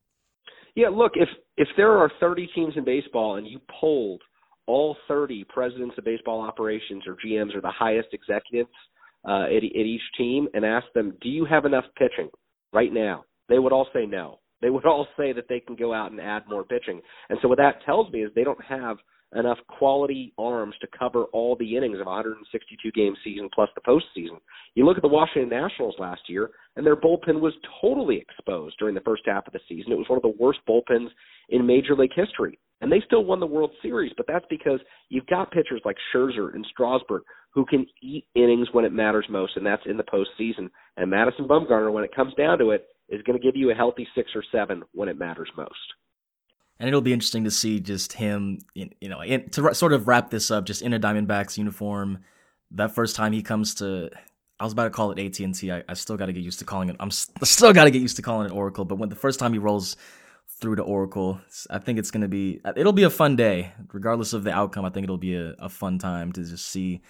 Yeah, 0.76 0.90
look, 0.90 1.14
if 1.16 1.30
if 1.58 1.68
there 1.76 1.98
are 1.98 2.12
30 2.20 2.48
teams 2.56 2.74
in 2.78 2.86
baseball 2.86 3.36
and 3.36 3.46
you 3.46 3.60
polled 3.80 4.22
all 4.68 4.96
30 5.08 5.46
presidents 5.50 5.96
of 5.98 6.06
baseball 6.06 6.42
operations 6.42 7.04
or 7.06 7.18
GMs 7.26 7.56
or 7.56 7.62
the 7.62 7.72
highest 7.72 8.10
executives 8.14 8.70
uh, 9.28 9.44
at, 9.44 9.58
at 9.58 9.64
each 9.64 10.02
team 10.18 10.48
and 10.54 10.66
asked 10.66 10.94
them, 10.96 11.18
"Do 11.22 11.30
you 11.30 11.46
have 11.46 11.66
enough 11.66 11.86
pitching 11.98 12.30
right 12.72 12.94
now?" 12.94 13.26
They 13.50 13.60
would 13.60 13.74
all 13.74 13.88
say 13.94 14.06
no. 14.06 14.40
They 14.62 14.70
would 14.70 14.86
all 14.86 15.08
say 15.18 15.34
that 15.34 15.46
they 15.50 15.60
can 15.60 15.76
go 15.76 15.94
out 15.94 16.12
and 16.12 16.22
add 16.22 16.44
more 16.48 16.64
pitching. 16.64 17.02
And 17.30 17.40
so 17.42 17.48
what 17.48 17.58
that 17.58 17.84
tells 17.86 18.12
me 18.12 18.24
is 18.24 18.32
they 18.34 18.44
don't 18.44 18.64
have 18.64 18.98
enough 19.36 19.58
quality 19.68 20.34
arms 20.38 20.76
to 20.82 20.88
cover 20.98 21.26
all 21.26 21.56
the 21.56 21.78
innings 21.78 22.00
of 22.00 22.08
a 22.08 22.10
162 22.10 22.92
game 22.92 23.16
season 23.24 23.50
plus 23.54 23.70
the 23.76 23.82
postseason. 23.82 24.40
You 24.76 24.86
look 24.86 24.98
at 24.98 25.04
the 25.04 25.08
Washington 25.08 25.50
Nationals 25.50 25.96
last 26.00 26.22
year, 26.28 26.52
and 26.76 26.86
their 26.86 26.96
bullpen 26.96 27.40
was 27.40 27.54
totally 27.82 28.18
exposed 28.18 28.76
during 28.80 28.96
the 28.96 29.02
first 29.02 29.24
half 29.26 29.48
of 29.48 29.54
the 29.54 29.60
season. 29.68 29.92
It 29.92 29.98
was 29.98 30.10
one 30.10 30.18
of 30.18 30.24
the 30.24 30.36
worst 30.40 30.60
bullpens 30.68 31.08
in 31.50 31.66
Major 31.66 31.96
League 31.96 32.14
history. 32.16 32.60
And 32.82 32.92
they 32.92 33.02
still 33.06 33.24
won 33.24 33.40
the 33.40 33.46
World 33.46 33.72
Series, 33.82 34.12
but 34.18 34.26
that's 34.28 34.46
because 34.50 34.80
you've 35.10 35.28
got 35.28 35.52
pitchers 35.52 35.82
like 35.86 35.98
Scherzer 36.14 36.56
and 36.56 36.66
Strasburg 36.72 37.22
who 37.54 37.66
can 37.66 37.86
eat 38.02 38.26
innings 38.34 38.68
when 38.72 38.86
it 38.86 38.94
matters 38.94 39.26
most, 39.30 39.58
and 39.58 39.66
that's 39.66 39.84
in 39.86 39.98
the 39.98 40.04
postseason. 40.04 40.70
And 40.98 41.10
Madison 41.10 41.48
Bumgarner, 41.48 41.92
when 41.92 42.04
it 42.04 42.16
comes 42.16 42.34
down 42.36 42.58
to 42.60 42.72
it, 42.72 42.88
is 43.10 43.22
going 43.24 43.38
to 43.38 43.44
give 43.44 43.56
you 43.56 43.72
a 43.72 43.76
healthy 43.76 44.08
six 44.16 44.32
or 44.34 44.44
seven 44.52 44.84
when 44.94 45.10
it 45.10 45.20
matters 45.20 45.50
most. 45.58 45.76
And 46.82 46.88
it'll 46.88 47.02
be 47.02 47.14
interesting 47.14 47.44
to 47.44 47.52
see 47.52 47.80
just 47.80 48.14
him, 48.14 48.58
you 48.74 48.90
know, 49.04 49.22
to 49.24 49.76
sort 49.76 49.94
of 49.94 50.08
wrap 50.08 50.32
this 50.32 50.50
up, 50.50 50.66
just 50.66 50.82
in 50.82 50.94
a 50.94 51.00
Diamondbacks 51.00 51.56
uniform. 51.56 52.24
That 52.72 52.96
first 52.96 53.16
time 53.16 53.34
he 53.34 53.44
comes 53.44 53.76
to, 53.76 54.10
I 54.60 54.64
was 54.64 54.74
about 54.74 54.86
to 54.86 54.90
call 54.90 55.12
it 55.12 55.20
AT 55.20 55.40
and. 55.42 55.56
I, 55.66 55.84
I 55.88 55.94
still 55.94 56.18
got 56.18 56.26
to 56.26 56.34
get 56.34 56.42
used 56.42 56.58
to 56.58 56.66
calling 56.66 56.90
it. 56.90 56.96
I'm 57.00 57.12
still 57.44 57.72
got 57.72 57.84
to 57.84 57.92
get 57.92 58.02
used 58.02 58.16
to 58.16 58.24
calling 58.24 58.48
it 58.50 58.52
Oracle. 58.52 58.84
But 58.84 58.98
when 58.98 59.10
the 59.10 59.16
first 59.16 59.40
time 59.40 59.54
he 59.54 59.60
rolls 59.60 59.96
through 60.60 60.78
to 60.78 60.82
Oracle, 60.82 61.40
I 61.70 61.78
think 61.78 62.00
it's 62.00 62.10
to 62.10 62.28
be, 62.28 62.62
uh, 62.66 62.74
it'll 62.76 62.94
be 62.94 63.04
a 63.04 63.12
fun 63.12 63.36
day, 63.36 63.74
regardless 63.94 64.34
of 64.34 64.44
the 64.44 64.52
outcome. 64.52 64.84
I 64.84 64.90
think 64.90 65.04
it'll 65.04 65.20
be 65.20 65.36
a, 65.36 65.54
a 65.60 65.70
fun 65.70 66.00
time 66.00 66.32
to 66.32 66.44
just 66.44 66.66
see 66.66 67.02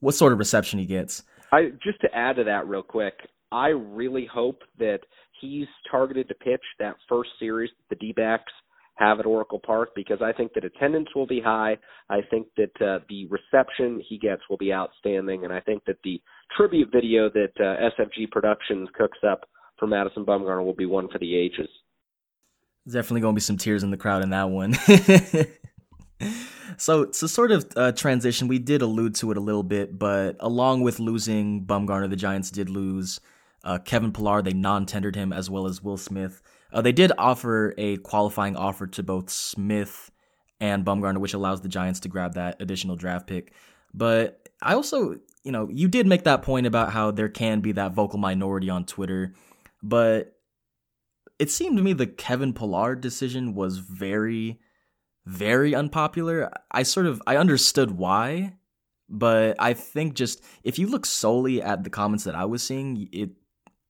what 0.00 0.16
sort 0.16 0.32
of 0.32 0.40
reception 0.40 0.80
he 0.80 0.86
gets. 0.86 1.22
I 1.52 1.70
just 1.80 2.00
to 2.00 2.12
add 2.12 2.34
to 2.34 2.44
that 2.44 2.66
real 2.66 2.82
quick, 2.82 3.14
I 3.52 3.68
really 3.68 4.26
hope 4.26 4.62
that 4.80 5.02
he's 5.40 5.68
targeted 5.88 6.26
to 6.26 6.34
pitch 6.34 6.64
that 6.80 6.96
first 7.08 7.30
series 7.38 7.70
the 7.90 7.96
D-backs 7.96 8.52
have 8.96 9.18
at 9.18 9.26
Oracle 9.26 9.60
Park 9.64 9.90
because 9.94 10.18
I 10.22 10.32
think 10.32 10.52
that 10.54 10.64
attendance 10.64 11.08
will 11.14 11.26
be 11.26 11.40
high. 11.40 11.76
I 12.08 12.20
think 12.30 12.46
that 12.56 12.80
uh, 12.80 13.00
the 13.08 13.26
reception 13.26 14.02
he 14.08 14.18
gets 14.18 14.42
will 14.48 14.56
be 14.56 14.72
outstanding, 14.72 15.44
and 15.44 15.52
I 15.52 15.60
think 15.60 15.84
that 15.86 15.98
the 16.04 16.20
tribute 16.56 16.90
video 16.92 17.28
that 17.30 17.52
uh, 17.58 17.90
SFG 17.98 18.30
Productions 18.30 18.88
cooks 18.96 19.18
up 19.28 19.48
for 19.78 19.86
Madison 19.86 20.24
Bumgarner 20.24 20.64
will 20.64 20.74
be 20.74 20.86
one 20.86 21.08
for 21.08 21.18
the 21.18 21.36
ages. 21.36 21.68
Definitely 22.86 23.22
going 23.22 23.34
to 23.34 23.38
be 23.38 23.42
some 23.42 23.56
tears 23.56 23.82
in 23.82 23.90
the 23.90 23.96
crowd 23.96 24.22
in 24.22 24.30
that 24.30 24.50
one. 24.50 24.74
so 26.76 27.06
to 27.06 27.28
sort 27.28 27.50
of 27.50 27.66
uh, 27.76 27.92
transition, 27.92 28.46
we 28.46 28.58
did 28.58 28.82
allude 28.82 29.14
to 29.16 29.30
it 29.30 29.36
a 29.36 29.40
little 29.40 29.62
bit, 29.62 29.98
but 29.98 30.36
along 30.38 30.82
with 30.82 31.00
losing 31.00 31.64
Bumgarner, 31.64 32.08
the 32.08 32.16
Giants 32.16 32.50
did 32.50 32.68
lose 32.68 33.20
uh, 33.64 33.78
Kevin 33.78 34.12
Pillar. 34.12 34.42
They 34.42 34.52
non-tendered 34.52 35.16
him 35.16 35.32
as 35.32 35.50
well 35.50 35.66
as 35.66 35.82
Will 35.82 35.96
Smith. 35.96 36.42
Uh, 36.74 36.82
they 36.82 36.92
did 36.92 37.12
offer 37.16 37.72
a 37.78 37.96
qualifying 37.98 38.56
offer 38.56 38.86
to 38.88 39.02
both 39.02 39.30
Smith 39.30 40.10
and 40.60 40.84
Bumgarner, 40.84 41.18
which 41.18 41.32
allows 41.32 41.60
the 41.60 41.68
Giants 41.68 42.00
to 42.00 42.08
grab 42.08 42.34
that 42.34 42.60
additional 42.60 42.96
draft 42.96 43.28
pick. 43.28 43.52
But 43.94 44.48
I 44.60 44.74
also, 44.74 45.20
you 45.44 45.52
know, 45.52 45.68
you 45.70 45.86
did 45.86 46.08
make 46.08 46.24
that 46.24 46.42
point 46.42 46.66
about 46.66 46.92
how 46.92 47.12
there 47.12 47.28
can 47.28 47.60
be 47.60 47.72
that 47.72 47.92
vocal 47.92 48.18
minority 48.18 48.68
on 48.70 48.84
Twitter, 48.86 49.34
but 49.82 50.36
it 51.38 51.50
seemed 51.50 51.76
to 51.76 51.82
me 51.82 51.92
the 51.92 52.06
Kevin 52.06 52.52
Pillar 52.52 52.96
decision 52.96 53.54
was 53.54 53.78
very, 53.78 54.58
very 55.26 55.76
unpopular. 55.76 56.50
I 56.72 56.82
sort 56.82 57.06
of 57.06 57.22
I 57.24 57.36
understood 57.36 57.92
why, 57.92 58.56
but 59.08 59.54
I 59.60 59.74
think 59.74 60.14
just 60.14 60.42
if 60.64 60.78
you 60.78 60.88
look 60.88 61.06
solely 61.06 61.62
at 61.62 61.84
the 61.84 61.90
comments 61.90 62.24
that 62.24 62.34
I 62.34 62.46
was 62.46 62.64
seeing, 62.64 63.08
it 63.12 63.30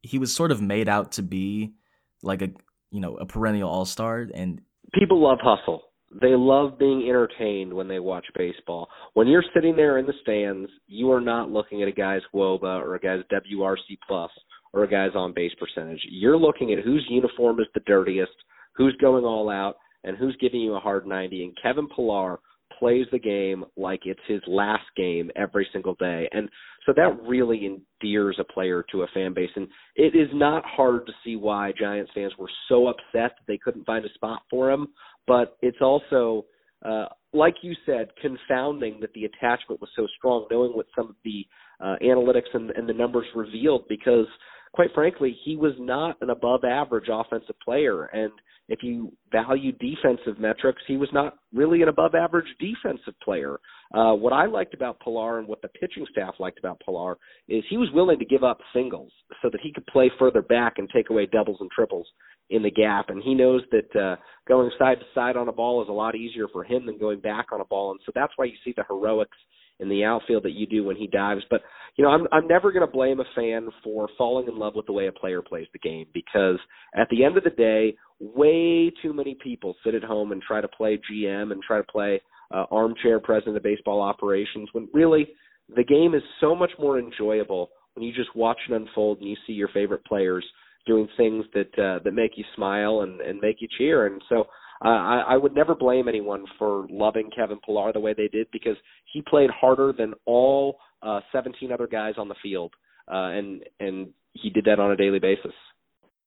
he 0.02 0.18
was 0.18 0.34
sort 0.34 0.52
of 0.52 0.60
made 0.60 0.88
out 0.88 1.12
to 1.12 1.22
be 1.22 1.74
like 2.22 2.42
a 2.42 2.50
you 2.94 3.00
know 3.00 3.16
a 3.16 3.26
perennial 3.26 3.68
all 3.68 3.84
star 3.84 4.28
and 4.34 4.60
people 4.94 5.20
love 5.20 5.38
hustle. 5.42 5.82
They 6.20 6.36
love 6.36 6.78
being 6.78 7.08
entertained 7.08 7.74
when 7.74 7.88
they 7.88 7.98
watch 7.98 8.24
baseball. 8.36 8.88
When 9.14 9.26
you're 9.26 9.42
sitting 9.52 9.74
there 9.74 9.98
in 9.98 10.06
the 10.06 10.12
stands 10.22 10.70
you 10.86 11.10
are 11.10 11.20
not 11.20 11.50
looking 11.50 11.82
at 11.82 11.88
a 11.88 11.92
guy's 11.92 12.22
woba 12.32 12.80
or 12.80 12.94
a 12.94 13.00
guy's 13.00 13.20
wrc 13.32 13.98
plus 14.06 14.30
or 14.72 14.84
a 14.84 14.90
guy's 14.90 15.16
on 15.16 15.32
base 15.34 15.52
percentage. 15.58 16.00
You're 16.08 16.38
looking 16.38 16.72
at 16.72 16.84
whose 16.84 17.04
uniform 17.10 17.58
is 17.58 17.66
the 17.74 17.80
dirtiest 17.80 18.32
who's 18.76 18.96
going 19.00 19.24
all 19.24 19.50
out 19.50 19.74
and 20.04 20.16
who's 20.16 20.36
giving 20.40 20.60
you 20.60 20.74
a 20.74 20.80
hard 20.80 21.04
90 21.04 21.44
and 21.44 21.58
kevin 21.60 21.88
pillar 21.88 22.38
plays 22.78 23.06
the 23.12 23.18
game 23.18 23.64
like 23.76 24.00
it's 24.04 24.20
his 24.26 24.40
last 24.46 24.84
game 24.96 25.30
every 25.36 25.66
single 25.72 25.94
day. 25.94 26.28
And 26.32 26.48
so 26.86 26.92
that 26.94 27.18
really 27.22 27.66
endears 27.66 28.36
a 28.38 28.44
player 28.44 28.84
to 28.92 29.02
a 29.02 29.06
fan 29.14 29.32
base. 29.32 29.50
And 29.56 29.68
it 29.96 30.14
is 30.14 30.28
not 30.32 30.64
hard 30.64 31.06
to 31.06 31.12
see 31.24 31.36
why 31.36 31.72
Giants 31.78 32.10
fans 32.14 32.32
were 32.38 32.50
so 32.68 32.88
upset 32.88 33.02
that 33.12 33.44
they 33.46 33.58
couldn't 33.58 33.86
find 33.86 34.04
a 34.04 34.12
spot 34.14 34.42
for 34.50 34.70
him. 34.70 34.88
But 35.26 35.56
it's 35.62 35.80
also, 35.80 36.44
uh, 36.84 37.06
like 37.32 37.54
you 37.62 37.74
said, 37.86 38.08
confounding 38.20 39.00
that 39.00 39.12
the 39.14 39.24
attachment 39.24 39.80
was 39.80 39.90
so 39.96 40.06
strong, 40.18 40.46
knowing 40.50 40.72
what 40.72 40.86
some 40.94 41.08
of 41.08 41.16
the 41.24 41.46
uh, 41.80 41.96
analytics 42.02 42.52
and, 42.52 42.70
and 42.72 42.88
the 42.88 42.92
numbers 42.92 43.26
revealed, 43.34 43.84
because 43.88 44.26
quite 44.74 44.90
frankly, 44.92 45.36
he 45.44 45.54
was 45.56 45.72
not 45.78 46.16
an 46.20 46.30
above 46.30 46.64
average 46.64 47.08
offensive 47.08 47.54
player. 47.64 48.06
And 48.06 48.32
if 48.68 48.80
you 48.82 49.12
value 49.30 49.70
defensive 49.72 50.40
metrics, 50.40 50.82
he 50.88 50.96
was 50.96 51.08
not 51.12 51.38
really 51.52 51.82
an 51.82 51.88
above 51.88 52.16
average 52.16 52.48
defensive 52.58 53.14
player. 53.22 53.60
Uh, 53.94 54.14
what 54.14 54.32
I 54.32 54.46
liked 54.46 54.74
about 54.74 54.98
Pillar 54.98 55.38
and 55.38 55.46
what 55.46 55.62
the 55.62 55.68
pitching 55.68 56.04
staff 56.10 56.34
liked 56.40 56.58
about 56.58 56.80
Pillar 56.84 57.18
is 57.48 57.62
he 57.70 57.76
was 57.76 57.88
willing 57.94 58.18
to 58.18 58.24
give 58.24 58.42
up 58.42 58.58
singles 58.74 59.12
so 59.42 59.48
that 59.48 59.60
he 59.62 59.72
could 59.72 59.86
play 59.86 60.10
further 60.18 60.42
back 60.42 60.74
and 60.78 60.88
take 60.92 61.08
away 61.08 61.26
doubles 61.26 61.58
and 61.60 61.70
triples 61.70 62.08
in 62.50 62.64
the 62.64 62.70
gap. 62.70 63.10
And 63.10 63.22
he 63.22 63.32
knows 63.32 63.62
that 63.70 64.00
uh, 64.00 64.16
going 64.48 64.72
side 64.76 64.98
to 64.98 65.06
side 65.14 65.36
on 65.36 65.48
a 65.48 65.52
ball 65.52 65.82
is 65.82 65.88
a 65.88 65.92
lot 65.92 66.16
easier 66.16 66.48
for 66.52 66.64
him 66.64 66.84
than 66.84 66.98
going 66.98 67.20
back 67.20 67.52
on 67.52 67.60
a 67.60 67.64
ball. 67.64 67.92
And 67.92 68.00
so 68.04 68.10
that's 68.12 68.32
why 68.34 68.46
you 68.46 68.56
see 68.64 68.74
the 68.76 68.84
heroics 68.88 69.38
in 69.80 69.88
the 69.88 70.04
outfield 70.04 70.44
that 70.44 70.52
you 70.52 70.66
do 70.66 70.84
when 70.84 70.96
he 70.96 71.06
dives. 71.06 71.42
But 71.50 71.62
you 71.96 72.04
know, 72.04 72.10
I'm 72.10 72.26
I'm 72.32 72.46
never 72.48 72.72
going 72.72 72.86
to 72.86 72.92
blame 72.92 73.20
a 73.20 73.24
fan 73.34 73.68
for 73.82 74.08
falling 74.18 74.48
in 74.48 74.58
love 74.58 74.74
with 74.74 74.86
the 74.86 74.92
way 74.92 75.06
a 75.06 75.12
player 75.12 75.42
plays 75.42 75.66
the 75.72 75.78
game 75.78 76.06
because 76.12 76.58
at 76.94 77.08
the 77.10 77.24
end 77.24 77.36
of 77.36 77.44
the 77.44 77.50
day, 77.50 77.96
way 78.20 78.92
too 79.02 79.12
many 79.12 79.36
people 79.42 79.76
sit 79.84 79.94
at 79.94 80.04
home 80.04 80.32
and 80.32 80.42
try 80.42 80.60
to 80.60 80.68
play 80.68 81.00
GM 81.10 81.52
and 81.52 81.62
try 81.62 81.78
to 81.78 81.84
play 81.84 82.20
uh, 82.52 82.64
armchair 82.70 83.20
president 83.20 83.56
of 83.56 83.62
baseball 83.62 84.00
operations 84.00 84.68
when 84.72 84.88
really 84.92 85.28
the 85.74 85.84
game 85.84 86.14
is 86.14 86.22
so 86.40 86.54
much 86.54 86.70
more 86.78 86.98
enjoyable 86.98 87.70
when 87.94 88.04
you 88.04 88.12
just 88.12 88.34
watch 88.36 88.58
it 88.68 88.74
unfold 88.74 89.18
and 89.18 89.28
you 89.28 89.36
see 89.46 89.52
your 89.52 89.68
favorite 89.68 90.04
players 90.04 90.44
doing 90.86 91.08
things 91.16 91.44
that 91.54 91.78
uh, 91.78 92.02
that 92.04 92.12
make 92.12 92.32
you 92.36 92.44
smile 92.54 93.00
and 93.00 93.20
and 93.20 93.40
make 93.40 93.56
you 93.60 93.68
cheer 93.78 94.06
and 94.06 94.20
so 94.28 94.44
I, 94.82 95.24
I 95.28 95.36
would 95.36 95.54
never 95.54 95.74
blame 95.74 96.08
anyone 96.08 96.44
for 96.58 96.86
loving 96.90 97.30
Kevin 97.34 97.58
Pillar 97.64 97.92
the 97.92 98.00
way 98.00 98.14
they 98.14 98.28
did 98.28 98.48
because 98.52 98.76
he 99.12 99.22
played 99.22 99.50
harder 99.50 99.92
than 99.96 100.14
all 100.26 100.78
uh, 101.02 101.20
17 101.32 101.72
other 101.72 101.86
guys 101.86 102.14
on 102.18 102.28
the 102.28 102.34
field, 102.42 102.72
uh, 103.10 103.28
and 103.28 103.62
and 103.80 104.08
he 104.32 104.50
did 104.50 104.64
that 104.64 104.80
on 104.80 104.90
a 104.90 104.96
daily 104.96 105.18
basis. 105.18 105.52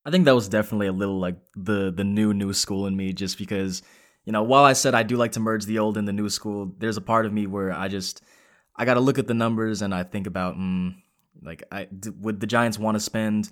I 0.05 0.11
think 0.11 0.25
that 0.25 0.35
was 0.35 0.47
definitely 0.47 0.87
a 0.87 0.93
little 0.93 1.19
like 1.19 1.35
the 1.55 1.91
the 1.91 2.03
new 2.03 2.33
new 2.33 2.53
school 2.53 2.87
in 2.87 2.95
me, 2.95 3.13
just 3.13 3.37
because 3.37 3.81
you 4.25 4.31
know 4.31 4.43
while 4.43 4.63
I 4.63 4.73
said 4.73 4.95
I 4.95 5.03
do 5.03 5.17
like 5.17 5.33
to 5.33 5.39
merge 5.39 5.65
the 5.65 5.79
old 5.79 5.97
and 5.97 6.07
the 6.07 6.13
new 6.13 6.29
school, 6.29 6.73
there's 6.77 6.97
a 6.97 7.01
part 7.01 7.25
of 7.25 7.33
me 7.33 7.47
where 7.47 7.73
I 7.73 7.89
just 7.89 8.23
I 8.75 8.85
got 8.85 8.93
to 8.93 9.01
look 9.01 9.19
at 9.19 9.27
the 9.27 9.33
numbers 9.33 9.81
and 9.81 9.93
I 9.93 10.03
think 10.03 10.27
about 10.27 10.55
mm, 10.55 10.95
like 11.41 11.63
I 11.71 11.87
would 12.19 12.39
the 12.39 12.47
Giants 12.47 12.79
want 12.79 12.95
to 12.95 12.99
spend 12.99 13.49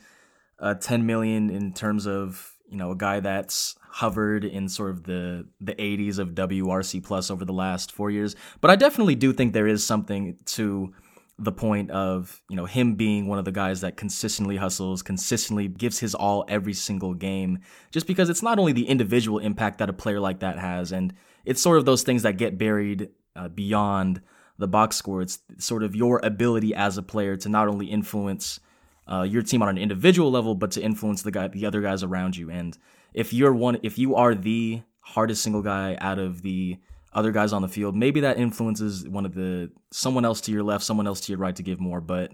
uh, 0.59 0.75
10 0.75 1.05
million 1.05 1.49
in 1.49 1.73
terms 1.73 2.07
of 2.07 2.54
you 2.69 2.77
know 2.77 2.91
a 2.91 2.95
guy 2.95 3.19
that's 3.19 3.75
hovered 3.89 4.43
in 4.43 4.67
sort 4.67 4.91
of 4.91 5.03
the 5.03 5.47
the 5.61 5.73
80s 5.75 6.19
of 6.19 6.29
WRC 6.29 7.03
plus 7.03 7.31
over 7.31 7.45
the 7.45 7.53
last 7.53 7.91
4 7.91 8.11
years. 8.11 8.35
But 8.61 8.71
I 8.71 8.75
definitely 8.75 9.15
do 9.15 9.33
think 9.33 9.53
there 9.53 9.67
is 9.67 9.85
something 9.85 10.37
to 10.45 10.93
the 11.37 11.51
point 11.51 11.91
of 11.91 12.41
you 12.49 12.55
know 12.55 12.65
him 12.65 12.95
being 12.95 13.27
one 13.27 13.39
of 13.39 13.45
the 13.45 13.51
guys 13.51 13.81
that 13.81 13.97
consistently 13.97 14.55
hustles 14.55 15.01
consistently 15.01 15.67
gives 15.67 15.99
his 15.99 16.15
all 16.15 16.45
every 16.47 16.73
single 16.73 17.13
game 17.13 17.59
just 17.91 18.07
because 18.07 18.29
it's 18.29 18.41
not 18.41 18.57
only 18.57 18.71
the 18.71 18.87
individual 18.87 19.39
impact 19.39 19.79
that 19.79 19.89
a 19.89 19.93
player 19.93 20.21
like 20.21 20.39
that 20.39 20.57
has 20.57 20.93
and 20.93 21.13
it's 21.43 21.61
sort 21.61 21.77
of 21.77 21.85
those 21.85 22.03
things 22.03 22.23
that 22.23 22.37
get 22.37 22.57
buried 22.57 23.09
uh, 23.35 23.49
beyond 23.49 24.21
the 24.57 24.67
box 24.67 24.95
score. 24.95 25.21
It's 25.21 25.39
sort 25.57 25.83
of 25.83 25.95
your 25.95 26.19
ability 26.23 26.73
as 26.73 26.97
a 26.97 27.03
player 27.03 27.35
to 27.37 27.49
not 27.49 27.67
only 27.67 27.87
influence 27.87 28.59
uh, 29.11 29.23
your 29.23 29.41
team 29.41 29.61
on 29.61 29.69
an 29.69 29.77
individual 29.77 30.31
level, 30.31 30.55
but 30.55 30.71
to 30.71 30.81
influence 30.81 31.21
the 31.21 31.31
guy, 31.31 31.47
the 31.47 31.65
other 31.65 31.81
guys 31.81 32.03
around 32.03 32.35
you. 32.35 32.49
And 32.49 32.77
if 33.13 33.33
you're 33.33 33.53
one, 33.53 33.77
if 33.83 33.97
you 33.97 34.15
are 34.15 34.33
the 34.33 34.81
hardest 34.99 35.43
single 35.43 35.61
guy 35.61 35.97
out 36.01 36.19
of 36.19 36.41
the 36.41 36.77
other 37.13 37.31
guys 37.31 37.53
on 37.53 37.61
the 37.61 37.67
field, 37.67 37.95
maybe 37.95 38.21
that 38.21 38.37
influences 38.37 39.07
one 39.07 39.25
of 39.25 39.33
the 39.33 39.71
someone 39.91 40.25
else 40.25 40.41
to 40.41 40.51
your 40.51 40.63
left, 40.63 40.83
someone 40.83 41.07
else 41.07 41.21
to 41.21 41.31
your 41.31 41.39
right 41.39 41.55
to 41.55 41.63
give 41.63 41.79
more. 41.79 42.01
But 42.01 42.33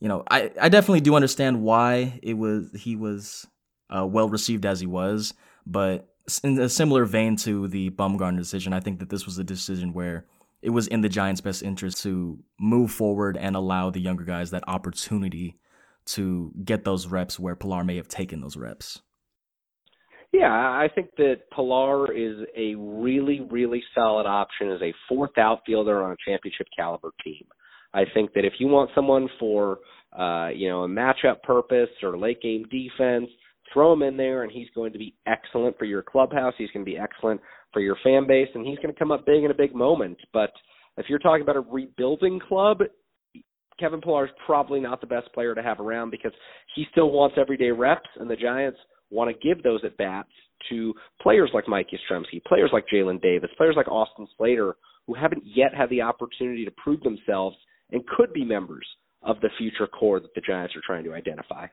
you 0.00 0.08
know, 0.08 0.24
I 0.30 0.50
I 0.60 0.68
definitely 0.68 1.00
do 1.00 1.14
understand 1.14 1.62
why 1.62 2.18
it 2.22 2.34
was 2.34 2.70
he 2.74 2.96
was 2.96 3.46
uh, 3.94 4.06
well 4.06 4.28
received 4.28 4.66
as 4.66 4.80
he 4.80 4.86
was, 4.86 5.34
but 5.66 6.08
in 6.42 6.58
a 6.58 6.68
similar 6.68 7.04
vein 7.04 7.36
to 7.36 7.68
the 7.68 7.90
Bumgarner 7.90 8.38
decision, 8.38 8.72
I 8.72 8.80
think 8.80 8.98
that 8.98 9.10
this 9.10 9.26
was 9.26 9.38
a 9.38 9.44
decision 9.44 9.92
where 9.92 10.26
it 10.60 10.70
was 10.70 10.88
in 10.88 11.02
the 11.02 11.08
Giants' 11.08 11.40
best 11.40 11.62
interest 11.62 12.02
to 12.02 12.38
move 12.58 12.90
forward 12.90 13.36
and 13.36 13.54
allow 13.54 13.90
the 13.90 14.00
younger 14.00 14.24
guys 14.24 14.50
that 14.50 14.64
opportunity 14.66 15.58
to 16.06 16.52
get 16.64 16.84
those 16.84 17.06
reps 17.06 17.38
where 17.38 17.56
Pillar 17.56 17.84
may 17.84 17.96
have 17.96 18.08
taken 18.08 18.40
those 18.40 18.56
reps. 18.56 19.00
Yeah, 20.32 20.50
I 20.50 20.88
think 20.94 21.10
that 21.16 21.42
Pillar 21.54 22.12
is 22.12 22.46
a 22.56 22.74
really, 22.74 23.40
really 23.40 23.82
solid 23.94 24.26
option 24.26 24.70
as 24.70 24.82
a 24.82 24.92
fourth 25.08 25.38
outfielder 25.38 26.02
on 26.02 26.12
a 26.12 26.16
championship 26.28 26.66
caliber 26.76 27.12
team. 27.24 27.46
I 27.94 28.04
think 28.12 28.32
that 28.34 28.44
if 28.44 28.54
you 28.58 28.66
want 28.66 28.90
someone 28.94 29.28
for 29.40 29.78
uh, 30.16 30.48
you 30.48 30.68
know, 30.68 30.84
a 30.84 30.88
matchup 30.88 31.42
purpose 31.42 31.90
or 32.02 32.18
late 32.18 32.40
game 32.40 32.64
defense, 32.70 33.28
throw 33.72 33.92
him 33.92 34.02
in 34.02 34.16
there 34.16 34.42
and 34.42 34.52
he's 34.52 34.68
going 34.74 34.92
to 34.92 34.98
be 34.98 35.14
excellent 35.26 35.76
for 35.78 35.84
your 35.84 36.02
clubhouse. 36.02 36.54
He's 36.56 36.70
going 36.70 36.84
to 36.84 36.90
be 36.90 36.98
excellent 36.98 37.40
for 37.72 37.80
your 37.80 37.96
fan 38.02 38.26
base 38.26 38.48
and 38.54 38.66
he's 38.66 38.78
going 38.78 38.92
to 38.92 38.98
come 38.98 39.12
up 39.12 39.26
big 39.26 39.44
in 39.44 39.50
a 39.50 39.54
big 39.54 39.74
moment. 39.74 40.16
But 40.32 40.50
if 40.96 41.06
you're 41.08 41.18
talking 41.18 41.42
about 41.42 41.56
a 41.56 41.60
rebuilding 41.60 42.40
club, 42.40 42.78
Kevin 43.78 44.00
Pillar 44.00 44.26
is 44.26 44.32
probably 44.44 44.80
not 44.80 45.00
the 45.00 45.06
best 45.06 45.32
player 45.32 45.54
to 45.54 45.62
have 45.62 45.80
around 45.80 46.10
because 46.10 46.32
he 46.74 46.84
still 46.92 47.10
wants 47.10 47.36
everyday 47.38 47.70
reps, 47.70 48.08
and 48.18 48.30
the 48.30 48.36
Giants 48.36 48.78
want 49.10 49.30
to 49.30 49.48
give 49.48 49.62
those 49.62 49.80
at 49.84 49.96
bats 49.96 50.30
to 50.70 50.94
players 51.20 51.50
like 51.52 51.68
Mike 51.68 51.88
Yastrzemski, 51.92 52.42
players 52.44 52.70
like 52.72 52.84
Jaylin 52.92 53.20
Davis, 53.20 53.50
players 53.56 53.74
like 53.76 53.88
Austin 53.88 54.26
Slater, 54.36 54.76
who 55.06 55.14
haven't 55.14 55.42
yet 55.44 55.74
had 55.74 55.90
the 55.90 56.02
opportunity 56.02 56.64
to 56.64 56.70
prove 56.72 57.00
themselves 57.02 57.56
and 57.90 58.06
could 58.06 58.32
be 58.32 58.44
members 58.44 58.86
of 59.22 59.40
the 59.40 59.50
future 59.58 59.86
core 59.86 60.20
that 60.20 60.34
the 60.34 60.40
Giants 60.40 60.74
are 60.74 60.82
trying 60.86 61.04
to 61.04 61.12
identify. 61.12 61.66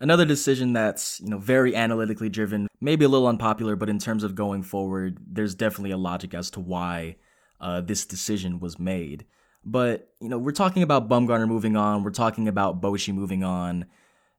Another 0.00 0.24
decision 0.24 0.72
that's, 0.72 1.20
you 1.20 1.28
know, 1.28 1.38
very 1.38 1.76
analytically 1.76 2.28
driven, 2.28 2.66
maybe 2.80 3.04
a 3.04 3.08
little 3.08 3.28
unpopular, 3.28 3.76
but 3.76 3.88
in 3.88 3.98
terms 3.98 4.24
of 4.24 4.34
going 4.34 4.62
forward, 4.62 5.18
there's 5.24 5.54
definitely 5.54 5.92
a 5.92 5.96
logic 5.96 6.34
as 6.34 6.50
to 6.50 6.60
why 6.60 7.16
uh, 7.60 7.80
this 7.80 8.04
decision 8.04 8.58
was 8.58 8.78
made. 8.78 9.24
But, 9.64 10.12
you 10.20 10.28
know, 10.28 10.38
we're 10.38 10.52
talking 10.52 10.82
about 10.82 11.08
Bumgarner 11.08 11.48
moving 11.48 11.76
on, 11.76 12.02
we're 12.02 12.10
talking 12.10 12.48
about 12.48 12.80
Bochy 12.80 13.14
moving 13.14 13.42
on, 13.42 13.86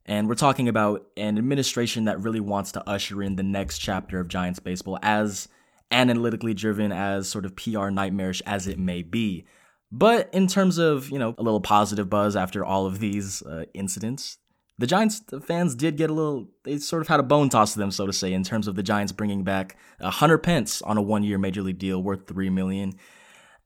and 0.05 0.28
we're 0.28 0.36
talking 0.36 0.67
about 0.67 1.07
an 1.17 1.38
administration 1.38 2.05
that 2.05 2.19
really 2.19 2.39
wants 2.39 2.71
to 2.73 2.89
usher 2.89 3.23
in 3.23 3.36
the 3.36 3.43
next 3.43 3.80
chapter 3.80 4.19
of 4.19 4.28
Giants 4.28 4.59
baseball 4.59 4.99
as 5.01 5.47
analytically 5.91 6.53
driven, 6.53 6.91
as 6.91 7.28
sort 7.28 7.45
of 7.45 7.55
PR 7.55 7.89
nightmarish 7.89 8.41
as 8.45 8.67
it 8.67 8.78
may 8.78 9.01
be. 9.01 9.45
But 9.91 10.30
in 10.34 10.47
terms 10.47 10.78
of, 10.78 11.09
you 11.09 11.17
know, 11.17 11.34
a 11.38 11.43
little 11.43 11.61
positive 11.61 12.09
buzz 12.09 12.36
after 12.36 12.63
all 12.63 12.86
of 12.86 12.99
these 12.99 13.41
uh, 13.43 13.65
incidents, 13.73 14.38
the 14.78 14.88
Giants 14.88 15.21
fans 15.43 15.73
did 15.73 15.95
get 15.95 16.09
a 16.09 16.13
little, 16.13 16.49
they 16.63 16.78
sort 16.80 17.01
of 17.01 17.07
had 17.07 17.19
a 17.19 17.23
bone 17.23 17.49
toss 17.49 17.73
to 17.73 17.80
them, 17.80 17.91
so 17.91 18.05
to 18.05 18.13
say, 18.13 18.34
in 18.34 18.43
terms 18.43 18.67
of 18.67 18.76
the 18.76 18.84
Giants 18.84 19.13
bringing 19.13 19.43
back 19.43 19.78
uh, 20.01 20.09
Hunter 20.09 20.38
Pence 20.38 20.82
on 20.82 20.97
a 20.97 21.01
one 21.01 21.23
year 21.23 21.38
major 21.38 21.61
league 21.61 21.78
deal 21.78 22.03
worth 22.03 22.28
3 22.28 22.49
million. 22.49 22.93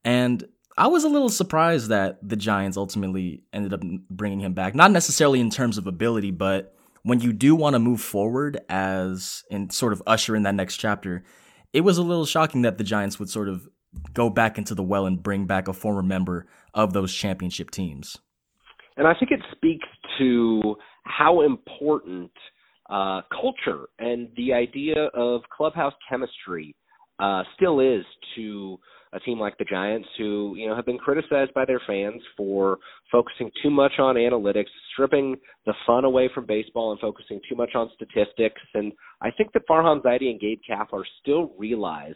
And 0.06 0.46
I 0.80 0.88
was 0.88 1.04
a 1.04 1.10
little 1.10 1.28
surprised 1.28 1.90
that 1.90 2.18
the 2.28 2.38
Giants 2.38 2.78
ultimately 2.78 3.44
ended 3.52 3.74
up 3.74 3.82
bringing 4.10 4.40
him 4.40 4.54
back. 4.54 4.74
Not 4.74 4.92
necessarily 4.92 5.42
in 5.42 5.50
terms 5.50 5.78
of 5.78 5.88
ability, 5.88 6.32
but 6.32 6.74
when 7.04 7.20
you 7.20 7.34
do 7.34 7.54
want 7.54 7.74
to 7.74 7.80
move 7.80 8.00
forward 8.00 8.62
as 8.70 9.44
and 9.52 9.74
sort 9.74 9.92
of 9.92 10.02
usher 10.08 10.38
in 10.38 10.44
that 10.44 10.56
next 10.56 10.78
chapter, 10.78 11.26
it 11.74 11.82
was 11.82 11.98
a 11.98 12.02
little 12.02 12.26
shocking 12.26 12.62
that 12.62 12.78
the 12.78 12.86
Giants 12.86 13.20
would 13.20 13.30
sort 13.30 13.50
of 13.50 13.68
go 14.14 14.30
back 14.30 14.58
into 14.58 14.74
the 14.74 14.82
well 14.82 15.06
and 15.06 15.22
bring 15.22 15.46
back 15.46 15.68
a 15.68 15.74
former 15.74 16.02
member 16.02 16.48
of 16.74 16.94
those 16.94 17.14
championship 17.14 17.72
teams. 17.72 18.16
And 18.96 19.06
I 19.06 19.14
think 19.20 19.32
it 19.32 19.42
speaks 19.52 19.88
to 20.20 20.78
how 21.04 21.42
important 21.42 22.32
uh, 22.90 23.20
culture 23.30 23.90
and 24.00 24.30
the 24.38 24.54
idea 24.54 25.10
of 25.14 25.42
clubhouse 25.56 25.94
chemistry 26.10 26.74
uh, 27.20 27.44
still 27.58 27.82
is 27.82 28.06
to 28.38 28.80
a 29.14 29.20
team 29.20 29.40
like 29.40 29.58
the 29.58 29.66
Giants 29.66 30.08
who, 30.18 30.54
you 30.56 30.68
know, 30.68 30.76
have 30.76 30.86
been 30.86 30.98
criticized 30.98 31.54
by 31.54 31.66
their 31.66 31.82
fans 31.88 32.22
for 32.38 32.78
focusing 33.12 33.50
too 33.64 33.70
much 33.70 33.94
on 33.98 34.16
analytics, 34.16 34.68
stripping 34.94 35.36
the 35.66 35.74
fun 35.88 36.06
away 36.06 36.30
from 36.34 36.46
baseball 36.46 36.92
and 36.92 37.00
focusing 37.00 37.40
too 37.50 37.56
much 37.56 37.72
on 37.76 37.90
statistics. 37.96 38.62
And 38.74 38.92
I 39.22 39.32
think 39.32 39.52
that 39.54 39.68
Farhan 39.68 40.02
Zaidi 40.04 40.30
and 40.30 40.40
Gabe 40.40 40.60
Kapler 40.70 41.04
still 41.22 41.52
realize 41.58 42.16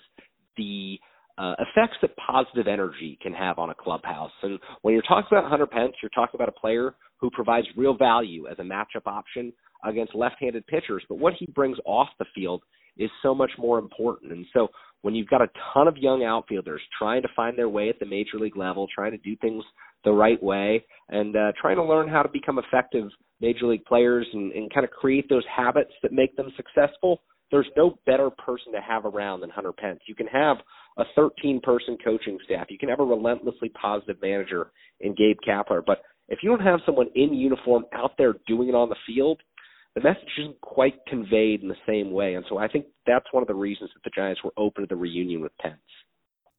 the 0.55 0.99
uh, 1.37 1.55
effects 1.59 1.97
that 2.01 2.11
positive 2.15 2.67
energy 2.67 3.17
can 3.21 3.33
have 3.33 3.57
on 3.57 3.71
a 3.71 3.75
clubhouse. 3.75 4.31
And 4.43 4.59
when 4.83 4.93
you're 4.93 5.03
talking 5.03 5.29
about 5.31 5.49
Hunter 5.49 5.65
Pence, 5.65 5.93
you're 6.01 6.11
talking 6.11 6.35
about 6.35 6.49
a 6.49 6.59
player 6.59 6.95
who 7.17 7.31
provides 7.31 7.65
real 7.75 7.97
value 7.97 8.47
as 8.47 8.59
a 8.59 8.63
matchup 8.63 9.07
option 9.07 9.51
against 9.83 10.13
left-handed 10.13 10.67
pitchers. 10.67 11.03
But 11.09 11.17
what 11.17 11.33
he 11.39 11.47
brings 11.47 11.77
off 11.85 12.09
the 12.19 12.25
field 12.35 12.61
is 12.97 13.09
so 13.23 13.33
much 13.33 13.51
more 13.57 13.79
important. 13.79 14.31
And 14.31 14.45
so 14.53 14.67
when 15.03 15.13
you've 15.13 15.29
got 15.29 15.41
a 15.41 15.49
ton 15.73 15.87
of 15.87 15.97
young 15.97 16.23
outfielders 16.23 16.81
trying 16.97 17.21
to 17.21 17.27
find 17.35 17.57
their 17.57 17.69
way 17.69 17.89
at 17.89 17.99
the 17.99 18.05
major 18.05 18.39
league 18.39 18.57
level, 18.57 18.87
trying 18.93 19.11
to 19.11 19.17
do 19.17 19.35
things 19.37 19.63
the 20.03 20.11
right 20.11 20.41
way, 20.41 20.83
and 21.09 21.35
uh, 21.35 21.51
trying 21.61 21.75
to 21.75 21.83
learn 21.83 22.07
how 22.07 22.23
to 22.23 22.29
become 22.29 22.57
effective 22.57 23.09
major 23.41 23.67
league 23.67 23.85
players 23.85 24.25
and, 24.33 24.51
and 24.53 24.73
kind 24.73 24.85
of 24.85 24.91
create 24.91 25.27
those 25.29 25.43
habits 25.53 25.91
that 26.01 26.11
make 26.11 26.35
them 26.35 26.51
successful, 26.55 27.21
there's 27.51 27.67
no 27.77 27.99
better 28.05 28.29
person 28.29 28.71
to 28.71 28.81
have 28.81 29.05
around 29.05 29.41
than 29.41 29.49
Hunter 29.49 29.73
Pence. 29.73 29.99
You 30.07 30.15
can 30.15 30.27
have 30.27 30.57
a 30.97 31.03
13 31.15 31.59
person 31.61 31.97
coaching 32.03 32.39
staff, 32.45 32.67
you 32.69 32.77
can 32.77 32.89
have 32.89 33.01
a 33.01 33.05
relentlessly 33.05 33.69
positive 33.69 34.17
manager 34.21 34.71
in 35.01 35.13
Gabe 35.13 35.37
Kapler, 35.45 35.81
but 35.85 36.01
if 36.29 36.39
you 36.41 36.49
don't 36.49 36.65
have 36.65 36.79
someone 36.85 37.07
in 37.15 37.33
uniform 37.33 37.85
out 37.93 38.13
there 38.17 38.35
doing 38.47 38.69
it 38.69 38.75
on 38.75 38.89
the 38.89 38.95
field, 39.05 39.41
the 39.95 40.01
message 40.01 40.29
isn't 40.39 40.59
quite 40.61 41.05
conveyed 41.07 41.61
in 41.61 41.67
the 41.67 41.75
same 41.87 42.11
way. 42.11 42.33
And 42.33 42.45
so 42.49 42.57
I 42.57 42.67
think 42.67 42.85
that's 43.05 43.25
one 43.31 43.43
of 43.43 43.47
the 43.47 43.55
reasons 43.55 43.91
that 43.93 44.03
the 44.03 44.09
Giants 44.09 44.41
were 44.43 44.53
open 44.57 44.83
to 44.83 44.87
the 44.87 44.95
reunion 44.95 45.41
with 45.41 45.55
Pence. 45.59 45.75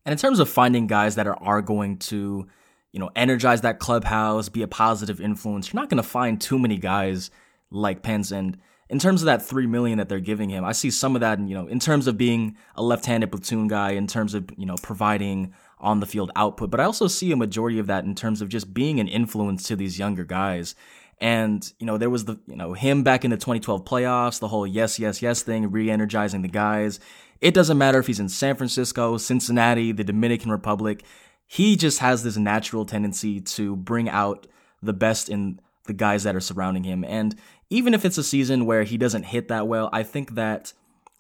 And 0.05 0.13
in 0.13 0.19
terms 0.19 0.39
of 0.39 0.49
finding 0.49 0.87
guys 0.87 1.17
that 1.17 1.27
are, 1.27 1.37
are 1.43 1.63
going 1.63 1.99
to, 1.99 2.47
you 2.93 3.01
know, 3.01 3.11
energize 3.17 3.63
that 3.63 3.79
clubhouse, 3.81 4.49
be 4.49 4.63
a 4.63 4.69
positive 4.69 5.21
influence, 5.21 5.73
you're 5.73 5.81
not 5.81 5.89
going 5.89 6.03
to 6.03 6.09
find 6.09 6.41
too 6.41 6.59
many 6.59 6.77
guys 6.77 7.31
like 7.71 8.03
Pence. 8.03 8.31
And 8.31 8.59
in 8.89 8.99
terms 8.99 9.23
of 9.23 9.27
that 9.27 9.43
three 9.43 9.67
million 9.67 9.99
that 9.99 10.09
they're 10.09 10.21
giving 10.21 10.51
him, 10.51 10.65
I 10.65 10.73
see 10.73 10.91
some 10.91 11.17
of 11.17 11.21
that, 11.21 11.41
you 11.41 11.55
know, 11.55 11.67
in 11.67 11.81
terms 11.81 12.07
of 12.07 12.17
being 12.17 12.57
a 12.77 12.83
left-handed 12.83 13.33
platoon 13.33 13.67
guy, 13.67 13.93
in 13.93 14.07
terms 14.07 14.35
of 14.35 14.49
you 14.57 14.67
know 14.67 14.77
providing 14.83 15.55
on 15.81 16.01
the 16.01 16.07
field 16.07 16.31
output, 16.37 16.71
but 16.71 16.81
I 16.81 16.85
also 16.85 17.09
see 17.09 17.33
a 17.33 17.37
majority 17.37 17.79
of 17.79 17.87
that 17.89 18.05
in 18.05 18.15
terms 18.15 18.41
of 18.41 18.49
just 18.49 18.73
being 18.73 19.01
an 19.01 19.09
influence 19.09 19.65
to 19.65 19.77
these 19.77 19.99
younger 19.99 20.25
guys. 20.25 20.75
And, 21.21 21.73
you 21.79 21.87
know, 21.87 21.97
there 21.97 22.11
was 22.11 22.25
the, 22.25 22.39
you 22.47 22.57
know, 22.57 22.73
him 22.73 23.03
back 23.03 23.25
in 23.25 23.31
the 23.31 23.37
2012 23.37 23.85
playoffs, 23.85 24.41
the 24.41 24.49
whole 24.49 24.67
yes, 24.67 24.99
yes, 24.99 25.23
yes 25.23 25.43
thing, 25.43 25.71
re 25.71 25.91
energizing 25.91 26.43
the 26.43 26.49
guys. 26.49 27.01
It 27.41 27.55
doesn't 27.55 27.79
matter 27.79 27.99
if 27.99 28.07
he's 28.07 28.21
in 28.21 28.29
San 28.29 28.57
Francisco, 28.57 29.17
Cincinnati, 29.17 29.93
the 29.93 30.05
Dominican 30.05 30.51
Republic. 30.51 31.05
He 31.47 31.77
just 31.77 31.99
has 31.99 32.23
this 32.23 32.37
natural 32.37 32.85
tendency 32.85 33.41
to 33.41 33.77
bring 33.77 34.09
out 34.09 34.47
the 34.83 34.93
best 34.93 35.29
in 35.29 35.61
the 35.87 35.93
guys 35.93 36.23
that 36.25 36.35
are 36.35 36.41
surrounding 36.41 36.85
him. 36.85 37.05
And 37.05 37.37
even 37.71 37.95
if 37.95 38.05
it's 38.05 38.19
a 38.19 38.25
season 38.25 38.67
where 38.67 38.85
he 38.85 38.97
doesn't 38.97 39.25
hit 39.25 39.49
that 39.49 39.69
well, 39.69 39.91
I 39.93 40.03
think 40.03 40.35
that 40.35 40.73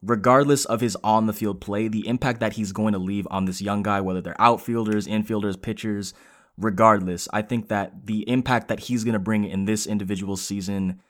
regardless 0.03 0.65
of 0.65 0.81
his 0.81 0.97
on 1.03 1.27
the 1.27 1.33
field 1.33 1.61
play, 1.61 1.89
the 1.89 2.07
impact 2.07 2.41
that 2.41 2.55
he's 2.55 2.73
going 2.73 2.93
to 2.93 2.99
leave 2.99 3.27
on 3.31 3.45
this 3.45 3.63
young 3.63 3.83
guy, 3.83 4.01
whether 4.01 4.21
they're 4.21 4.41
outfielders, 4.41 5.07
infielders, 5.07 5.61
pitchers, 5.61 6.15
regardless. 6.57 7.29
I 7.33 7.43
think 7.43 7.69
that 7.69 8.07
the 8.07 8.29
impact 8.29 8.69
that 8.69 8.81
he's 8.81 9.05
going 9.05 9.15
to 9.15 9.19
bring 9.19 9.45
in 9.45 9.65
this 9.65 9.87
individual 9.87 10.37
season, 10.37 11.01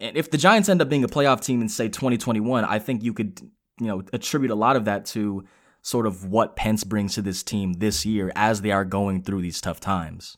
and 0.00 0.16
if 0.16 0.30
the 0.30 0.38
Giants 0.38 0.68
end 0.68 0.82
up 0.82 0.88
being 0.88 1.04
a 1.04 1.08
playoff 1.08 1.40
team 1.40 1.60
in 1.60 1.68
say 1.68 1.88
2021, 1.88 2.64
I 2.64 2.78
think 2.78 3.02
you 3.02 3.12
could, 3.12 3.40
you 3.80 3.86
know, 3.86 4.02
attribute 4.12 4.50
a 4.50 4.56
lot 4.56 4.76
of 4.76 4.84
that 4.84 5.04
to 5.06 5.44
sort 5.82 6.06
of 6.06 6.24
what 6.24 6.56
Pence 6.56 6.82
brings 6.82 7.14
to 7.14 7.22
this 7.22 7.42
team 7.42 7.74
this 7.74 8.06
year 8.06 8.32
as 8.34 8.62
they 8.62 8.70
are 8.70 8.84
going 8.84 9.22
through 9.22 9.42
these 9.42 9.60
tough 9.60 9.80
times. 9.80 10.36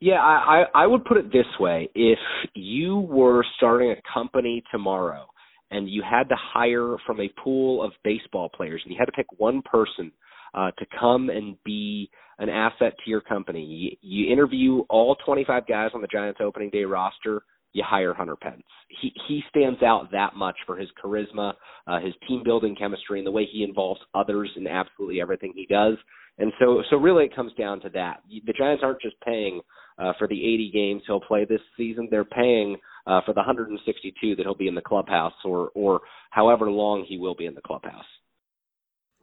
Yeah, 0.00 0.20
I, 0.20 0.64
I 0.74 0.86
would 0.86 1.04
put 1.04 1.16
it 1.16 1.32
this 1.32 1.46
way. 1.60 1.88
If 1.94 2.18
you 2.54 2.98
were 2.98 3.44
starting 3.56 3.92
a 3.92 4.02
company 4.12 4.64
tomorrow 4.72 5.26
and 5.70 5.88
you 5.88 6.02
had 6.02 6.28
to 6.28 6.34
hire 6.36 6.96
from 7.06 7.20
a 7.20 7.28
pool 7.42 7.82
of 7.82 7.92
baseball 8.02 8.50
players 8.54 8.82
and 8.84 8.92
you 8.92 8.98
had 8.98 9.06
to 9.06 9.12
pick 9.12 9.26
one 9.38 9.62
person 9.62 10.10
uh, 10.54 10.72
to 10.78 10.86
come 10.98 11.30
and 11.30 11.56
be 11.64 12.10
an 12.42 12.48
asset 12.48 12.94
to 13.04 13.10
your 13.10 13.20
company. 13.20 13.64
You, 13.64 13.96
you 14.02 14.32
interview 14.32 14.80
all 14.90 15.16
25 15.24 15.66
guys 15.66 15.90
on 15.94 16.00
the 16.00 16.08
Giants 16.08 16.40
opening 16.42 16.70
day 16.70 16.82
roster. 16.82 17.44
You 17.72 17.84
hire 17.86 18.12
Hunter 18.12 18.36
Pence. 18.36 18.64
He 19.00 19.12
he 19.26 19.42
stands 19.48 19.82
out 19.82 20.10
that 20.10 20.34
much 20.36 20.56
for 20.66 20.76
his 20.76 20.88
charisma, 21.02 21.54
uh, 21.86 22.00
his 22.00 22.12
team 22.28 22.42
building 22.44 22.76
chemistry, 22.76 23.18
and 23.18 23.26
the 23.26 23.30
way 23.30 23.46
he 23.50 23.62
involves 23.62 24.00
others 24.14 24.50
in 24.56 24.66
absolutely 24.66 25.22
everything 25.22 25.52
he 25.54 25.66
does. 25.66 25.96
And 26.38 26.52
so 26.58 26.82
so 26.90 26.96
really 26.96 27.24
it 27.24 27.34
comes 27.34 27.52
down 27.54 27.80
to 27.82 27.88
that. 27.90 28.22
The 28.28 28.52
Giants 28.52 28.82
aren't 28.84 29.00
just 29.00 29.16
paying 29.24 29.60
uh, 29.98 30.12
for 30.18 30.26
the 30.26 30.34
80 30.34 30.70
games 30.74 31.02
he'll 31.06 31.20
play 31.20 31.46
this 31.46 31.60
season. 31.76 32.08
They're 32.10 32.24
paying 32.24 32.76
uh, 33.06 33.20
for 33.24 33.32
the 33.32 33.40
162 33.40 34.36
that 34.36 34.42
he'll 34.42 34.54
be 34.54 34.68
in 34.68 34.74
the 34.74 34.82
clubhouse, 34.82 35.32
or 35.44 35.70
or 35.74 36.00
however 36.30 36.70
long 36.70 37.06
he 37.08 37.18
will 37.18 37.36
be 37.36 37.46
in 37.46 37.54
the 37.54 37.62
clubhouse. 37.62 38.04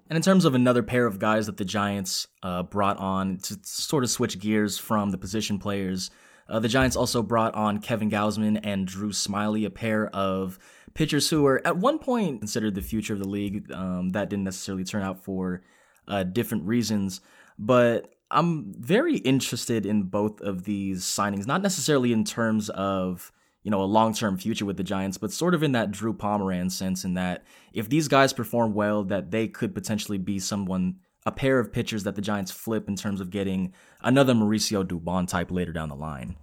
And 0.09 0.17
in 0.17 0.23
terms 0.23 0.43
of 0.43 0.55
another 0.55 0.81
pair 0.81 1.05
of 1.05 1.19
guys 1.19 1.45
that 1.45 1.57
the 1.57 1.65
Giants 1.65 2.27
uh, 2.41 2.63
brought 2.63 2.97
on 2.97 3.37
to 3.37 3.57
sort 3.63 4.03
of 4.03 4.09
switch 4.09 4.39
gears 4.39 4.77
from 4.77 5.11
the 5.11 5.19
position 5.19 5.59
players, 5.59 6.09
uh, 6.49 6.59
the 6.59 6.67
Giants 6.67 6.95
also 6.95 7.21
brought 7.21 7.53
on 7.53 7.79
Kevin 7.79 8.09
Gausman 8.09 8.59
and 8.63 8.87
Drew 8.87 9.11
Smyly, 9.11 9.67
a 9.67 9.69
pair 9.69 10.07
of 10.07 10.57
pitchers 10.95 11.29
who 11.29 11.43
were 11.43 11.61
at 11.63 11.77
one 11.77 11.99
point 11.99 12.41
considered 12.41 12.73
the 12.73 12.81
future 12.81 13.13
of 13.13 13.19
the 13.19 13.27
league. 13.27 13.71
Um, 13.71 14.09
that 14.09 14.29
didn't 14.29 14.45
necessarily 14.45 14.83
turn 14.83 15.03
out 15.03 15.23
for 15.23 15.61
uh, 16.07 16.23
different 16.23 16.63
reasons, 16.63 17.21
but 17.59 18.15
I'm 18.31 18.73
very 18.73 19.17
interested 19.17 19.85
in 19.85 20.03
both 20.03 20.41
of 20.41 20.63
these 20.63 21.03
signings, 21.03 21.45
not 21.45 21.61
necessarily 21.61 22.13
in 22.13 22.23
terms 22.23 22.69
of 22.69 23.31
you 23.69 23.71
know 23.71 23.83
a 23.83 23.85
long-term 23.85 24.35
future 24.39 24.65
with 24.65 24.77
the 24.77 24.83
Giants, 24.83 25.19
but 25.19 25.31
sort 25.31 25.53
of 25.53 25.61
in 25.61 25.73
that 25.73 25.91
Drew 25.91 26.11
Pomeranz 26.11 26.71
sense, 26.71 27.05
in 27.05 27.13
that 27.13 27.43
if 27.71 27.87
these 27.87 28.07
guys 28.07 28.33
perform 28.33 28.73
well, 28.73 29.03
that 29.03 29.29
they 29.29 29.47
could 29.47 29.75
potentially 29.75 30.17
be 30.17 30.39
someone 30.39 30.95
a 31.23 31.31
pair 31.31 31.59
of 31.59 31.71
pitchers 31.71 32.03
that 32.05 32.15
the 32.15 32.21
Giants 32.23 32.49
flip 32.49 32.87
in 32.87 32.95
terms 32.95 33.21
of 33.21 33.29
getting 33.29 33.71
another 34.01 34.33
Mauricio 34.33 34.83
Dubon 34.83 35.27
type 35.27 35.51
later 35.51 35.71
down 35.71 35.89
the 35.89 35.95
line. 35.95 36.35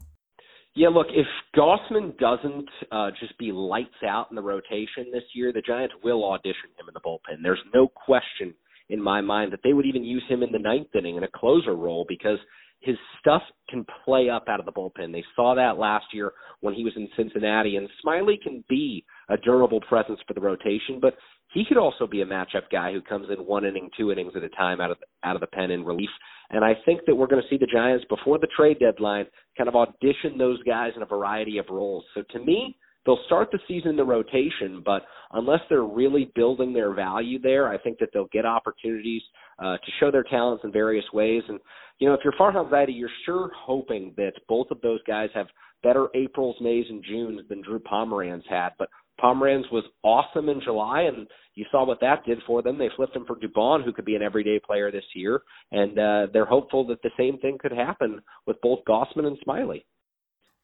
Yeah, 0.76 0.90
look, 0.90 1.08
if 1.10 1.26
Gausman 1.56 2.16
doesn't 2.16 2.68
uh, 2.92 3.10
just 3.18 3.36
be 3.38 3.50
lights 3.50 4.04
out 4.08 4.28
in 4.30 4.36
the 4.36 4.42
rotation 4.42 5.06
this 5.12 5.24
year, 5.34 5.52
the 5.52 5.62
Giants 5.62 5.96
will 6.04 6.24
audition 6.30 6.70
him 6.78 6.86
in 6.86 6.94
the 6.94 7.00
bullpen. 7.00 7.42
There's 7.42 7.58
no 7.74 7.88
question 7.88 8.54
in 8.88 9.02
my 9.02 9.20
mind 9.20 9.52
that 9.52 9.60
they 9.64 9.72
would 9.72 9.86
even 9.86 10.04
use 10.04 10.22
him 10.28 10.44
in 10.44 10.52
the 10.52 10.60
ninth 10.60 10.94
inning 10.96 11.16
in 11.16 11.24
a 11.24 11.28
closer 11.34 11.74
role 11.74 12.06
because 12.08 12.38
his 12.86 12.96
stuff 13.18 13.42
can 13.68 13.84
play 14.04 14.30
up 14.30 14.44
out 14.48 14.60
of 14.60 14.66
the 14.66 14.72
bullpen. 14.72 15.12
They 15.12 15.24
saw 15.34 15.56
that 15.56 15.76
last 15.76 16.06
year 16.12 16.32
when 16.60 16.72
he 16.72 16.84
was 16.84 16.92
in 16.94 17.08
Cincinnati, 17.16 17.76
and 17.76 17.88
Smyly 18.04 18.40
can 18.40 18.62
be 18.68 19.04
a 19.28 19.36
durable 19.36 19.80
presence 19.80 20.20
for 20.26 20.34
the 20.34 20.40
rotation, 20.40 21.00
but 21.00 21.14
he 21.52 21.64
could 21.66 21.76
also 21.76 22.06
be 22.06 22.22
a 22.22 22.26
matchup 22.26 22.70
guy 22.70 22.92
who 22.92 23.00
comes 23.00 23.26
in 23.28 23.44
one 23.44 23.64
inning, 23.64 23.90
two 23.98 24.12
innings 24.12 24.32
at 24.36 24.44
a 24.44 24.48
time 24.50 24.80
out 24.80 24.92
of 24.92 24.98
out 25.24 25.34
of 25.34 25.40
the 25.40 25.46
pen 25.48 25.72
in 25.72 25.84
relief. 25.84 26.10
And 26.50 26.64
I 26.64 26.74
think 26.84 27.00
that 27.06 27.14
we're 27.14 27.26
going 27.26 27.42
to 27.42 27.48
see 27.48 27.58
the 27.58 27.66
Giants 27.66 28.04
before 28.08 28.38
the 28.38 28.48
trade 28.56 28.78
deadline 28.78 29.26
kind 29.58 29.68
of 29.68 29.74
audition 29.74 30.38
those 30.38 30.62
guys 30.62 30.92
in 30.94 31.02
a 31.02 31.06
variety 31.06 31.58
of 31.58 31.66
roles. 31.68 32.04
So 32.14 32.22
to 32.30 32.38
me, 32.38 32.76
they'll 33.04 33.18
start 33.26 33.50
the 33.50 33.58
season 33.66 33.90
in 33.90 33.96
the 33.96 34.04
rotation, 34.04 34.82
but 34.84 35.02
unless 35.32 35.60
they're 35.68 35.82
really 35.82 36.30
building 36.36 36.72
their 36.72 36.94
value 36.94 37.40
there, 37.40 37.68
I 37.68 37.78
think 37.78 37.98
that 37.98 38.10
they'll 38.12 38.28
get 38.32 38.46
opportunities 38.46 39.22
uh, 39.58 39.76
to 39.76 39.92
show 40.00 40.10
their 40.10 40.24
talents 40.24 40.64
in 40.64 40.72
various 40.72 41.04
ways. 41.12 41.42
And 41.48 41.58
you 41.98 42.08
know, 42.08 42.14
if 42.14 42.20
you're 42.24 42.34
Farhan 42.34 42.70
Zaidi, 42.70 42.96
you're 42.96 43.08
sure 43.24 43.50
hoping 43.56 44.12
that 44.16 44.32
both 44.48 44.70
of 44.70 44.80
those 44.82 45.02
guys 45.06 45.30
have 45.34 45.46
better 45.82 46.08
Aprils, 46.14 46.56
Mays, 46.60 46.86
and 46.88 47.02
Junes 47.04 47.42
than 47.48 47.62
Drew 47.62 47.78
Pomeranz 47.78 48.42
had. 48.48 48.70
But 48.78 48.88
Pomeranz 49.20 49.70
was 49.72 49.84
awesome 50.02 50.48
in 50.48 50.60
July, 50.60 51.02
and 51.02 51.26
you 51.54 51.64
saw 51.70 51.86
what 51.86 52.00
that 52.00 52.24
did 52.26 52.38
for 52.46 52.62
them. 52.62 52.78
They 52.78 52.90
flipped 52.96 53.16
him 53.16 53.24
for 53.26 53.36
Dubon, 53.36 53.84
who 53.84 53.92
could 53.92 54.04
be 54.04 54.14
an 54.14 54.22
everyday 54.22 54.58
player 54.58 54.90
this 54.90 55.04
year, 55.14 55.40
and 55.72 55.98
uh, 55.98 56.26
they're 56.32 56.44
hopeful 56.44 56.86
that 56.88 57.00
the 57.02 57.10
same 57.18 57.38
thing 57.38 57.56
could 57.58 57.72
happen 57.72 58.20
with 58.46 58.60
both 58.60 58.80
Gausman 58.86 59.26
and 59.26 59.38
Smyly. 59.46 59.84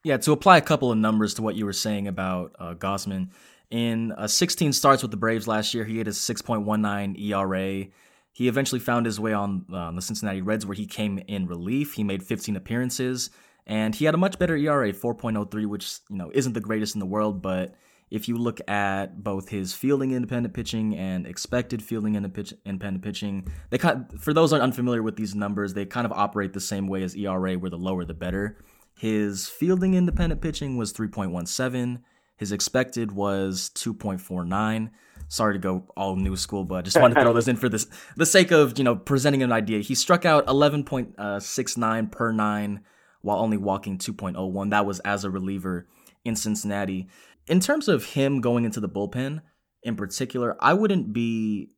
Yeah, 0.04 0.16
to 0.18 0.32
apply 0.32 0.58
a 0.58 0.62
couple 0.62 0.90
of 0.90 0.98
numbers 0.98 1.34
to 1.34 1.42
what 1.42 1.54
you 1.54 1.64
were 1.64 1.72
saying 1.72 2.08
about 2.08 2.54
uh, 2.58 2.74
Gausman, 2.74 3.28
in 3.70 4.12
uh, 4.12 4.26
16 4.26 4.74
starts 4.74 5.00
with 5.00 5.10
the 5.10 5.16
Braves 5.16 5.48
last 5.48 5.72
year, 5.72 5.84
he 5.84 5.96
had 5.96 6.06
a 6.06 6.10
6.19 6.10 7.18
ERA. 7.18 7.86
He 8.32 8.48
eventually 8.48 8.80
found 8.80 9.06
his 9.06 9.20
way 9.20 9.32
on 9.32 9.66
uh, 9.72 9.90
the 9.92 10.02
Cincinnati 10.02 10.42
Reds, 10.42 10.64
where 10.64 10.74
he 10.74 10.86
came 10.86 11.18
in 11.28 11.46
relief. 11.46 11.94
He 11.94 12.04
made 12.04 12.22
15 12.22 12.56
appearances, 12.56 13.30
and 13.66 13.94
he 13.94 14.06
had 14.06 14.14
a 14.14 14.18
much 14.18 14.38
better 14.38 14.56
ERA, 14.56 14.92
4.03, 14.92 15.66
which 15.66 15.98
you 16.08 16.16
know 16.16 16.30
isn't 16.34 16.54
the 16.54 16.60
greatest 16.60 16.94
in 16.94 17.00
the 17.00 17.06
world, 17.06 17.42
but 17.42 17.74
if 18.12 18.28
you 18.28 18.36
look 18.36 18.60
at 18.68 19.24
both 19.24 19.48
his 19.48 19.72
fielding 19.72 20.12
independent 20.12 20.52
pitching 20.54 20.94
and 20.94 21.26
expected 21.26 21.82
fielding 21.82 22.14
independent 22.14 23.02
pitching, 23.02 23.48
they 23.70 23.78
kind 23.78 24.04
of, 24.12 24.20
for 24.20 24.34
those 24.34 24.52
unfamiliar 24.52 25.02
with 25.02 25.16
these 25.16 25.34
numbers, 25.34 25.72
they 25.72 25.86
kind 25.86 26.04
of 26.04 26.12
operate 26.12 26.52
the 26.52 26.60
same 26.60 26.88
way 26.88 27.02
as 27.02 27.16
ERA, 27.16 27.54
where 27.54 27.70
the 27.70 27.78
lower 27.78 28.04
the 28.04 28.12
better. 28.12 28.58
His 28.98 29.48
fielding 29.48 29.94
independent 29.94 30.42
pitching 30.42 30.76
was 30.76 30.92
3.17. 30.92 32.02
His 32.36 32.52
expected 32.52 33.12
was 33.12 33.70
2.49. 33.76 34.90
Sorry 35.32 35.54
to 35.54 35.58
go 35.58 35.84
all 35.96 36.16
new 36.16 36.36
school, 36.36 36.64
but 36.64 36.74
I 36.74 36.82
just 36.82 37.00
wanted 37.00 37.14
to 37.14 37.22
throw 37.22 37.32
this 37.32 37.48
in 37.48 37.56
for 37.56 37.68
this 37.68 37.86
the 38.16 38.26
sake 38.26 38.50
of 38.50 38.76
you 38.76 38.84
know 38.84 38.96
presenting 38.96 39.42
an 39.42 39.50
idea. 39.50 39.80
He 39.80 39.94
struck 39.94 40.24
out 40.24 40.46
11.69 40.46 42.10
per 42.12 42.32
nine 42.32 42.80
while 43.22 43.38
only 43.38 43.56
walking 43.56 43.98
2.01. 43.98 44.70
That 44.70 44.84
was 44.84 45.00
as 45.00 45.24
a 45.24 45.30
reliever 45.30 45.88
in 46.24 46.36
Cincinnati 46.36 47.08
in 47.46 47.60
terms 47.60 47.88
of 47.88 48.04
him 48.04 48.40
going 48.40 48.64
into 48.64 48.80
the 48.80 48.88
bullpen 48.88 49.40
in 49.82 49.96
particular, 49.96 50.56
I 50.60 50.74
wouldn't 50.74 51.12
be 51.12 51.70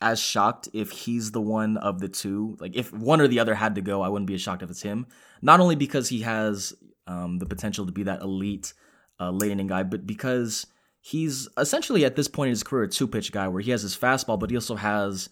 as 0.00 0.18
shocked 0.18 0.68
if 0.72 0.90
he's 0.90 1.32
the 1.32 1.42
one 1.42 1.76
of 1.76 2.00
the 2.00 2.08
two. 2.08 2.56
Like 2.58 2.74
if 2.74 2.92
one 2.92 3.20
or 3.20 3.28
the 3.28 3.40
other 3.40 3.54
had 3.54 3.74
to 3.74 3.82
go, 3.82 4.00
I 4.00 4.08
wouldn't 4.08 4.26
be 4.26 4.34
as 4.34 4.40
shocked 4.40 4.62
if 4.62 4.70
it's 4.70 4.82
him. 4.82 5.06
Not 5.42 5.60
only 5.60 5.76
because 5.76 6.08
he 6.08 6.22
has 6.22 6.72
um, 7.06 7.38
the 7.38 7.46
potential 7.46 7.84
to 7.86 7.92
be 7.92 8.04
that 8.04 8.22
elite 8.22 8.72
uh, 9.20 9.30
late 9.30 9.50
inning 9.50 9.66
guy, 9.66 9.82
but 9.82 10.06
because 10.06 10.66
he's 11.00 11.48
essentially 11.56 12.04
at 12.04 12.16
this 12.16 12.28
point 12.28 12.48
in 12.48 12.52
his 12.52 12.62
career 12.62 12.84
a 12.84 12.88
two 12.88 13.08
pitch 13.08 13.32
guy 13.32 13.48
where 13.48 13.62
he 13.62 13.70
has 13.70 13.82
his 13.82 13.96
fastball, 13.96 14.38
but 14.38 14.50
he 14.50 14.56
also 14.56 14.76
has 14.76 15.30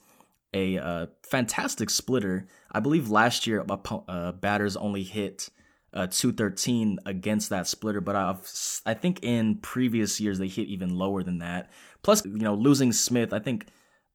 a 0.55 0.79
uh, 0.79 1.07
fantastic 1.23 1.91
splitter. 1.91 2.47
I 2.73 2.81
believe 2.81 3.11
last 3.11 3.47
year 3.47 3.65
uh, 3.69 4.33
batters 4.33 4.77
only 4.77 5.03
hit 5.03 5.51
uh, 5.93 6.07
213 6.07 6.99
against 7.07 7.51
that 7.51 7.67
splitter, 7.67 8.01
but 8.01 8.17
I've, 8.17 8.51
I 8.87 8.95
think 8.95 9.21
in 9.23 9.57
previous 9.57 10.21
years 10.21 10.39
they 10.39 10.49
hit 10.49 10.69
even 10.69 10.97
lower 10.97 11.23
than 11.23 11.39
that. 11.39 11.71
Plus, 12.03 12.25
you 12.25 12.39
know, 12.39 12.55
losing 12.55 12.93
Smith, 12.93 13.33
I 13.33 13.39
think 13.39 13.67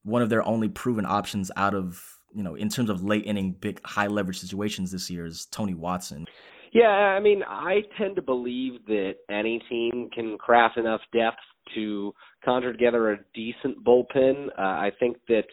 one 0.04 0.22
of 0.22 0.30
their 0.30 0.45
only 0.47 0.70
proven 0.70 1.06
options 1.06 1.51
out 1.56 1.74
of, 1.74 2.04
you 2.34 2.43
know, 2.43 2.56
in 2.56 2.70
terms 2.70 2.89
of 2.89 3.04
late 3.04 3.26
inning, 3.26 3.51
big 3.60 3.80
high 3.86 4.08
leverage 4.08 4.39
situations 4.39 4.91
this 4.91 5.10
year 5.10 5.26
is 5.26 5.45
Tony 5.45 5.74
Watson. 5.74 6.28
Yeah, 6.74 6.88
I 6.88 7.19
mean, 7.19 7.43
I 7.47 7.82
tend 7.99 8.15
to 8.15 8.21
believe 8.24 8.86
that 8.88 9.13
any 9.30 9.61
team 9.69 10.09
can 10.13 10.38
craft 10.39 10.78
enough 10.78 11.01
depth 11.13 11.38
to 11.76 12.13
conjure 12.43 12.71
together 12.71 13.11
a 13.11 13.17
decent 13.36 13.84
bullpen. 13.86 14.47
Uh, 14.57 14.61
I 14.61 14.91
think 14.99 15.17
that 15.28 15.43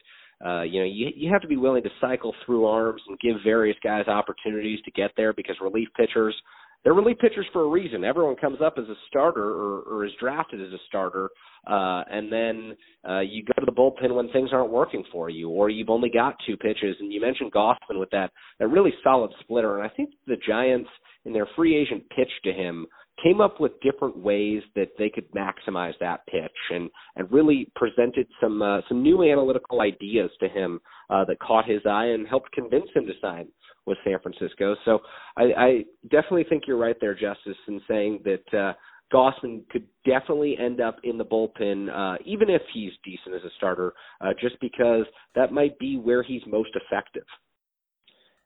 uh, 0.45 0.62
you 0.62 0.81
know, 0.81 0.87
you 0.87 1.11
you 1.14 1.31
have 1.31 1.43
to 1.43 1.49
be 1.49 1.59
willing 1.59 1.83
to 1.83 1.91
cycle 2.01 2.35
through 2.47 2.64
arms 2.64 3.03
and 3.07 3.21
give 3.21 3.37
various 3.45 3.77
guys 3.85 4.09
opportunities 4.09 4.81
to 4.87 4.91
get 4.93 5.11
there 5.14 5.35
because 5.35 5.57
relief 5.61 5.89
pitchers 5.95 6.35
they're 6.83 6.95
relief 6.95 7.18
pitchers 7.18 7.47
for 7.53 7.64
a 7.64 7.68
reason. 7.68 8.05
Everyone 8.05 8.37
comes 8.37 8.59
up 8.64 8.75
as 8.79 8.89
a 8.89 8.95
starter 9.09 9.45
or, 9.45 9.81
or 9.83 10.07
is 10.07 10.12
drafted 10.18 10.62
as 10.62 10.73
a 10.73 10.79
starter, 10.89 11.29
uh, 11.66 12.05
and 12.11 12.33
then 12.33 12.77
uh, 13.07 13.21
you 13.21 13.45
go 13.45 13.53
to 13.61 13.66
the 13.66 13.73
bullpen 13.73 14.14
when 14.14 14.31
things 14.31 14.51
aren't 14.53 14.71
working 14.71 15.05
for 15.12 15.29
you, 15.29 15.51
or 15.51 15.68
you've 15.68 15.91
only 15.91 16.09
got 16.09 16.37
two 16.47 16.57
pitches. 16.57 16.97
And 17.01 17.12
you 17.12 17.21
mentioned 17.21 17.53
Gausman 17.53 17.99
with 17.99 18.11
that 18.11 18.31
that 18.59 18.68
really 18.68 18.95
solid 19.05 19.31
splitter, 19.41 19.79
and 19.79 19.87
I 19.87 19.95
think 19.95 20.11
the 20.27 20.37
Giants 20.37 20.89
in 21.25 21.33
their 21.33 21.49
free 21.57 21.77
agent 21.77 22.05
pitch 22.11 22.31
to 22.45 22.53
him 22.53 22.87
came 23.23 23.41
up 23.41 23.61
with 23.61 23.73
different 23.81 24.16
ways 24.16 24.62
that 24.75 24.89
they 24.99 25.11
could 25.11 25.31
maximize 25.33 25.93
that 26.01 26.27
pitch 26.27 26.51
and 26.71 26.91
and 27.16 27.31
really 27.31 27.71
presented 27.77 28.27
some 28.41 28.62
uh, 28.62 28.81
some 28.89 29.03
new 29.03 29.23
analytical 29.23 29.81
ideas 29.81 30.31
to 30.41 30.49
him 30.49 30.81
uh, 31.11 31.25
that 31.27 31.39
caught 31.41 31.68
his 31.68 31.83
eye 31.89 32.07
and 32.07 32.27
helped 32.27 32.51
convince 32.53 32.87
him 32.95 33.07
to 33.07 33.12
sign 33.21 33.47
with 33.87 33.99
San 34.05 34.18
Francisco. 34.23 34.77
So 34.85 35.01
I, 35.37 35.43
I 35.57 35.85
definitely 36.05 36.45
think 36.49 36.64
you're 36.66 36.77
right 36.77 36.97
there, 37.01 37.14
Justice, 37.14 37.57
in 37.66 37.81
saying 37.89 38.21
that 38.25 38.59
uh, 38.59 38.73
Gausman 39.12 39.68
could 39.71 39.87
definitely 40.05 40.57
end 40.59 40.81
up 40.81 40.99
in 41.03 41.18
the 41.18 41.25
bullpen, 41.25 41.89
uh, 41.93 42.16
even 42.25 42.49
if 42.49 42.62
he's 42.73 42.93
decent 43.05 43.35
as 43.35 43.43
a 43.43 43.51
starter, 43.57 43.93
uh, 44.21 44.29
just 44.41 44.57
because 44.61 45.05
that 45.35 45.53
might 45.53 45.79
be 45.79 45.97
where 45.97 46.23
he's 46.23 46.43
most 46.47 46.71
effective. 46.75 47.25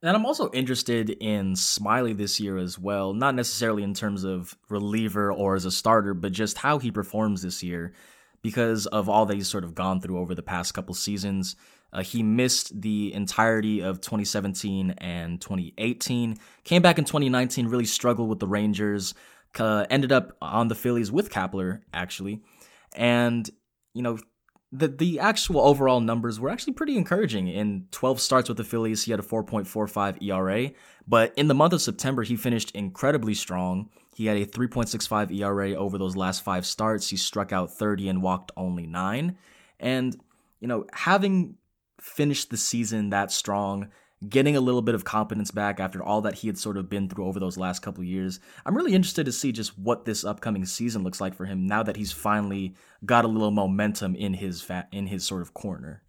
And 0.05 0.15
I'm 0.15 0.27
also 0.27 0.51
interested 0.51 1.09
in 1.09 1.55
Smyly 1.55 2.15
this 2.15 2.39
year 2.39 2.59
as 2.59 2.79
well, 2.79 3.15
not 3.15 3.35
necessarily 3.35 3.83
in 3.83 3.95
terms 3.95 4.23
of 4.23 4.55
reliever 4.69 5.33
or 5.33 5.55
as 5.55 5.65
a 5.65 5.71
starter, 5.71 6.13
but 6.13 6.31
just 6.31 6.59
how 6.59 6.79
he 6.79 6.91
performs 6.91 7.41
this 7.41 7.63
year 7.63 7.95
because 8.43 8.85
of 8.85 9.09
all 9.09 9.25
that 9.25 9.35
he's 9.35 9.49
sort 9.49 9.65
of 9.65 9.75
gone 9.75 10.03
through 10.03 10.19
over 10.19 10.35
the 10.35 10.43
past 10.43 10.75
couple 10.75 10.95
seasons. 10.95 11.57
Uh, 11.91 12.03
he 12.03 12.23
missed 12.23 12.83
the 12.83 13.15
entirety 13.15 13.81
of 13.81 14.03
2017 14.03 14.91
and 14.99 15.41
2018, 15.41 16.37
came 16.65 16.83
back 16.83 16.99
in 16.99 17.07
2019, 17.07 17.69
really 17.69 17.87
struggled 17.87 18.29
with 18.29 18.41
the 18.41 18.47
Rangers, 18.47 19.15
uh, 19.59 19.87
ended 19.89 20.13
up 20.13 20.37
on 20.43 20.69
the 20.69 20.75
Phillies 20.75 21.11
with 21.11 21.31
Kapler, 21.31 21.81
actually. 21.95 22.43
And, 22.95 23.49
you 23.95 24.03
know, 24.03 24.19
the 24.75 24.89
the 24.89 25.21
actual 25.21 25.61
overall 25.61 26.01
numbers 26.01 26.41
were 26.41 26.51
actually 26.51 26.73
pretty 26.73 26.97
encouraging. 26.97 27.47
In 27.47 27.87
12 27.93 28.21
starts 28.21 28.49
with 28.49 28.59
the 28.59 28.65
Phillies, 28.65 29.05
he 29.05 29.13
had 29.13 29.21
a 29.21 29.23
4.45 29.23 30.21
ERA, 30.21 30.73
but 31.07 31.33
in 31.37 31.47
the 31.47 31.55
month 31.55 31.73
of 31.73 31.81
September, 31.81 32.25
he 32.25 32.37
finished 32.37 32.73
incredibly 32.73 33.35
strong. 33.35 33.89
He 34.17 34.27
had 34.27 34.37
a 34.37 34.47
3.65 34.47 35.33
ERA 35.39 35.75
over 35.75 35.97
those 35.97 36.17
last 36.17 36.43
5 36.43 36.67
starts. 36.67 37.09
He 37.09 37.17
struck 37.17 37.53
out 37.53 37.73
30 37.73 38.09
and 38.09 38.23
walked 38.23 38.51
only 38.57 38.87
9. 38.87 39.37
And, 39.79 40.21
you 40.61 40.67
know, 40.67 40.87
having 40.93 41.57
finished 42.01 42.51
the 42.51 42.57
season 42.57 43.11
that 43.11 43.31
strong, 43.31 43.89
getting 44.29 44.57
a 44.57 44.61
little 44.61 44.83
bit 44.83 44.95
of 44.95 45.05
confidence 45.05 45.51
back 45.51 45.81
after 45.81 46.03
all 46.03 46.21
that 46.23 46.35
he 46.35 46.49
had 46.49 46.59
sort 46.59 46.77
of 46.77 46.89
been 46.89 47.09
through 47.09 47.27
over 47.27 47.41
those 47.41 47.59
last 47.59 47.81
couple 47.81 48.03
years. 48.05 48.41
I'm 48.65 48.77
really 48.77 48.95
interested 48.95 49.27
to 49.27 49.33
see 49.33 49.53
just 49.53 49.79
what 49.79 50.05
this 50.05 50.25
upcoming 50.25 50.65
season 50.67 51.03
looks 51.03 51.21
like 51.21 51.35
for 51.35 51.45
him 51.45 51.67
now 51.67 51.83
that 51.83 51.97
he's 51.97 52.13
finally 52.13 52.75
got 53.05 53.25
a 53.25 53.29
little 53.29 53.51
momentum 53.51 54.15
in 54.15 54.35
his 54.35 54.63
fa- 54.63 54.89
in 54.93 55.07
his 55.07 55.25
sort 55.25 55.43
of 55.43 55.55
corner. 55.55 56.03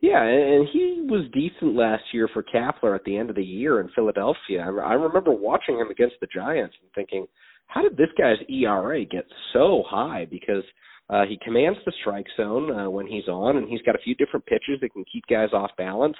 Yeah, 0.00 0.22
and 0.22 0.68
he 0.70 1.06
was 1.08 1.30
decent 1.32 1.74
last 1.74 2.04
year 2.12 2.28
for 2.32 2.42
Kapler 2.42 2.94
at 2.94 3.04
the 3.04 3.16
end 3.16 3.30
of 3.30 3.36
the 3.36 3.44
year 3.44 3.80
in 3.80 3.88
Philadelphia. 3.94 4.60
I 4.60 4.92
remember 4.92 5.32
watching 5.32 5.78
him 5.78 5.90
against 5.90 6.16
the 6.20 6.26
Giants 6.32 6.76
and 6.82 6.90
thinking, 6.94 7.26
how 7.66 7.82
did 7.82 7.96
this 7.96 8.10
guy's 8.18 8.36
ERA 8.48 9.04
get 9.04 9.24
so 9.52 9.82
high? 9.88 10.26
Because 10.30 10.62
uh, 11.08 11.24
he 11.26 11.38
commands 11.42 11.78
the 11.86 11.92
strike 12.00 12.26
zone 12.36 12.70
uh, 12.70 12.90
when 12.90 13.06
he's 13.06 13.26
on, 13.26 13.56
and 13.56 13.68
he's 13.68 13.82
got 13.82 13.94
a 13.94 14.02
few 14.04 14.14
different 14.16 14.44
pitches 14.46 14.78
that 14.80 14.92
can 14.92 15.04
keep 15.10 15.24
guys 15.28 15.48
off 15.52 15.70
balance 15.78 16.16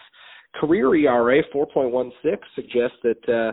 career 0.60 0.94
ERA 0.94 1.42
4.16 1.54 2.12
suggests 2.54 2.96
that 3.02 3.28
uh, 3.28 3.52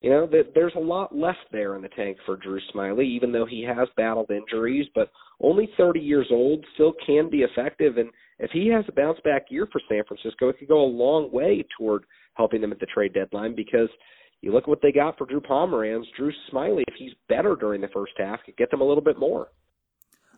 you 0.00 0.10
know 0.10 0.26
that 0.26 0.52
there's 0.54 0.74
a 0.76 0.80
lot 0.80 1.14
left 1.14 1.46
there 1.52 1.76
in 1.76 1.82
the 1.82 1.88
tank 1.88 2.16
for 2.26 2.36
Drew 2.36 2.60
Smyly, 2.74 3.04
even 3.04 3.32
though 3.32 3.46
he 3.46 3.62
has 3.62 3.88
battled 3.96 4.30
injuries. 4.30 4.86
But 4.94 5.10
only 5.40 5.68
30 5.76 6.00
years 6.00 6.26
old, 6.30 6.64
still 6.74 6.92
can 7.06 7.30
be 7.30 7.42
effective, 7.42 7.98
and 7.98 8.10
if 8.38 8.50
he 8.50 8.68
has 8.68 8.84
a 8.88 8.92
bounce 8.92 9.18
back 9.24 9.46
year 9.50 9.68
for 9.70 9.80
San 9.88 10.02
Francisco, 10.06 10.48
it 10.48 10.58
could 10.58 10.68
go 10.68 10.82
a 10.82 10.84
long 10.84 11.30
way 11.32 11.64
toward 11.78 12.04
helping 12.34 12.60
them 12.60 12.72
at 12.72 12.80
the 12.80 12.86
trade 12.86 13.14
deadline 13.14 13.54
because. 13.54 13.88
You 14.44 14.52
look 14.52 14.64
at 14.64 14.68
what 14.68 14.82
they 14.82 14.90
got 14.90 15.16
for 15.16 15.24
Drew 15.24 15.40
Pomeranz. 15.40 16.02
Drew 16.16 16.32
Smyly, 16.52 16.82
if 16.88 16.94
he's 16.98 17.12
better 17.28 17.54
during 17.54 17.80
the 17.80 17.86
first 17.94 18.14
half, 18.18 18.40
could 18.44 18.56
get 18.56 18.72
them 18.72 18.80
a 18.80 18.84
little 18.84 19.00
bit 19.00 19.16
more. 19.16 19.46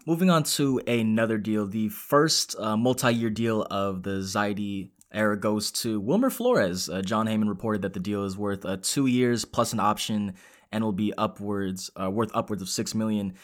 Moving 0.06 0.28
on 0.28 0.42
to 0.42 0.78
another 0.86 1.38
deal, 1.38 1.66
the 1.66 1.88
first 1.88 2.54
uh, 2.58 2.76
multi-year 2.76 3.30
deal 3.30 3.62
of 3.70 4.02
the 4.02 4.18
Zaidi 4.18 4.90
era 5.14 5.38
goes 5.38 5.70
to 5.70 6.00
Wilmer 6.00 6.30
Flores. 6.30 6.88
Uh, 6.88 7.02
Jon 7.02 7.26
Heyman 7.26 7.48
reported 7.48 7.82
that 7.82 7.92
the 7.92 8.00
deal 8.00 8.24
is 8.24 8.36
worth 8.36 8.64
uh, 8.64 8.76
two 8.82 9.06
years 9.06 9.44
plus 9.44 9.72
an 9.72 9.80
option 9.80 10.34
and 10.72 10.82
will 10.82 10.92
be 10.92 11.14
upwards 11.16 11.90
uh, 12.00 12.10
worth 12.10 12.30
upwards 12.34 12.60
of 12.60 12.68
six 12.68 12.94
million. 12.94 13.34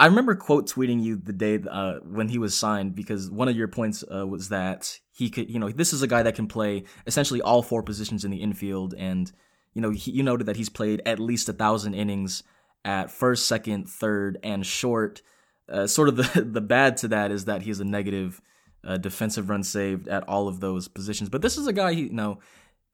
I 0.00 0.06
remember 0.06 0.34
quote 0.34 0.66
tweeting 0.66 1.02
you 1.02 1.16
the 1.16 1.34
day 1.34 1.60
uh, 1.70 1.96
when 2.02 2.28
he 2.28 2.38
was 2.38 2.56
signed 2.56 2.94
because 2.94 3.30
one 3.30 3.48
of 3.48 3.56
your 3.56 3.68
points 3.68 4.02
uh, 4.12 4.26
was 4.26 4.48
that 4.48 4.98
he 5.12 5.28
could, 5.28 5.50
you 5.50 5.58
know, 5.58 5.68
this 5.68 5.92
is 5.92 6.00
a 6.00 6.06
guy 6.06 6.22
that 6.22 6.34
can 6.34 6.46
play 6.46 6.84
essentially 7.06 7.42
all 7.42 7.62
four 7.62 7.82
positions 7.82 8.24
in 8.24 8.30
the 8.30 8.40
infield, 8.40 8.94
and 8.96 9.30
you 9.74 9.82
know, 9.82 9.90
he, 9.90 10.10
you 10.12 10.22
noted 10.22 10.46
that 10.46 10.56
he's 10.56 10.70
played 10.70 11.02
at 11.04 11.18
least 11.18 11.50
a 11.50 11.52
thousand 11.52 11.92
innings 11.92 12.42
at 12.82 13.10
first, 13.10 13.46
second, 13.46 13.90
third, 13.90 14.38
and 14.42 14.64
short. 14.64 15.20
Uh, 15.68 15.86
sort 15.86 16.08
of 16.08 16.16
the 16.16 16.42
the 16.50 16.62
bad 16.62 16.96
to 16.96 17.08
that 17.08 17.30
is 17.30 17.44
that 17.44 17.62
he's 17.62 17.78
a 17.78 17.84
negative 17.84 18.40
uh, 18.84 18.96
defensive 18.96 19.50
run 19.50 19.62
saved 19.62 20.08
at 20.08 20.28
all 20.28 20.48
of 20.48 20.60
those 20.60 20.88
positions. 20.88 21.28
But 21.28 21.42
this 21.42 21.58
is 21.58 21.66
a 21.66 21.72
guy, 21.72 21.92
he, 21.92 22.02
you 22.02 22.12
know, 22.12 22.38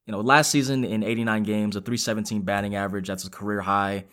you 0.06 0.12
know, 0.12 0.20
last 0.20 0.50
season 0.50 0.84
in 0.84 1.02
89 1.02 1.42
games, 1.42 1.76
a 1.76 1.80
317 1.80 2.42
batting 2.42 2.76
average, 2.76 3.08
that's 3.08 3.26
a 3.26 3.30
career 3.30 3.60
high. 3.60 4.04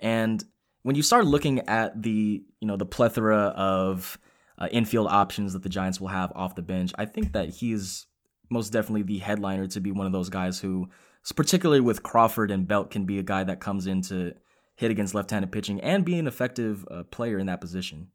And 0.00 0.42
when 0.82 0.96
you 0.96 1.02
start 1.02 1.26
looking 1.26 1.60
at 1.60 2.00
the, 2.02 2.42
you 2.60 2.68
know, 2.68 2.76
the 2.76 2.86
plethora 2.86 3.48
of 3.56 4.18
uh, 4.58 4.68
infield 4.70 5.08
options 5.08 5.52
that 5.52 5.62
the 5.62 5.68
Giants 5.68 6.00
will 6.00 6.08
have 6.08 6.32
off 6.34 6.54
the 6.54 6.62
bench, 6.62 6.92
I 6.96 7.04
think 7.04 7.32
that 7.32 7.48
he 7.48 7.72
is 7.72 8.06
most 8.48 8.70
definitely 8.70 9.02
the 9.02 9.18
headliner 9.18 9.66
to 9.68 9.80
be 9.80 9.92
one 9.92 10.06
of 10.06 10.12
those 10.12 10.28
guys 10.28 10.60
who, 10.60 10.88
particularly 11.34 11.80
with 11.80 12.02
Crawford 12.02 12.50
and 12.50 12.66
Belt, 12.66 12.90
can 12.90 13.04
be 13.04 13.18
a 13.18 13.22
guy 13.22 13.44
that 13.44 13.60
comes 13.60 13.86
in 13.86 14.02
to 14.02 14.34
hit 14.76 14.90
against 14.90 15.14
left-handed 15.14 15.52
pitching 15.52 15.80
and 15.80 16.04
be 16.04 16.18
an 16.18 16.26
effective 16.26 16.86
uh, 16.90 17.02
player 17.04 17.38
in 17.38 17.46
that 17.46 17.60
position. 17.60 18.08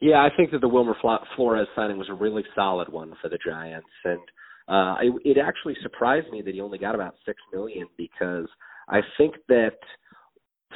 Yeah, 0.00 0.18
I 0.18 0.28
think 0.36 0.50
that 0.50 0.60
the 0.60 0.68
Wilmer 0.68 0.96
Flores 1.36 1.68
signing 1.74 1.96
was 1.96 2.08
a 2.10 2.14
really 2.14 2.44
solid 2.54 2.90
one 2.90 3.14
for 3.20 3.28
the 3.28 3.38
Giants, 3.44 3.88
and 4.04 4.20
uh, 4.68 4.96
it, 5.24 5.38
actually 5.38 5.74
surprised 5.82 6.30
me 6.30 6.42
that 6.42 6.54
he 6.54 6.60
only 6.60 6.78
got 6.78 6.94
about 6.94 7.14
six 7.24 7.40
million 7.52 7.86
because 7.96 8.46
I 8.88 9.00
think 9.16 9.34
that 9.48 9.78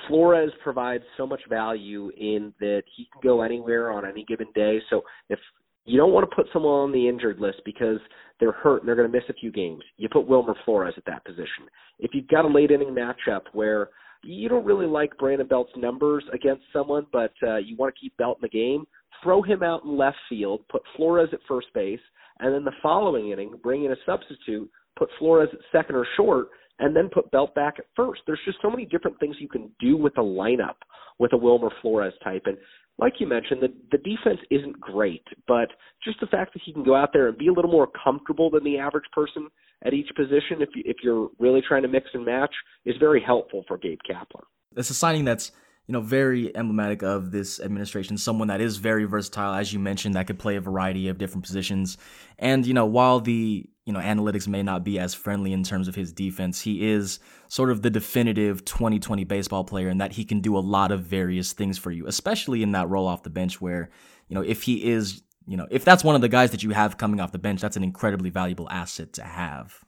Flores 0.09 0.53
provides 0.63 1.05
so 1.17 1.27
much 1.27 1.41
value 1.49 2.11
in 2.17 2.55
that 2.61 2.83
he 2.97 3.09
can 3.13 3.21
go 3.23 3.43
anywhere 3.43 3.91
on 3.91 4.07
any 4.07 4.25
given 4.25 4.47
day. 4.55 4.79
So 4.89 5.03
if 5.29 5.39
you 5.85 5.99
don't 5.99 6.13
want 6.13 6.29
to 6.29 6.35
put 6.35 6.47
someone 6.53 6.73
on 6.73 6.93
the 6.93 7.09
injured 7.09 7.41
list 7.41 7.63
because 7.65 7.99
they're 8.39 8.53
hurt 8.53 8.81
and 8.81 8.89
they're 8.89 8.97
going 8.97 9.11
to 9.11 9.17
miss 9.17 9.29
a 9.29 9.35
few 9.35 9.51
games, 9.51 9.83
you 9.97 10.09
put 10.09 10.27
Wilmer 10.27 10.55
Flores 10.65 10.95
at 10.97 11.05
that 11.07 11.25
position. 11.25 11.67
If 11.99 12.13
you've 12.15 12.29
got 12.29 12.45
a 12.45 12.49
late 12.49 12.71
inning 12.71 12.95
matchup 12.95 13.43
where 13.53 13.91
you 14.23 14.49
don't 14.49 14.65
really 14.65 14.87
like 14.87 15.17
Brandon 15.19 15.49
Belt's 15.49 15.73
numbers 15.77 16.25
against 16.33 16.63
someone, 16.73 17.07
but 17.13 17.33
uh, 17.43 17.57
you 17.57 17.77
want 17.77 17.95
to 17.95 18.01
keep 18.01 18.17
Belt 18.17 18.39
in 18.39 18.43
the 18.43 18.49
game, 18.49 18.87
throw 19.23 19.43
him 19.43 19.63
out 19.63 19.85
in 19.85 19.97
left 19.97 20.17
field, 20.29 20.63
put 20.71 20.83
Flores 20.97 21.31
at 21.33 21.41
first 21.49 21.69
base, 21.75 22.01
and 22.41 22.55
then 22.55 22.65
the 22.65 22.73
following 22.83 23.31
inning, 23.31 23.53
bring 23.63 23.85
in 23.85 23.93
a 23.93 23.97
substitute, 24.07 24.71
put 24.99 25.09
Flores 25.19 25.49
at 25.53 25.59
second 25.73 25.97
or 25.97 26.07
short, 26.17 26.49
and 26.79 26.97
then 26.97 27.11
put 27.13 27.31
Belt 27.31 27.55
back 27.55 27.75
at 27.79 27.85
first. 27.95 28.23
There's 28.27 28.41
just 28.45 28.59
so 28.63 28.71
many 28.71 28.87
different 28.87 29.19
things 29.21 29.37
you 29.39 29.49
can 29.49 29.71
do 29.81 29.97
with 29.97 30.17
a 30.19 30.23
lineup 30.23 30.77
with 31.19 31.33
a 31.35 31.37
Wilmer 31.37 31.71
Flores 31.83 32.15
type. 32.25 32.43
And 32.47 32.57
like 32.99 33.15
you 33.19 33.27
mentioned, 33.27 33.63
the 33.63 33.73
the 33.93 33.99
defense 33.99 34.41
isn't 34.51 34.81
great, 34.81 35.23
but 35.47 35.69
just 36.05 36.21
the 36.21 36.27
fact 36.27 36.55
that 36.55 36.63
he 36.65 36.73
can 36.73 36.83
go 36.83 36.97
out 36.97 37.11
there 37.13 37.29
and 37.29 37.37
be 37.37 37.49
a 37.49 37.53
little 37.53 37.71
more 37.71 37.89
comfortable 38.03 38.51
than 38.51 38.65
the 38.65 38.79
average 38.79 39.05
person 39.13 39.49
at 39.85 39.95
each 39.95 40.09
position, 40.15 40.61
if 40.61 40.69
you, 40.75 40.83
if 40.85 40.99
you're 41.03 41.31
really 41.39 41.63
trying 41.67 41.83
to 41.83 41.89
mix 41.89 42.09
and 42.13 42.25
match, 42.25 42.55
is 42.85 42.97
very 42.99 43.23
helpful 43.23 43.65
for 43.67 43.79
Gabe 43.79 43.99
Kapler. 44.09 44.43
It's 44.77 44.91
a 44.91 44.95
signing 44.95 45.25
that's 45.25 45.53
you 45.91 45.93
know, 45.93 46.01
very 46.01 46.57
emblematic 46.57 47.03
of 47.03 47.33
this 47.33 47.59
administration. 47.59 48.17
Someone 48.17 48.47
that 48.47 48.61
is 48.61 48.77
very 48.77 49.07
versatile, 49.07 49.55
as 49.55 49.73
you 49.73 49.81
mentioned, 49.81 50.15
that 50.15 50.29
could 50.29 50.39
play 50.39 50.55
a 50.55 50.61
variety 50.61 51.09
of 51.09 51.19
different 51.19 51.45
positions. 51.45 51.99
And, 52.39 52.65
you 52.65 52.75
know, 52.75 52.87
while 52.87 53.19
the, 53.19 53.69
you 53.87 53.93
know, 53.93 53.99
analytics 53.99 54.47
may 54.47 54.63
not 54.63 54.85
be 54.85 55.01
as 55.01 55.15
friendly 55.15 55.53
in 55.53 55.65
terms 55.65 55.89
of 55.89 55.97
his 55.97 56.13
defense, 56.13 56.61
he 56.61 56.89
is 56.89 57.19
sort 57.49 57.73
of 57.73 57.83
the 57.83 57.91
definitive 57.91 58.65
2020 58.65 59.25
baseball 59.25 59.65
player 59.65 59.89
in 59.89 59.99
that 59.99 60.13
he 60.13 60.25
can 60.25 60.41
do 60.41 60.57
a 60.57 60.61
lot 60.61 60.93
of 60.93 61.03
various 61.03 61.55
things 61.55 61.77
for 61.77 61.91
you, 61.91 62.07
especially 62.07 62.63
in 62.63 62.71
that 62.71 62.89
role 62.89 63.09
off 63.09 63.25
the 63.25 63.29
bench 63.29 63.61
where, 63.61 63.91
you 64.29 64.37
know, 64.37 64.43
if 64.43 64.63
he 64.63 64.89
is, 64.89 65.25
you 65.49 65.57
know, 65.57 65.67
if 65.73 65.85
that's 65.85 66.05
one 66.05 66.15
of 66.15 66.21
the 66.21 66.29
guys 66.29 66.53
that 66.53 66.63
you 66.63 66.71
have 66.71 66.99
coming 66.99 67.19
off 67.19 67.33
the 67.33 67.39
bench, 67.41 67.61
that's 67.61 67.77
an 67.77 67.83
incredibly 67.83 68.31
valuable 68.31 68.71
asset 68.71 69.13
to 69.15 69.25
have. 69.25 69.85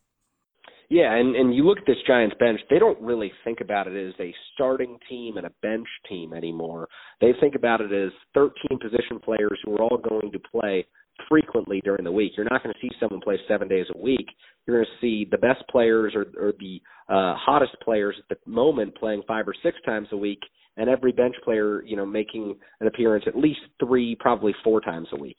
Yeah, 0.93 1.15
and 1.15 1.35
and 1.35 1.55
you 1.55 1.65
look 1.65 1.79
at 1.79 1.87
this 1.87 1.97
Giants 2.07 2.37
bench, 2.39 2.61
they 2.69 2.79
don't 2.79 3.01
really 3.01 3.33
think 3.45 3.63
about 3.63 3.87
it 3.87 3.97
as 3.97 4.13
a 4.21 4.35
starting 4.53 4.99
team 5.09 5.39
and 5.39 5.47
a 5.47 5.53
bench 5.63 5.89
team 6.07 6.35
anymore. 6.35 6.87
They 7.19 7.33
think 7.41 7.55
about 7.55 7.81
it 7.81 7.91
as 7.93 8.13
13 8.35 8.79
position 8.79 9.19
players 9.25 9.59
who 9.65 9.75
are 9.75 9.81
all 9.81 9.97
going 9.97 10.31
to 10.31 10.39
play 10.39 10.87
frequently 11.31 11.81
during 11.83 12.05
the 12.05 12.13
week. 12.13 12.33
You're 12.37 12.47
not 12.51 12.63
going 12.63 12.75
to 12.75 12.81
see 12.87 12.95
someone 13.01 13.23
play 13.23 13.39
seven 13.49 13.69
days 13.69 13.87
a 13.95 13.99
week. 13.99 14.27
You're 14.67 14.77
going 14.77 14.87
to 14.87 15.01
see 15.01 15.27
the 15.31 15.39
best 15.39 15.67
players 15.71 16.13
or, 16.15 16.27
or 16.39 16.53
the 16.61 16.79
uh, 17.09 17.37
hottest 17.39 17.73
players 17.83 18.15
at 18.31 18.37
the 18.45 18.51
moment 18.51 18.95
playing 18.99 19.23
five 19.27 19.49
or 19.49 19.55
six 19.63 19.79
times 19.87 20.09
a 20.13 20.17
week, 20.19 20.41
and 20.77 20.91
every 20.91 21.13
bench 21.13 21.37
player, 21.43 21.83
you 21.85 21.97
know, 21.97 22.05
making 22.05 22.55
an 22.81 22.87
appearance 22.87 23.25
at 23.27 23.35
least 23.35 23.61
three, 23.83 24.15
probably 24.21 24.55
four 24.63 24.83
times 24.83 25.09
a 25.13 25.17
week. 25.17 25.39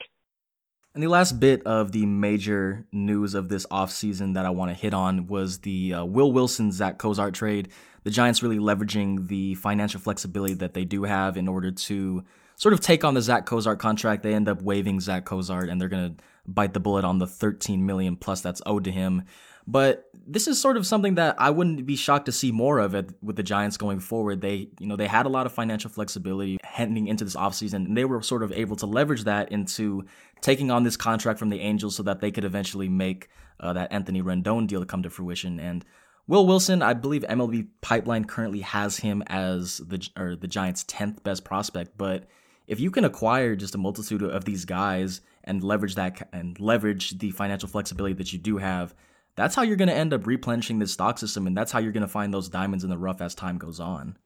And 0.94 1.02
the 1.02 1.08
last 1.08 1.40
bit 1.40 1.64
of 1.66 1.92
the 1.92 2.06
major 2.06 2.86
news 2.92 3.34
of 3.34 3.50
this 3.50 3.66
offseason 3.68 4.36
that 4.36 4.46
I 4.46 4.52
want 4.52 4.70
to 4.70 4.76
hit 4.76 4.94
on 4.94 5.26
was 5.26 5.60
the 5.60 5.96
uh, 5.96 6.06
Will 6.06 6.32
Wilson 6.32 6.72
Zach 6.72 7.00
Cozart 7.00 7.34
trade. 7.34 7.70
The 8.04 8.12
Giants 8.12 8.44
really 8.44 8.60
leveraging 8.60 9.28
the 9.28 9.56
financial 9.56 10.00
flexibility 10.00 10.54
that 10.56 10.76
they 10.76 10.86
do 10.86 11.04
have 11.04 11.36
in 11.36 11.48
order 11.48 11.72
to 11.72 12.24
sort 12.58 12.74
of 12.74 12.80
take 12.80 13.04
on 13.04 13.16
the 13.16 13.24
Zach 13.24 13.48
Cozart 13.48 13.80
contract. 13.80 14.22
They 14.22 14.36
end 14.36 14.48
up 14.48 14.62
waiving 14.62 15.00
Zach 15.00 15.26
Cozart 15.26 15.68
and 15.70 15.82
they're 15.82 15.90
going 15.90 16.16
to 16.16 16.24
bite 16.46 16.74
the 16.74 16.80
bullet 16.80 17.06
on 17.06 17.18
the 17.18 17.28
13 17.28 17.84
million 17.84 18.16
plus 18.16 18.42
that's 18.42 18.62
owed 18.68 18.84
to 18.84 18.92
him. 18.92 19.24
But 19.66 20.10
this 20.28 20.48
is 20.48 20.60
sort 20.60 20.78
of 20.78 20.86
something 20.86 21.16
that 21.16 21.36
I 21.40 21.50
wouldn't 21.50 21.86
be 21.86 21.96
shocked 21.96 22.26
to 22.26 22.32
see 22.32 22.52
more 22.52 22.80
of 22.80 22.96
it 22.96 23.10
with 23.22 23.36
the 23.36 23.44
Giants 23.44 23.78
going 23.78 24.00
forward. 24.00 24.42
They, 24.42 24.70
you 24.80 24.88
know, 24.88 24.96
they 24.96 25.08
had 25.08 25.26
a 25.26 25.30
lot 25.30 25.46
of 25.46 25.54
financial 25.54 25.90
flexibility 25.90 26.58
heading 26.64 27.08
into 27.08 27.24
this 27.24 27.36
offseason, 27.36 27.86
and 27.86 27.98
they 27.98 28.06
were 28.06 28.22
sort 28.22 28.44
of 28.44 28.52
able 28.52 28.76
to 28.78 28.86
leverage 28.86 29.24
that 29.24 29.52
into 29.52 30.06
taking 30.44 30.70
on 30.70 30.84
this 30.84 30.98
contract 30.98 31.40
from 31.40 31.50
the 31.50 31.62
Angels 31.62 31.96
so 31.96 32.04
that 32.04 32.20
they 32.20 32.30
could 32.30 32.44
eventually 32.44 32.90
make 32.90 33.30
uh, 33.60 33.74
that 33.74 33.92
Anthony 33.92 34.22
Rendon 34.22 34.68
deal 34.68 34.86
come 34.86 35.02
to 35.02 35.10
fruition. 35.10 35.60
And 35.60 35.84
Will 36.28 36.46
Wilson, 36.46 36.84
I 36.84 36.94
believe 36.94 37.24
MLB 37.24 37.70
Pipeline 37.82 38.26
currently 38.26 38.60
has 38.60 38.98
him 38.98 39.24
as 39.28 39.78
the 39.78 40.08
or 40.16 40.36
the 40.36 40.48
Giants' 40.48 40.84
tenth 40.88 41.24
best 41.24 41.44
prospect. 41.44 41.98
But 41.98 42.28
if 42.68 42.80
you 42.80 42.92
can 42.92 43.06
acquire 43.06 43.56
just 43.56 43.74
a 43.74 43.80
multitude 43.80 44.22
of 44.22 44.46
these 44.46 44.66
guys 44.66 45.22
and 45.44 45.64
leverage 45.64 45.96
that 45.96 46.30
and 46.32 46.60
leverage 46.60 47.18
the 47.18 47.32
financial 47.32 47.70
flexibility 47.70 48.14
that 48.16 48.32
you 48.32 48.40
do 48.40 48.58
have 48.58 48.94
that's 49.36 49.56
how 49.56 49.64
you're 49.64 49.78
going 49.78 49.90
to 49.90 49.96
end 49.96 50.14
up 50.14 50.28
replenishing 50.28 50.80
this 50.80 50.94
stock 50.94 51.18
system, 51.18 51.48
and 51.48 51.58
that's 51.58 51.72
how 51.72 51.80
you're 51.80 51.92
going 51.92 52.02
to 52.02 52.08
find 52.08 52.34
those 52.34 52.50
diamonds 52.50 52.84
in 52.84 52.90
the 52.90 52.98
rough 52.98 53.22
as 53.22 53.34
time 53.34 53.58
goes 53.58 53.80
on. 53.80 54.18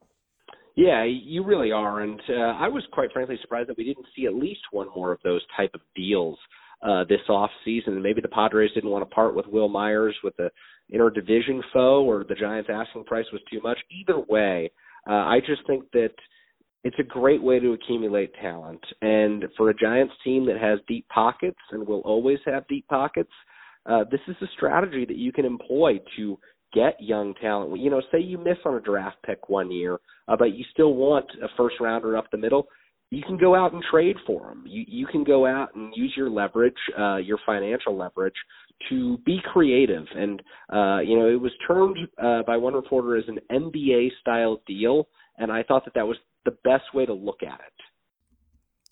Yeah, 0.78 1.04
you 1.06 1.44
really 1.44 1.72
are, 1.72 2.02
and 2.02 2.22
uh, 2.30 2.54
I 2.60 2.68
was 2.68 2.84
quite 2.94 3.12
frankly 3.12 3.36
surprised 3.42 3.68
that 3.68 3.80
we 3.80 3.84
didn't 3.84 4.06
see 4.16 4.28
at 4.28 4.36
least 4.36 4.62
one 4.70 4.88
more 4.96 5.12
of 5.12 5.18
those 5.24 5.42
type 5.58 5.72
of 5.74 5.82
deals 5.96 6.38
uh, 6.88 7.04
this 7.10 7.22
off 7.30 7.50
season. 7.66 8.00
Maybe 8.00 8.22
the 8.22 8.28
Padres 8.28 8.70
didn't 8.76 8.92
want 8.92 9.02
to 9.02 9.14
part 9.16 9.36
with 9.36 9.48
Wil 9.48 9.70
Myers 9.70 10.16
with 10.24 10.36
the 10.38 10.52
interdivision 10.94 11.62
foe, 11.74 12.06
or 12.06 12.24
the 12.24 12.36
Giants' 12.36 12.70
asking 12.72 13.06
price 13.06 13.26
was 13.34 13.42
too 13.52 13.60
much. 13.64 13.80
Either 13.90 14.20
way, 14.20 14.72
uh, 15.10 15.14
I 15.14 15.40
just 15.40 15.66
think 15.66 15.86
that 15.94 16.14
it's 16.84 17.00
a 17.00 17.04
great 17.04 17.42
way 17.42 17.60
to 17.60 17.74
accumulate 17.74 18.36
talent, 18.36 18.82
and 19.02 19.46
for 19.58 19.72
a 19.72 19.76
Giants 19.76 20.14
team 20.24 20.46
that 20.46 20.62
has 20.62 20.78
deep 20.88 21.08
pockets 21.10 21.58
and 21.72 21.88
will 21.88 22.02
always 22.02 22.38
have 22.46 22.68
deep 22.68 22.88
pockets 22.88 23.32
uh, 23.88 24.04
this 24.12 24.20
is 24.28 24.36
a 24.42 24.48
strategy 24.56 25.06
that 25.06 25.18
you 25.18 25.32
can 25.32 25.46
employ 25.46 26.00
to 26.18 26.38
get 26.74 27.02
young 27.02 27.34
talent. 27.36 27.80
You 27.80 27.90
know, 27.90 28.02
say 28.12 28.20
you 28.20 28.38
miss 28.38 28.58
on 28.66 28.76
a 28.76 28.82
draft 28.82 29.18
pick 29.26 29.50
one 29.50 29.72
year, 29.72 30.00
uh, 30.28 30.36
but 30.38 30.56
you 30.56 30.64
still 30.72 30.94
want 30.94 31.26
a 31.42 31.48
first 31.58 31.76
rounder 31.80 32.18
up 32.18 32.30
the 32.32 32.38
middle. 32.38 32.68
You 33.10 33.24
can 33.24 33.38
go 33.38 33.56
out 33.56 33.74
and 33.74 33.82
trade 33.90 34.18
for 34.26 34.48
them. 34.50 34.64
You 34.68 34.84
you 34.88 35.08
can 35.08 35.24
go 35.24 35.46
out 35.46 35.76
and 35.76 35.94
use 35.96 36.14
your 36.18 36.30
leverage, 36.30 36.76
uh, 37.00 37.18
your 37.18 37.40
financial 37.46 37.98
leverage, 37.98 38.36
to 38.90 39.18
be 39.20 39.40
creative. 39.54 40.06
And 40.16 40.42
uh, 40.72 41.00
you 41.00 41.18
know, 41.18 41.28
it 41.28 41.40
was 41.40 41.52
termed 41.66 41.98
uh, 42.22 42.44
by 42.46 42.58
one 42.58 42.74
reporter 42.74 43.16
as 43.16 43.24
an 43.28 43.40
NBA 43.52 44.10
style 44.20 44.62
deal, 44.68 45.08
and 45.38 45.52
I 45.52 45.64
thought 45.64 45.86
that 45.86 45.94
that 45.94 46.06
was 46.06 46.18
the 46.46 46.52
best 46.64 46.94
way 46.94 47.06
to 47.06 47.14
look 47.14 47.44
at 47.44 47.60
it. 47.60 47.74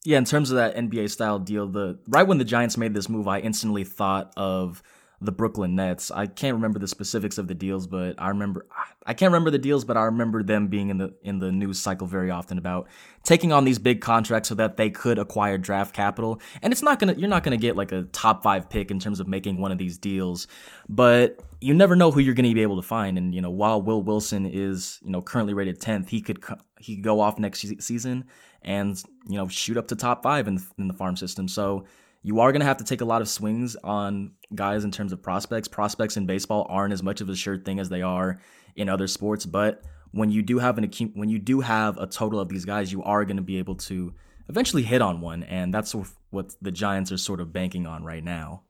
Yeah, 0.06 0.20
in 0.20 0.26
terms 0.26 0.52
of 0.52 0.58
that 0.58 0.76
NBA 0.76 1.10
style 1.10 1.40
deal, 1.40 1.68
the 1.68 2.00
right 2.08 2.28
when 2.28 2.38
the 2.38 2.46
Giants 2.46 2.78
made 2.78 2.94
this 2.94 3.10
move, 3.10 3.28
I 3.28 3.40
instantly 3.40 3.84
thought 3.84 4.32
of 4.38 4.84
the 5.26 5.32
Brooklyn 5.32 5.76
Nets. 5.76 6.12
I 6.12 6.28
can't 6.28 6.56
remember 6.56 6.80
the 6.80 6.88
specifics 6.88 7.38
of 7.38 7.48
the 7.48 7.54
deals, 7.54 7.88
but 7.88 8.16
I 8.18 8.30
remember 8.30 8.66
I 9.06 9.14
can't 9.14 9.32
remember 9.32 9.52
the 9.52 9.60
deals, 9.60 9.86
but 9.86 9.98
I 9.98 10.04
remember 10.04 10.44
them 10.44 10.68
being 10.68 10.90
in 10.90 10.98
the 10.98 11.14
in 11.24 11.40
the 11.40 11.52
news 11.52 11.80
cycle 11.80 12.08
very 12.08 12.32
often 12.32 12.58
about 12.58 12.88
taking 13.24 13.52
on 13.52 13.66
these 13.66 13.80
big 13.80 14.02
contracts 14.02 14.50
so 14.50 14.56
that 14.56 14.78
they 14.78 14.90
could 14.90 15.20
acquire 15.20 15.58
draft 15.58 15.94
capital. 15.94 16.40
And 16.62 16.72
it's 16.72 16.82
not 16.82 17.00
gonna 17.00 17.14
you're 17.14 17.30
not 17.30 17.44
gonna 17.44 17.58
get 17.58 17.76
like 17.76 17.92
a 17.92 18.04
top 18.12 18.44
five 18.44 18.70
pick 18.70 18.92
in 18.92 19.00
terms 19.00 19.20
of 19.20 19.28
making 19.28 19.60
one 19.60 19.72
of 19.72 19.78
these 19.78 19.98
deals, 19.98 20.48
but 20.88 21.44
you 21.62 21.74
never 21.74 21.96
know 21.96 22.12
who 22.12 22.20
you're 22.20 22.34
gonna 22.34 22.54
be 22.54 22.62
able 22.62 22.78
to 22.78 22.88
find. 22.88 23.18
And 23.18 23.34
you 23.34 23.42
know, 23.42 23.52
while 23.52 23.82
Will 23.82 24.02
Wilson 24.02 24.46
is 24.46 25.00
you 25.04 25.12
know 25.12 25.22
currently 25.22 25.54
rated 25.54 25.82
tenth, 25.82 26.10
he 26.10 26.22
could 26.22 26.44
he 26.80 26.96
could 26.96 27.04
go 27.04 27.20
off 27.20 27.40
next 27.40 27.62
season 27.80 28.26
and 28.62 29.02
you 29.28 29.38
know 29.38 29.48
shoot 29.48 29.78
up 29.78 29.88
to 29.88 29.96
top 29.96 30.24
five 30.24 30.48
in 30.48 30.60
in 30.78 30.88
the 30.88 30.94
farm 30.94 31.16
system. 31.16 31.48
So 31.48 31.86
you 32.26 32.40
are 32.40 32.52
going 32.52 32.62
to 32.62 32.66
have 32.66 32.78
to 32.78 32.84
take 32.84 33.02
a 33.02 33.06
lot 33.06 33.22
of 33.22 33.30
swings 33.30 33.76
on 33.84 34.32
guys 34.56 34.84
in 34.84 34.90
terms 34.90 35.14
of 35.14 35.22
prospects. 35.22 35.68
Prospects 35.68 36.18
in 36.18 36.26
baseball 36.26 36.66
aren't 36.68 36.92
as 36.92 37.04
much 37.04 37.22
of 37.22 37.30
a 37.30 37.36
sure 37.36 37.56
thing 37.56 37.80
as 37.80 37.88
they 37.88 38.02
are 38.02 38.42
in 38.76 38.90
other 38.90 39.06
sports, 39.06 39.46
but 39.46 39.84
when 40.10 40.32
you 40.32 40.42
do 40.42 40.58
have 40.58 40.80
an 40.80 40.90
when 41.14 41.30
you 41.30 41.38
do 41.38 41.62
have 41.62 42.00
a 42.00 42.08
total 42.08 42.40
of 42.40 42.50
these 42.50 42.66
guys, 42.66 42.92
you 42.92 43.04
are 43.04 43.26
going 43.26 43.38
to 43.38 43.44
be 43.44 43.60
able 43.60 43.76
to 43.76 44.12
eventually 44.50 44.82
hit 44.82 45.04
on 45.04 45.22
one, 45.22 45.44
and 45.44 45.72
that's 45.72 45.94
what 46.32 46.56
the 46.64 46.72
Giants 46.72 47.12
are 47.12 47.18
sort 47.18 47.40
of 47.40 47.54
banking 47.54 47.86
on 47.86 48.04
right 48.04 48.24
now. 48.24 48.64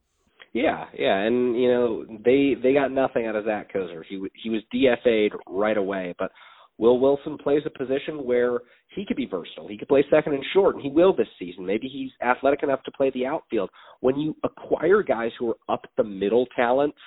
Yeah, 0.52 0.88
yeah, 0.98 1.18
and 1.20 1.56
you 1.56 1.70
know 1.70 2.06
they 2.26 2.56
they 2.62 2.74
got 2.74 2.92
nothing 2.92 3.26
out 3.26 3.38
of 3.38 3.46
Zach 3.46 3.72
Cozart. 3.72 4.06
He 4.10 4.22
he 4.34 4.50
was 4.50 4.64
DFA'd 4.74 5.34
right 5.48 5.78
away, 5.78 6.14
but 6.20 6.32
Will 6.78 7.00
Wilson 7.00 7.38
plays 7.38 7.62
a 7.66 7.70
position 7.70 8.26
where 8.26 8.60
he 8.96 9.06
could 9.06 9.18
be 9.18 9.26
versatile. 9.26 9.68
He 9.68 9.78
could 9.78 9.88
play 9.88 10.04
second 10.10 10.34
and 10.34 10.44
short, 10.54 10.76
and 10.76 10.84
he 10.84 10.90
will 10.90 11.16
this 11.16 11.28
season. 11.38 11.66
Maybe 11.66 11.88
he's 11.88 12.12
athletic 12.22 12.64
enough 12.64 12.84
to 12.84 12.92
play 12.92 13.12
the 13.12 13.26
outfield. 13.26 13.70
When 14.00 14.18
you 14.18 14.36
acquire 14.44 15.04
guys 15.04 15.32
who 15.38 15.50
are 15.50 15.58
up 15.74 15.86
the 15.98 16.04
middle 16.04 16.48
talents, 16.56 16.98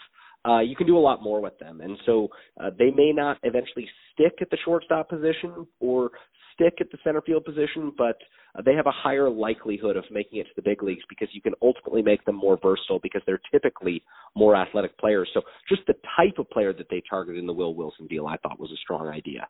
uh, 0.49 0.61
you 0.61 0.76
can 0.76 0.86
do 0.86 0.97
a 0.97 1.01
lot 1.01 1.22
more 1.22 1.41
with 1.41 1.59
them. 1.59 1.80
And 1.80 1.97
so 2.07 2.28
uh, 2.61 2.70
they 2.78 2.91
may 2.91 3.12
not 3.12 3.39
eventually 3.43 3.89
stick 4.12 4.34
at 4.41 4.51
the 4.51 4.59
shortstop 4.64 5.09
position 5.09 5.66
or 5.80 6.11
stick 6.55 6.74
at 6.80 6.91
the 6.91 6.99
center 7.05 7.22
field 7.22 7.45
position, 7.45 7.93
but 7.97 8.16
uh, 8.57 8.62
they 8.64 8.74
have 8.74 8.86
a 8.86 8.93
higher 8.93 9.28
likelihood 9.28 9.97
of 9.97 10.05
making 10.11 10.41
it 10.41 10.45
to 10.45 10.51
the 10.57 10.62
big 10.62 10.82
leagues 10.82 11.03
because 11.09 11.28
you 11.32 11.43
can 11.43 11.55
ultimately 11.62 12.03
make 12.03 12.24
them 12.24 12.36
more 12.36 12.59
versatile 12.61 12.99
because 13.03 13.22
they're 13.26 13.41
typically 13.53 14.03
more 14.36 14.57
athletic 14.57 14.97
players. 14.99 15.28
So 15.34 15.43
just 15.68 15.82
the 15.86 15.95
type 16.16 16.39
of 16.39 16.49
player 16.51 16.72
that 16.72 16.86
they 16.91 17.03
targeted 17.09 17.39
in 17.39 17.47
the 17.47 17.53
Will 17.53 17.74
Wilson 17.74 18.07
deal, 18.07 18.26
I 18.26 18.36
thought 18.39 18.61
was 18.61 18.72
a 18.72 18.76
strong 18.82 19.09
idea. 19.09 19.47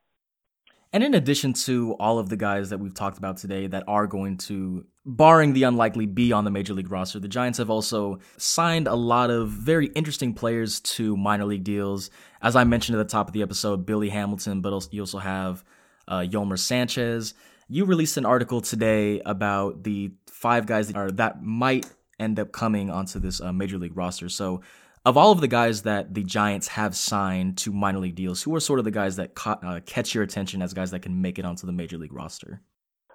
And 0.93 1.05
in 1.05 1.14
addition 1.14 1.53
to 1.53 1.95
all 2.01 2.18
of 2.18 2.30
the 2.30 2.36
guys 2.36 2.70
that 2.70 2.78
we've 2.78 2.95
talked 2.95 3.18
about 3.18 3.36
today 3.36 3.66
that 3.66 3.84
are 3.86 4.07
going 4.07 4.39
to, 4.39 4.86
barring 5.05 5.53
the 5.53 5.64
unlikely, 5.64 6.07
be 6.07 6.32
on 6.32 6.45
the 6.45 6.51
major 6.51 6.72
league 6.72 6.91
roster, 6.91 7.20
the 7.20 7.28
Giants 7.28 7.59
have 7.59 7.68
also 7.68 8.20
signed 8.39 8.89
a 8.89 8.95
lot 8.95 9.30
of 9.30 9.51
very 9.51 9.89
interesting 9.89 10.32
players 10.32 10.80
to 10.80 11.14
minor 11.16 11.45
league 11.45 11.64
deals. 11.64 12.11
As 12.41 12.57
I 12.57 12.64
mentioned 12.64 12.99
at 12.99 13.07
the 13.07 13.11
top 13.11 13.28
of 13.28 13.34
the 13.34 13.43
episode, 13.43 13.84
Billy 13.84 14.09
Hamilton, 14.09 14.62
but 14.62 14.89
you 14.91 15.03
also 15.03 15.18
have 15.18 15.62
uh, 16.07 16.20
Yolmer 16.20 16.59
Sanchez. 16.59 17.34
You 17.68 17.84
released 17.84 18.16
an 18.16 18.24
article 18.24 18.62
today 18.62 19.20
about 19.26 19.84
the 19.84 20.12
five 20.26 20.64
guys 20.64 20.89
that 20.89 20.97
are 20.97 21.11
that 21.12 21.43
might 21.43 21.86
end 22.18 22.39
up 22.39 22.51
coming 22.51 22.91
onto 22.91 23.18
this 23.18 23.43
uh, 23.43 23.53
major 23.53 23.76
league 23.76 23.97
roster. 23.97 24.30
So 24.30 24.62
of 25.05 25.17
all 25.17 25.33
of 25.33 25.41
the 25.41 25.49
guys 25.49 25.83
that 25.83 26.15
the 26.15 26.23
Giants 26.23 26.69
have 26.69 26.97
signed 26.97 27.57
to 27.59 27.73
minor 27.73 27.99
league 27.99 28.15
deals, 28.15 28.43
who 28.43 28.55
are 28.55 28.61
sort 28.61 28.79
of 28.79 28.85
the 28.85 28.91
guys 28.91 29.17
that 29.17 29.33
uh, 29.45 29.81
catch 29.87 30.15
your 30.15 30.25
attention 30.25 30.63
as 30.63 30.75
guys 30.75 30.91
that 30.91 31.01
can 31.01 31.21
make 31.21 31.39
it 31.39 31.45
onto 31.45 31.67
the 31.67 31.73
major 31.73 31.99
league 31.99 32.13
roster? 32.13 32.61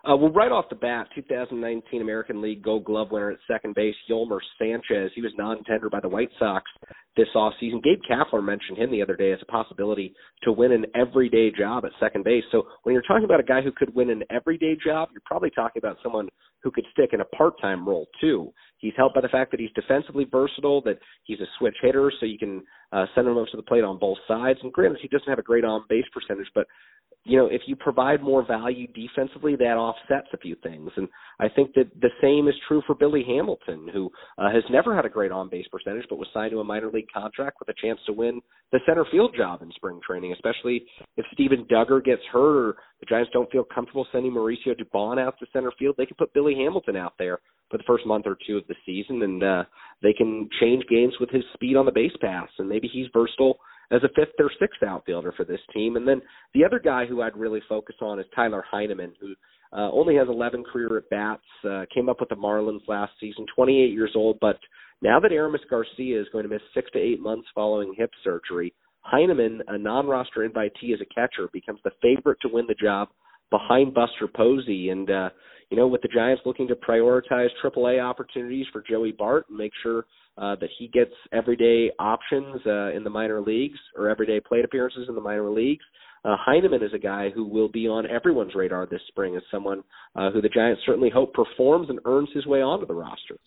Uh, 0.05 0.17
well, 0.17 0.31
right 0.31 0.51
off 0.51 0.65
the 0.69 0.75
bat, 0.75 1.07
2019 1.15 2.01
American 2.01 2.41
League 2.41 2.61
Gold 2.61 2.83
Glove 2.83 3.11
winner 3.11 3.31
at 3.31 3.37
second 3.49 3.73
base, 3.73 3.95
Yolmer 4.09 4.39
Sanchez. 4.59 5.11
He 5.15 5.21
was 5.21 5.31
non-tender 5.37 5.89
by 5.89 6.01
the 6.01 6.09
White 6.09 6.31
Sox 6.37 6.69
this 7.15 7.27
offseason. 7.35 7.83
Gabe 7.83 7.99
Kapler 8.09 8.43
mentioned 8.43 8.77
him 8.77 8.91
the 8.91 9.01
other 9.01 9.15
day 9.15 9.31
as 9.31 9.39
a 9.41 9.51
possibility 9.51 10.13
to 10.43 10.51
win 10.51 10.71
an 10.71 10.85
everyday 10.95 11.51
job 11.51 11.85
at 11.85 11.91
second 11.99 12.23
base. 12.23 12.43
So 12.51 12.63
when 12.83 12.93
you're 12.93 13.03
talking 13.03 13.25
about 13.25 13.39
a 13.39 13.43
guy 13.43 13.61
who 13.61 13.71
could 13.71 13.93
win 13.93 14.09
an 14.09 14.23
everyday 14.29 14.75
job, 14.83 15.09
you're 15.11 15.21
probably 15.25 15.51
talking 15.51 15.79
about 15.79 15.97
someone 16.01 16.27
who 16.63 16.71
could 16.71 16.85
stick 16.91 17.09
in 17.13 17.21
a 17.21 17.25
part-time 17.25 17.87
role 17.87 18.07
too. 18.19 18.51
He's 18.77 18.93
helped 18.97 19.15
by 19.15 19.21
the 19.21 19.27
fact 19.27 19.51
that 19.51 19.59
he's 19.59 19.69
defensively 19.75 20.25
versatile, 20.29 20.81
that 20.83 20.97
he's 21.23 21.39
a 21.39 21.45
switch 21.59 21.75
hitter, 21.81 22.11
so 22.19 22.25
you 22.25 22.37
can 22.37 22.63
uh, 22.91 23.05
send 23.13 23.27
him 23.27 23.37
up 23.37 23.47
to 23.51 23.57
the 23.57 23.63
plate 23.63 23.83
on 23.83 23.99
both 23.99 24.17
sides. 24.27 24.59
And 24.63 24.73
granted, 24.73 24.99
he 25.01 25.07
doesn't 25.07 25.29
have 25.29 25.39
a 25.39 25.43
great 25.43 25.65
on 25.65 25.83
base 25.89 26.05
percentage, 26.13 26.47
but 26.55 26.65
you 27.25 27.37
know, 27.37 27.45
if 27.45 27.61
you 27.67 27.75
provide 27.75 28.21
more 28.21 28.45
value 28.45 28.87
defensively, 28.87 29.55
that 29.55 29.77
offsets 29.77 30.27
a 30.33 30.37
few 30.37 30.55
things. 30.61 30.91
And 30.97 31.07
I 31.39 31.47
think 31.47 31.73
that 31.75 31.89
the 32.01 32.09
same 32.21 32.49
is 32.49 32.55
true 32.67 32.81
for 32.85 32.95
Billy 32.95 33.23
Hamilton, 33.25 33.87
who 33.93 34.09
uh, 34.37 34.51
has 34.51 34.63
never 34.69 34.93
had 34.93 35.05
a 35.05 35.09
great 35.09 35.31
on 35.31 35.49
base 35.49 35.65
percentage, 35.71 36.05
but 36.09 36.17
was 36.17 36.27
signed 36.33 36.51
to 36.51 36.59
a 36.59 36.65
minor 36.65 36.91
league 36.91 37.02
contract 37.11 37.57
with 37.59 37.69
a 37.69 37.81
chance 37.81 37.99
to 38.05 38.13
win 38.13 38.41
the 38.71 38.79
center 38.85 39.05
field 39.11 39.35
job 39.37 39.61
in 39.61 39.71
spring 39.75 39.99
training, 40.05 40.33
especially 40.33 40.85
if 41.17 41.25
Steven 41.33 41.65
Duggar 41.71 42.03
gets 42.03 42.21
hurt 42.31 42.57
or 42.57 42.75
the 42.99 43.05
Giants 43.07 43.31
don't 43.33 43.51
feel 43.51 43.63
comfortable 43.63 44.07
sending 44.11 44.31
Mauricio 44.31 44.73
Dubon 44.79 45.19
out 45.19 45.35
to 45.39 45.45
center 45.53 45.71
field. 45.77 45.95
They 45.97 46.05
can 46.05 46.17
put 46.17 46.33
Billy 46.33 46.55
Hamilton 46.55 46.95
out 46.95 47.13
there 47.19 47.39
for 47.69 47.77
the 47.77 47.83
first 47.85 48.05
month 48.05 48.25
or 48.27 48.37
two 48.47 48.57
of 48.57 48.67
the 48.67 48.75
season, 48.85 49.21
and 49.23 49.43
uh, 49.43 49.63
they 50.01 50.13
can 50.13 50.49
change 50.59 50.83
games 50.89 51.13
with 51.19 51.29
his 51.29 51.43
speed 51.53 51.75
on 51.75 51.85
the 51.85 51.91
base 51.91 52.15
pass, 52.21 52.49
and 52.59 52.69
maybe 52.69 52.89
he's 52.91 53.07
versatile 53.13 53.57
as 53.91 54.01
a 54.03 54.09
fifth 54.15 54.33
or 54.39 54.51
sixth 54.59 54.81
outfielder 54.83 55.33
for 55.35 55.45
this 55.45 55.59
team. 55.73 55.95
And 55.95 56.07
then 56.07 56.21
the 56.53 56.65
other 56.65 56.79
guy 56.79 57.05
who 57.05 57.21
I'd 57.21 57.37
really 57.37 57.61
focus 57.69 57.95
on 58.01 58.19
is 58.19 58.25
Tyler 58.35 58.63
Heineman, 58.69 59.13
who 59.19 59.33
uh, 59.71 59.91
only 59.91 60.15
has 60.15 60.27
11 60.27 60.63
career 60.71 60.97
at 60.97 61.09
bats, 61.09 61.41
uh, 61.67 61.85
came 61.93 62.09
up 62.09 62.19
with 62.19 62.29
the 62.29 62.35
Marlins 62.35 62.87
last 62.87 63.11
season, 63.19 63.45
28 63.55 63.91
years 63.91 64.11
old. 64.15 64.37
But 64.39 64.57
now 65.03 65.19
that 65.19 65.33
Aramis 65.33 65.61
Garcia 65.69 66.19
is 66.19 66.27
going 66.31 66.43
to 66.43 66.49
miss 66.49 66.61
six 66.73 66.89
to 66.91 66.99
eight 66.99 67.19
months 67.19 67.47
following 67.53 67.93
hip 67.95 68.11
surgery, 68.23 68.73
Heineman, 69.01 69.61
a 69.67 69.77
non-roster 69.77 70.47
invitee 70.47 70.93
as 70.93 71.01
a 71.01 71.13
catcher, 71.13 71.49
becomes 71.51 71.79
the 71.83 71.91
favorite 72.01 72.37
to 72.41 72.47
win 72.47 72.65
the 72.67 72.75
job 72.75 73.09
behind 73.51 73.93
Buster 73.93 74.27
Posey. 74.33 74.89
And 74.89 75.11
uh, 75.11 75.29
you 75.69 75.77
know, 75.77 75.87
with 75.87 76.01
the 76.01 76.07
Giants 76.07 76.43
looking 76.45 76.67
to 76.69 76.75
prioritize 76.75 77.49
AAA 77.61 78.01
opportunities 78.01 78.65
for 78.71 78.81
Joey 78.89 79.11
Bart 79.11 79.45
and 79.49 79.57
make 79.57 79.71
sure 79.81 80.05
uh, 80.37 80.55
that 80.61 80.69
he 80.79 80.87
gets 80.87 81.11
everyday 81.33 81.91
options 81.99 82.61
uh, 82.65 82.95
in 82.95 83.03
the 83.03 83.09
minor 83.09 83.41
leagues 83.41 83.79
or 83.97 84.09
everyday 84.09 84.39
plate 84.39 84.63
appearances 84.63 85.07
in 85.09 85.15
the 85.15 85.21
minor 85.21 85.49
leagues. 85.49 85.83
Uh, 86.25 86.37
Heineman 86.39 86.81
is 86.81 86.93
a 86.93 86.99
guy 86.99 87.29
who 87.29 87.43
will 87.43 87.67
be 87.67 87.87
on 87.87 88.09
everyone's 88.09 88.55
radar 88.55 88.85
this 88.85 89.01
spring 89.09 89.35
as 89.35 89.43
someone 89.51 89.83
uh, 90.15 90.31
who 90.31 90.41
the 90.41 90.49
Giants 90.49 90.81
certainly 90.85 91.09
hope 91.09 91.33
performs 91.33 91.89
and 91.89 91.99
earns 92.05 92.29
his 92.33 92.45
way 92.45 92.61
onto 92.61 92.85
the 92.85 92.93
roster. 92.93 93.37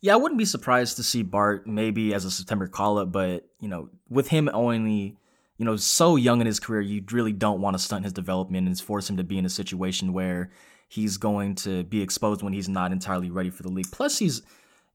Yeah, 0.00 0.14
I 0.14 0.16
wouldn't 0.16 0.38
be 0.38 0.44
surprised 0.44 0.96
to 0.96 1.02
see 1.02 1.22
Bart 1.22 1.66
maybe 1.66 2.14
as 2.14 2.24
a 2.24 2.30
September 2.30 2.68
call 2.68 2.98
up, 2.98 3.10
but 3.10 3.48
you 3.60 3.68
know, 3.68 3.88
with 4.08 4.28
him 4.28 4.48
only 4.52 5.16
you 5.56 5.64
know 5.64 5.76
so 5.76 6.16
young 6.16 6.40
in 6.40 6.46
his 6.46 6.60
career, 6.60 6.80
you 6.80 7.02
really 7.10 7.32
don't 7.32 7.60
want 7.60 7.74
to 7.74 7.82
stunt 7.82 8.04
his 8.04 8.12
development 8.12 8.66
and 8.66 8.80
force 8.80 9.10
him 9.10 9.16
to 9.16 9.24
be 9.24 9.38
in 9.38 9.44
a 9.44 9.50
situation 9.50 10.12
where 10.12 10.50
he's 10.88 11.16
going 11.16 11.54
to 11.56 11.84
be 11.84 12.00
exposed 12.00 12.42
when 12.42 12.52
he's 12.52 12.68
not 12.68 12.92
entirely 12.92 13.30
ready 13.30 13.50
for 13.50 13.62
the 13.62 13.68
league. 13.68 13.90
Plus, 13.90 14.18
he's 14.18 14.42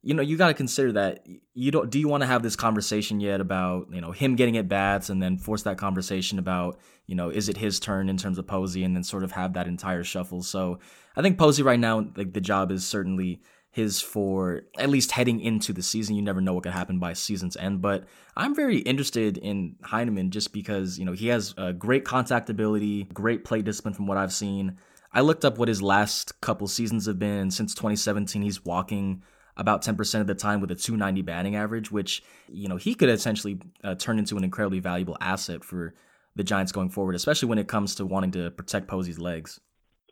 you 0.05 0.13
know, 0.13 0.21
you 0.21 0.35
got 0.35 0.49
to 0.49 0.53
consider 0.53 0.91
that 0.91 1.25
you 1.53 1.71
don't. 1.71 1.89
Do 1.89 1.97
you 1.97 2.09
want 2.09 2.21
to 2.21 2.27
have 2.27 2.43
this 2.43 2.57
conversation 2.57 3.21
yet 3.21 3.39
about 3.39 3.87
you 3.89 4.01
know 4.01 4.11
him 4.11 4.35
getting 4.35 4.57
at 4.57 4.67
bats, 4.67 5.09
and 5.09 5.23
then 5.23 5.37
force 5.37 5.63
that 5.63 5.77
conversation 5.77 6.39
about 6.39 6.77
you 7.07 7.15
know 7.15 7.29
is 7.29 7.47
it 7.47 7.57
his 7.57 7.79
turn 7.79 8.09
in 8.09 8.17
terms 8.17 8.37
of 8.37 8.45
Posey, 8.45 8.83
and 8.83 8.95
then 8.95 9.03
sort 9.03 9.23
of 9.23 9.31
have 9.31 9.53
that 9.53 9.65
entire 9.65 10.03
shuffle. 10.03 10.43
So 10.43 10.79
I 11.15 11.21
think 11.21 11.37
Posey 11.37 11.63
right 11.63 11.79
now, 11.79 12.05
like 12.17 12.33
the 12.33 12.41
job 12.41 12.69
is 12.69 12.85
certainly 12.85 13.39
his 13.73 13.99
for 13.99 14.61
at 14.77 14.89
least 14.89 15.11
heading 15.11 15.41
into 15.41 15.73
the 15.73 15.81
season. 15.81 16.15
You 16.15 16.21
never 16.21 16.39
know 16.39 16.53
what 16.53 16.63
could 16.63 16.73
happen 16.73 16.99
by 16.99 17.13
season's 17.13 17.57
end, 17.57 17.81
but 17.81 18.05
I'm 18.37 18.53
very 18.53 18.77
interested 18.77 19.37
in 19.39 19.75
Heineman 19.83 20.29
just 20.29 20.53
because 20.53 20.99
you 20.99 21.05
know 21.05 21.13
he 21.13 21.27
has 21.27 21.55
a 21.57 21.73
great 21.73 22.05
contact 22.05 22.49
ability, 22.49 23.05
great 23.13 23.43
play 23.43 23.63
discipline 23.63 23.95
from 23.95 24.05
what 24.05 24.17
I've 24.17 24.31
seen. 24.31 24.77
I 25.11 25.21
looked 25.21 25.43
up 25.43 25.57
what 25.57 25.67
his 25.67 25.81
last 25.81 26.39
couple 26.39 26.67
seasons 26.67 27.07
have 27.07 27.17
been. 27.17 27.49
Since 27.49 27.73
2017, 27.73 28.43
he's 28.43 28.63
walking 28.63 29.23
about 29.57 29.83
10% 29.83 30.21
of 30.21 30.27
the 30.27 30.35
time 30.35 30.61
with 30.61 30.71
a 30.71 30.75
290 30.75 31.21
batting 31.21 31.55
average, 31.55 31.91
which, 31.91 32.23
you 32.47 32.67
know, 32.67 32.77
he 32.77 32.95
could 32.95 33.09
essentially 33.09 33.59
uh, 33.83 33.95
turn 33.95 34.17
into 34.17 34.37
an 34.37 34.43
incredibly 34.43 34.79
valuable 34.79 35.17
asset 35.21 35.63
for 35.63 35.93
the 36.35 36.43
Giants 36.43 36.71
going 36.71 36.89
forward, 36.89 37.13
especially 37.13 37.47
when 37.47 37.59
it 37.59 37.67
comes 37.67 37.95
to 37.95 38.05
wanting 38.05 38.31
to 38.31 38.49
protect 38.51 38.87
Posey's 38.87 39.19
legs. 39.19 39.59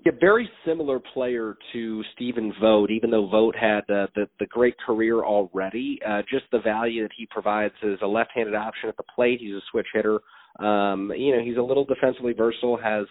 A 0.07 0.11
very 0.19 0.49
similar 0.65 0.99
player 0.99 1.57
to 1.73 2.03
Stephen 2.15 2.53
Vogt, 2.59 2.91
even 2.91 3.11
though 3.11 3.27
Vogt 3.27 3.55
had 3.55 3.79
uh, 3.89 4.07
the 4.15 4.27
the 4.39 4.45
great 4.47 4.75
career 4.85 5.23
already. 5.23 5.99
Uh, 6.07 6.21
just 6.29 6.45
the 6.51 6.59
value 6.59 7.03
that 7.03 7.11
he 7.15 7.27
provides 7.29 7.73
as 7.83 7.99
a 8.01 8.07
left-handed 8.07 8.55
option 8.55 8.89
at 8.89 8.97
the 8.97 9.03
plate. 9.15 9.39
He's 9.39 9.53
a 9.53 9.61
switch 9.71 9.87
hitter. 9.93 10.19
Um, 10.59 11.11
you 11.15 11.35
know, 11.35 11.43
he's 11.43 11.57
a 11.57 11.61
little 11.61 11.85
defensively 11.85 12.33
versatile, 12.33 12.77
has 12.77 13.05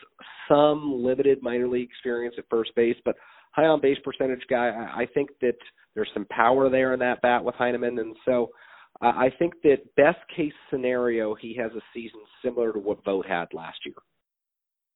some 0.49 1.03
limited 1.03 1.43
minor 1.43 1.69
league 1.69 1.89
experience 1.89 2.35
at 2.39 2.45
first 2.51 2.75
base, 2.75 2.97
but 3.05 3.17
high 3.53 3.65
on 3.65 3.81
base 3.81 3.99
percentage 4.05 4.45
guy. 4.49 4.69
I, 4.69 5.03
I 5.03 5.07
think 5.15 5.31
that 5.41 5.57
there's 5.95 6.11
some 6.13 6.27
power 6.27 6.69
there 6.69 6.93
in 6.93 7.01
that 7.01 7.23
bat 7.23 7.43
with 7.43 7.55
Heineman, 7.55 7.99
and 7.99 8.15
so 8.25 8.51
uh, 9.01 9.07
I 9.07 9.31
think 9.39 9.55
that 9.63 9.79
best 9.97 10.19
case 10.37 10.53
scenario, 10.71 11.35
he 11.35 11.57
has 11.57 11.73
a 11.73 11.81
season 11.95 12.21
similar 12.45 12.73
to 12.73 12.79
what 12.79 13.05
Vogt 13.05 13.27
had 13.27 13.47
last 13.53 13.79
year. 13.85 13.95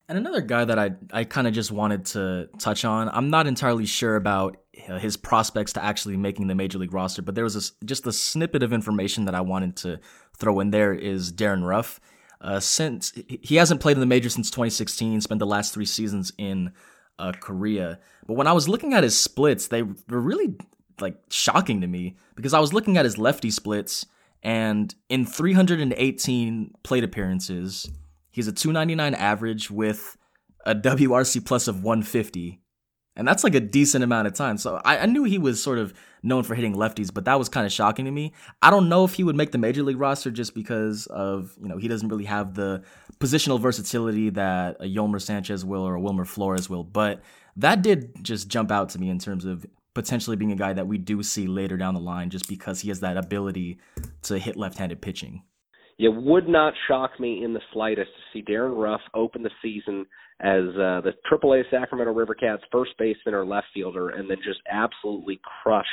And 0.08 0.18
another 0.18 0.42
guy 0.42 0.64
that 0.64 0.78
I 0.78 0.92
I 1.12 1.24
kind 1.24 1.46
of 1.46 1.54
just 1.54 1.70
wanted 1.70 2.04
to 2.06 2.48
touch 2.58 2.84
on. 2.84 3.08
I'm 3.08 3.30
not 3.30 3.46
entirely 3.46 3.86
sure 3.86 4.16
about 4.16 4.58
uh, 4.88 4.98
his 4.98 5.16
prospects 5.16 5.72
to 5.74 5.84
actually 5.84 6.16
making 6.16 6.46
the 6.48 6.54
major 6.54 6.78
league 6.78 6.92
roster, 6.92 7.22
but 7.22 7.34
there 7.34 7.44
was 7.44 7.72
just 7.84 8.06
a 8.06 8.12
snippet 8.12 8.62
of 8.62 8.72
information 8.72 9.24
that 9.24 9.34
I 9.34 9.40
wanted 9.40 9.76
to 9.76 10.00
throw 10.36 10.60
in 10.60 10.70
there. 10.70 10.92
Is 10.92 11.32
Darin 11.32 11.64
Ruf. 11.64 12.00
Uh, 12.40 12.60
since 12.60 13.14
he 13.26 13.56
hasn't 13.56 13.80
played 13.80 13.96
in 13.96 14.00
the 14.00 14.06
major 14.06 14.28
since 14.28 14.50
2016, 14.50 15.22
spent 15.22 15.38
the 15.38 15.46
last 15.46 15.72
three 15.72 15.86
seasons 15.86 16.30
in 16.36 16.72
uh, 17.18 17.32
Korea. 17.32 17.98
But 18.26 18.34
when 18.34 18.46
I 18.46 18.52
was 18.52 18.68
looking 18.68 18.92
at 18.92 19.02
his 19.02 19.18
splits, 19.18 19.68
they 19.68 19.82
were 19.82 20.20
really 20.20 20.54
like 21.00 21.16
shocking 21.30 21.80
to 21.80 21.86
me 21.86 22.16
because 22.34 22.52
I 22.52 22.60
was 22.60 22.74
looking 22.74 22.98
at 22.98 23.06
his 23.06 23.16
lefty 23.16 23.50
splits, 23.50 24.04
and 24.42 24.94
in 25.08 25.24
318 25.24 26.74
plate 26.82 27.04
appearances 27.04 27.90
He's 28.34 28.48
a 28.48 28.52
299 28.52 29.14
average 29.14 29.70
with 29.70 30.16
a 30.66 30.74
WRC 30.74 31.46
plus 31.46 31.68
of 31.68 31.84
150. 31.84 32.60
And 33.14 33.28
that's 33.28 33.44
like 33.44 33.54
a 33.54 33.60
decent 33.60 34.02
amount 34.02 34.26
of 34.26 34.34
time. 34.34 34.58
So 34.58 34.80
I, 34.84 34.98
I 34.98 35.06
knew 35.06 35.22
he 35.22 35.38
was 35.38 35.62
sort 35.62 35.78
of 35.78 35.94
known 36.24 36.42
for 36.42 36.56
hitting 36.56 36.74
lefties, 36.74 37.14
but 37.14 37.26
that 37.26 37.38
was 37.38 37.48
kind 37.48 37.64
of 37.64 37.72
shocking 37.72 38.06
to 38.06 38.10
me. 38.10 38.32
I 38.60 38.70
don't 38.70 38.88
know 38.88 39.04
if 39.04 39.14
he 39.14 39.22
would 39.22 39.36
make 39.36 39.52
the 39.52 39.58
major 39.58 39.84
league 39.84 40.00
roster 40.00 40.32
just 40.32 40.52
because 40.52 41.06
of, 41.06 41.54
you 41.62 41.68
know, 41.68 41.76
he 41.76 41.86
doesn't 41.86 42.08
really 42.08 42.24
have 42.24 42.54
the 42.54 42.82
positional 43.20 43.60
versatility 43.60 44.30
that 44.30 44.78
a 44.80 44.86
Yolmer 44.86 45.22
Sanchez 45.22 45.64
will 45.64 45.86
or 45.86 45.94
a 45.94 46.00
Wilmer 46.00 46.24
Flores 46.24 46.68
will. 46.68 46.82
But 46.82 47.22
that 47.54 47.82
did 47.82 48.24
just 48.24 48.48
jump 48.48 48.72
out 48.72 48.88
to 48.90 48.98
me 48.98 49.10
in 49.10 49.20
terms 49.20 49.44
of 49.44 49.64
potentially 49.94 50.36
being 50.36 50.50
a 50.50 50.56
guy 50.56 50.72
that 50.72 50.88
we 50.88 50.98
do 50.98 51.22
see 51.22 51.46
later 51.46 51.76
down 51.76 51.94
the 51.94 52.00
line 52.00 52.30
just 52.30 52.48
because 52.48 52.80
he 52.80 52.88
has 52.88 52.98
that 52.98 53.16
ability 53.16 53.78
to 54.22 54.40
hit 54.40 54.56
left 54.56 54.76
handed 54.76 55.00
pitching. 55.00 55.44
It 55.98 56.08
would 56.08 56.48
not 56.48 56.74
shock 56.88 57.18
me 57.20 57.44
in 57.44 57.52
the 57.52 57.60
slightest 57.72 58.10
to 58.10 58.22
see 58.32 58.42
Darin 58.42 58.72
Ruf 58.72 59.00
open 59.14 59.42
the 59.42 59.50
season 59.62 60.06
as 60.40 60.64
uh, 60.74 61.00
the 61.00 61.12
AAA 61.30 61.62
Sacramento 61.70 62.12
River 62.12 62.34
Cats 62.34 62.62
first 62.72 62.92
baseman 62.98 63.34
or 63.34 63.46
left 63.46 63.68
fielder, 63.72 64.10
and 64.10 64.28
then 64.28 64.38
just 64.44 64.60
absolutely 64.70 65.40
crush 65.62 65.86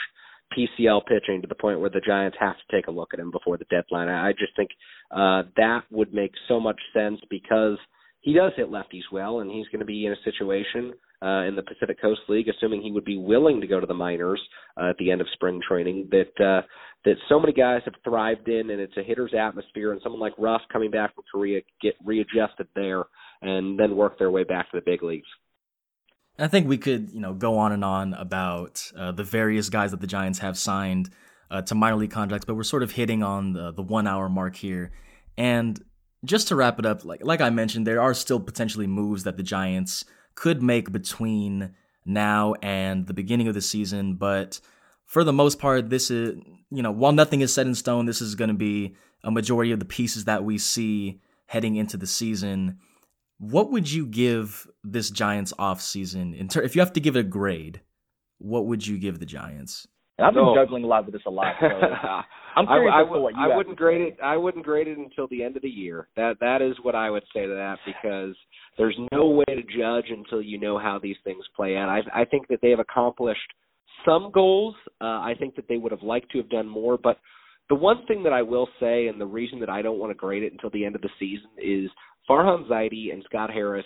PCL 0.58 1.06
pitching 1.06 1.42
to 1.42 1.48
the 1.48 1.56
point 1.56 1.80
where 1.80 1.90
the 1.90 2.02
Giants 2.02 2.38
have 2.40 2.56
to 2.56 2.76
take 2.76 2.88
a 2.88 2.92
look 2.92 3.14
at 3.14 3.20
him 3.20 3.32
before 3.32 3.58
the 3.58 3.66
deadline. 3.66 4.10
I 4.10 4.32
just 4.32 4.56
think 4.56 4.72
uh, 5.12 5.44
that 5.58 5.82
would 5.92 6.14
make 6.14 6.32
so 6.48 6.60
much 6.60 6.80
sense 6.94 7.20
because 7.30 7.78
he 8.22 8.34
does 8.34 8.52
hit 8.56 8.72
lefties 8.72 9.10
well, 9.12 9.40
and 9.40 9.52
he's 9.52 9.68
going 9.68 9.80
to 9.80 9.86
be 9.86 10.06
in 10.06 10.14
a 10.14 10.24
situation 10.24 10.94
uh, 11.22 11.44
in 11.44 11.56
the 11.56 11.64
Pacific 11.64 12.02
Coast 12.02 12.22
League, 12.28 12.48
assuming 12.50 12.82
he 12.82 12.92
would 12.92 13.06
be 13.06 13.18
willing 13.18 13.62
to 13.62 13.68
go 13.68 13.80
to 13.80 13.86
the 13.86 13.94
minors 13.94 14.42
uh, 14.80 14.90
at 14.90 14.98
the 14.98 15.12
end 15.12 15.22
of 15.22 15.28
spring 15.34 15.60
training, 15.68 16.10
that 16.12 16.44
uh, 16.44 16.62
that 17.06 17.16
so 17.30 17.40
many 17.40 17.54
guys 17.54 17.82
have 17.86 17.96
thrived 18.04 18.48
in, 18.48 18.70
and 18.70 18.80
it's 18.80 18.98
a 18.98 19.04
hitter's 19.04 19.34
atmosphere. 19.38 19.92
And 19.92 20.02
someone 20.04 20.22
like 20.22 20.34
Ruf 20.38 20.62
coming 20.72 20.92
back 20.92 21.16
from 21.16 21.24
Korea 21.32 21.62
get 21.82 21.96
readjusted 22.04 22.68
there, 22.76 23.04
and 23.42 23.80
then 23.80 23.96
work 23.96 24.18
their 24.18 24.32
way 24.32 24.44
back 24.44 24.72
to 24.72 24.78
the 24.78 24.84
big 24.86 25.04
leagues. 25.04 25.28
I 26.40 26.48
think 26.48 26.68
we 26.68 26.78
could, 26.78 27.12
you 27.12 27.20
know, 27.20 27.34
go 27.34 27.58
on 27.58 27.72
and 27.72 27.84
on 27.84 28.14
about 28.14 28.92
uh, 28.98 29.12
the 29.12 29.24
various 29.24 29.70
guys 29.70 29.92
that 29.92 30.02
the 30.02 30.08
Giants 30.08 30.40
have 30.40 30.58
signed 30.58 31.10
uh, 31.52 31.62
to 31.64 31.76
minor 31.76 31.98
league 31.98 32.12
contracts, 32.12 32.46
but 32.46 32.56
we're 32.56 32.64
sort 32.64 32.82
of 32.82 32.92
hitting 32.92 33.22
on 33.22 33.54
the, 33.54 33.72
the 33.72 33.84
one 33.84 34.08
hour 34.08 34.30
mark 34.30 34.56
here. 34.56 34.92
And 35.38 35.84
just 36.24 36.48
to 36.48 36.56
wrap 36.56 36.80
it 36.80 36.86
up, 36.86 37.04
like 37.04 37.24
like 37.24 37.42
I 37.42 37.50
mentioned, 37.50 37.86
there 37.86 38.02
are 38.02 38.14
still 38.14 38.40
potentially 38.40 38.88
moves 38.88 39.24
that 39.24 39.38
the 39.38 39.44
Giants 39.44 40.06
could 40.36 40.62
make 40.62 40.92
between 40.92 41.76
now 42.06 42.56
and 42.62 43.08
the 43.08 43.14
beginning 43.14 43.48
of 43.48 43.54
the 43.54 43.62
season. 43.62 44.16
But 44.16 44.60
for 45.06 45.24
the 45.24 45.34
most 45.34 45.60
part, 45.60 45.90
this 45.90 46.10
is, 46.10 46.40
you 46.70 46.82
know, 46.82 46.92
while 46.92 47.12
nothing 47.12 47.42
is 47.42 47.54
set 47.54 47.68
in 47.68 47.76
stone, 47.76 48.06
this 48.06 48.22
is 48.22 48.36
going 48.36 48.50
to 48.50 48.56
be 48.56 48.96
a 49.24 49.32
majority 49.32 49.72
of 49.72 49.80
the 49.80 49.86
pieces 49.86 50.26
that 50.26 50.44
we 50.44 50.58
see 50.58 51.22
heading 51.48 51.76
into 51.76 51.98
the 51.98 52.08
season. 52.08 52.80
What 53.38 53.72
would 53.72 53.92
you 53.92 54.06
give 54.06 54.68
this 54.84 55.10
Giants 55.10 55.54
off 55.60 55.82
season 55.82 56.34
in 56.34 56.48
ter- 56.48 56.62
if 56.62 56.76
you 56.76 56.82
have 56.82 56.94
to 56.94 57.00
give 57.00 57.16
it 57.16 57.20
a 57.20 57.24
grade? 57.24 57.82
What 58.38 58.66
would 58.68 58.86
you 58.86 58.98
give 58.98 59.20
the 59.20 59.26
Giants? 59.26 59.88
And 60.18 60.28
I've 60.28 60.34
been 60.34 60.46
so, 60.46 60.56
juggling 60.56 60.84
a 60.84 60.88
lot 60.88 61.06
with 61.06 61.14
this 61.14 61.24
a 61.26 61.30
lot. 61.30 61.56
So 61.60 61.68
I'm 62.56 62.66
curious 62.66 62.94
I, 62.94 63.00
I, 63.00 63.04
what 63.04 63.34
you 63.34 63.52
I 63.52 63.56
wouldn't 63.56 63.78
grade 63.78 64.02
it. 64.02 64.18
I 64.24 64.38
wouldn't 64.38 64.66
grade 64.66 64.88
it 64.88 64.98
until 64.98 65.28
the 65.30 65.44
end 65.44 65.56
of 65.56 65.62
the 65.62 65.70
year. 65.70 66.08
That 66.16 66.38
that 66.42 66.62
is 66.62 66.76
what 66.82 66.96
I 66.96 67.10
would 67.10 67.24
say 67.34 67.46
to 67.46 67.54
that 67.54 67.78
because 67.86 68.36
there's 68.78 68.98
no 69.12 69.30
way 69.30 69.46
to 69.48 69.64
judge 69.64 70.10
until 70.10 70.42
you 70.42 70.60
know 70.60 70.78
how 70.78 71.00
these 71.02 71.18
things 71.24 71.44
play 71.56 71.78
out. 71.78 71.90
I 71.90 72.22
I 72.22 72.26
think 72.26 72.48
that 72.50 72.60
they 72.62 72.70
have 72.70 72.80
accomplished 72.80 73.40
some 74.06 74.32
goals. 74.32 74.76
Uh, 75.00 75.06
I 75.06 75.36
think 75.40 75.56
that 75.56 75.66
they 75.70 75.78
would 75.78 75.92
have 75.92 76.04
liked 76.04 76.32
to 76.32 76.38
have 76.40 76.50
done 76.50 76.68
more, 76.68 76.98
but 76.98 77.18
the 77.70 77.76
one 77.76 78.06
thing 78.06 78.24
that 78.24 78.34
I 78.34 78.42
will 78.42 78.68
say, 78.80 79.08
and 79.08 79.20
the 79.20 79.26
reason 79.26 79.60
that 79.62 79.70
I 79.70 79.82
don't 79.82 80.00
want 80.00 80.12
to 80.12 80.16
grade 80.16 80.44
it 80.44 80.52
until 80.52 80.70
the 80.72 80.84
end 80.84 80.96
of 80.96 81.02
the 81.02 81.10
season, 81.20 81.50
is 81.58 81.90
Farhan 82.30 82.68
Zaidi 82.68 83.14
and 83.14 83.24
Scott 83.30 83.50
Harris 83.50 83.86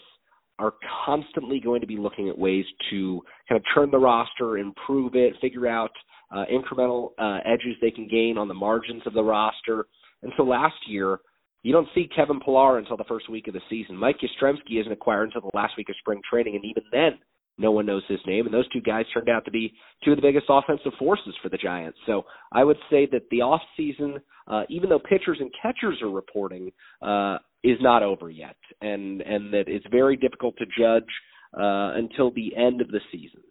are 0.58 0.74
constantly 1.06 1.60
going 1.60 1.82
to 1.82 1.88
be 1.88 1.98
looking 1.98 2.30
at 2.30 2.38
ways 2.38 2.66
to 2.90 3.22
kind 3.48 3.60
of 3.60 3.66
turn 3.76 3.92
the 3.92 3.98
roster, 4.00 4.58
improve 4.58 5.14
it, 5.16 5.36
figure 5.42 5.68
out 5.68 5.92
uh, 6.32 6.46
incremental 6.52 7.10
uh, 7.18 7.40
edges 7.46 7.76
they 7.82 7.92
can 7.92 8.08
gain 8.08 8.38
on 8.38 8.48
the 8.48 8.54
margins 8.54 9.04
of 9.06 9.14
the 9.14 9.24
roster. 9.24 9.86
And 10.24 10.32
so 10.38 10.44
last 10.44 10.76
year, 10.88 11.20
you 11.64 11.72
don't 11.72 11.88
see 11.96 12.08
Kevin 12.16 12.40
Pillar 12.40 12.78
until 12.78 12.98
the 12.98 13.04
first 13.06 13.30
week 13.30 13.48
of 13.48 13.54
the 13.54 13.62
season. 13.70 13.98
Mike 13.98 14.18
Yastrzemski 14.22 14.80
isn't 14.80 14.92
acquired 14.92 15.26
until 15.26 15.42
the 15.42 15.58
last 15.58 15.74
week 15.78 15.90
of 15.90 15.96
spring 16.00 16.22
training, 16.30 16.56
and 16.56 16.66
even 16.66 16.84
then, 16.92 17.20
no 17.58 17.72
one 17.72 17.86
knows 17.86 18.04
his 18.08 18.20
name. 18.28 18.46
And 18.46 18.54
those 18.54 18.68
two 18.70 18.82
guys 18.82 19.06
turned 19.14 19.30
out 19.30 19.46
to 19.46 19.52
be 19.52 19.74
two 20.04 20.12
of 20.12 20.18
the 20.18 20.22
biggest 20.22 20.46
offensive 20.50 20.92
forces 21.00 21.34
for 21.42 21.50
the 21.50 21.58
Giants. 21.58 21.98
So 22.06 22.26
I 22.52 22.64
would 22.64 22.78
say 22.90 23.08
that 23.12 23.30
the 23.32 23.42
off 23.42 23.62
season, 23.78 24.20
uh, 24.48 24.64
even 24.70 24.90
though 24.90 25.00
pitchers 25.00 25.38
and 25.40 25.50
catchers 25.62 26.02
are 26.02 26.10
reporting, 26.10 26.72
uh, 27.02 27.38
is 27.64 27.78
not 27.82 28.04
over 28.04 28.30
yet, 28.30 28.58
and 28.82 29.22
and 29.22 29.52
that 29.54 29.64
it's 29.68 29.86
very 29.90 30.16
difficult 30.16 30.56
to 30.58 30.66
judge 30.66 31.10
uh, 31.58 31.98
until 31.98 32.32
the 32.32 32.56
end 32.56 32.82
of 32.82 32.90
the 32.90 33.00
season. 33.12 33.42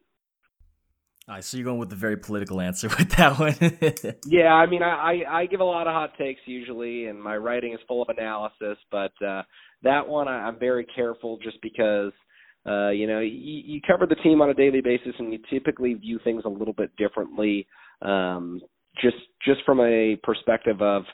Right, 1.26 1.42
so 1.42 1.56
you're 1.56 1.64
going 1.64 1.78
with 1.78 1.88
the 1.88 1.96
very 1.96 2.18
political 2.18 2.60
answer 2.60 2.88
with 2.98 3.08
that 3.12 3.38
one. 3.38 3.56
yeah, 4.26 4.52
I 4.52 4.66
mean, 4.66 4.82
I, 4.82 5.22
I 5.26 5.40
I 5.40 5.46
give 5.46 5.60
a 5.60 5.64
lot 5.64 5.86
of 5.86 5.94
hot 5.94 6.10
takes 6.18 6.40
usually, 6.44 7.06
and 7.06 7.22
my 7.22 7.36
writing 7.36 7.72
is 7.72 7.80
full 7.88 8.02
of 8.02 8.08
analysis. 8.10 8.76
But 8.90 9.12
uh, 9.26 9.42
that 9.82 10.06
one, 10.06 10.28
I, 10.28 10.46
I'm 10.46 10.58
very 10.58 10.86
careful, 10.94 11.38
just 11.42 11.56
because 11.62 12.12
uh, 12.66 12.90
you 12.90 13.06
know 13.06 13.20
you, 13.20 13.62
you 13.64 13.80
cover 13.86 14.06
the 14.06 14.16
team 14.16 14.42
on 14.42 14.50
a 14.50 14.54
daily 14.54 14.82
basis, 14.82 15.14
and 15.18 15.32
you 15.32 15.38
typically 15.50 15.94
view 15.94 16.20
things 16.24 16.42
a 16.44 16.48
little 16.48 16.74
bit 16.74 16.94
differently. 16.96 17.66
Um, 18.02 18.60
just 19.00 19.16
just 19.46 19.60
from 19.64 19.80
a 19.80 20.16
perspective 20.22 20.82
of 20.82 21.04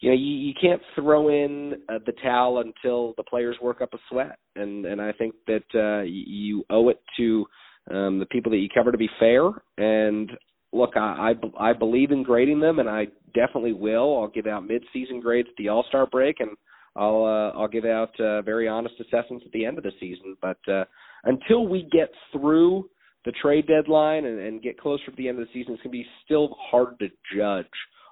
you 0.00 0.08
know 0.08 0.16
you, 0.16 0.32
you 0.32 0.54
can't 0.58 0.80
throw 0.94 1.28
in 1.28 1.74
uh, 1.90 1.98
the 2.06 2.12
towel 2.22 2.60
until 2.60 3.12
the 3.18 3.22
players 3.22 3.56
work 3.60 3.82
up 3.82 3.92
a 3.92 3.98
sweat, 4.08 4.38
and 4.56 4.86
and 4.86 4.98
I 4.98 5.12
think 5.12 5.34
that 5.46 5.64
uh, 5.74 6.04
you 6.04 6.64
owe 6.70 6.88
it 6.88 7.02
to 7.18 7.44
um, 7.90 8.18
the 8.18 8.26
people 8.26 8.50
that 8.52 8.58
you 8.58 8.68
cover 8.72 8.92
to 8.92 8.98
be 8.98 9.10
fair. 9.18 9.50
And 9.78 10.30
look, 10.72 10.92
I, 10.96 11.32
I 11.58 11.70
I 11.70 11.72
believe 11.72 12.10
in 12.10 12.22
grading 12.22 12.60
them, 12.60 12.78
and 12.78 12.88
I 12.88 13.06
definitely 13.34 13.72
will. 13.72 14.20
I'll 14.20 14.28
give 14.28 14.46
out 14.46 14.66
mid-season 14.66 15.20
grades 15.20 15.48
at 15.50 15.56
the 15.56 15.68
All 15.68 15.84
Star 15.88 16.06
break, 16.06 16.40
and 16.40 16.50
I'll 16.96 17.24
uh, 17.24 17.58
I'll 17.58 17.68
give 17.68 17.84
out 17.84 18.18
uh, 18.20 18.42
very 18.42 18.68
honest 18.68 18.94
assessments 19.00 19.44
at 19.46 19.52
the 19.52 19.64
end 19.64 19.78
of 19.78 19.84
the 19.84 19.92
season. 20.00 20.36
But 20.40 20.58
uh, 20.68 20.84
until 21.24 21.66
we 21.66 21.88
get 21.90 22.10
through 22.32 22.88
the 23.24 23.32
trade 23.40 23.66
deadline 23.66 24.24
and, 24.24 24.38
and 24.38 24.62
get 24.62 24.78
closer 24.78 25.06
to 25.06 25.16
the 25.16 25.28
end 25.28 25.38
of 25.40 25.46
the 25.46 25.52
season, 25.52 25.74
it's 25.74 25.82
going 25.82 25.92
to 25.92 25.98
be 25.98 26.06
still 26.24 26.56
hard 26.58 26.98
to 26.98 27.08
judge 27.36 27.66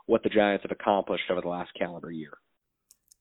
what 0.07 0.23
the 0.23 0.29
Giants 0.29 0.62
have 0.62 0.71
accomplished 0.71 1.25
over 1.31 1.41
the 1.41 1.49
last 1.49 1.71
calendar 1.79 2.11
year. 2.11 2.33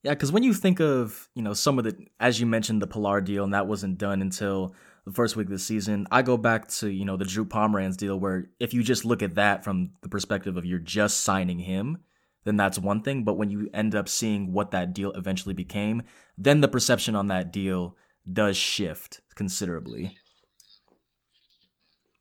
Yeah, 0.03 0.13
because 0.13 0.31
when 0.31 0.43
you 0.43 0.53
think 0.53 0.79
of 0.79 1.29
you 1.35 1.41
know 1.41 1.53
some 1.53 1.77
of 1.77 1.83
the, 1.83 1.97
as 2.19 2.39
you 2.39 2.45
mentioned, 2.45 2.81
the 2.81 2.87
Pillar 2.87 3.21
deal, 3.21 3.43
and 3.43 3.53
that 3.53 3.67
wasn't 3.67 3.97
done 3.97 4.21
until 4.21 4.73
the 5.05 5.11
first 5.11 5.35
week 5.35 5.47
of 5.47 5.51
the 5.51 5.59
season. 5.59 6.07
I 6.11 6.21
go 6.21 6.37
back 6.37 6.67
to, 6.69 6.89
you 6.89 7.05
know, 7.05 7.17
the 7.17 7.25
Drew 7.25 7.45
Pomeranz 7.45 7.97
deal 7.97 8.19
where 8.19 8.49
if 8.59 8.73
you 8.73 8.83
just 8.83 9.05
look 9.05 9.21
at 9.21 9.35
that 9.35 9.63
from 9.63 9.91
the 10.01 10.09
perspective 10.09 10.57
of 10.57 10.65
you're 10.65 10.79
just 10.79 11.21
signing 11.21 11.59
him, 11.59 11.99
then 12.45 12.57
that's 12.57 12.79
one 12.79 13.01
thing. 13.01 13.23
But 13.23 13.37
when 13.37 13.49
you 13.49 13.69
end 13.73 13.95
up 13.95 14.07
seeing 14.07 14.53
what 14.53 14.71
that 14.71 14.93
deal 14.93 15.11
eventually 15.11 15.53
became, 15.53 16.03
then 16.37 16.61
the 16.61 16.67
perception 16.67 17.15
on 17.15 17.27
that 17.27 17.51
deal 17.51 17.95
does 18.31 18.57
shift 18.57 19.21
considerably. 19.35 20.17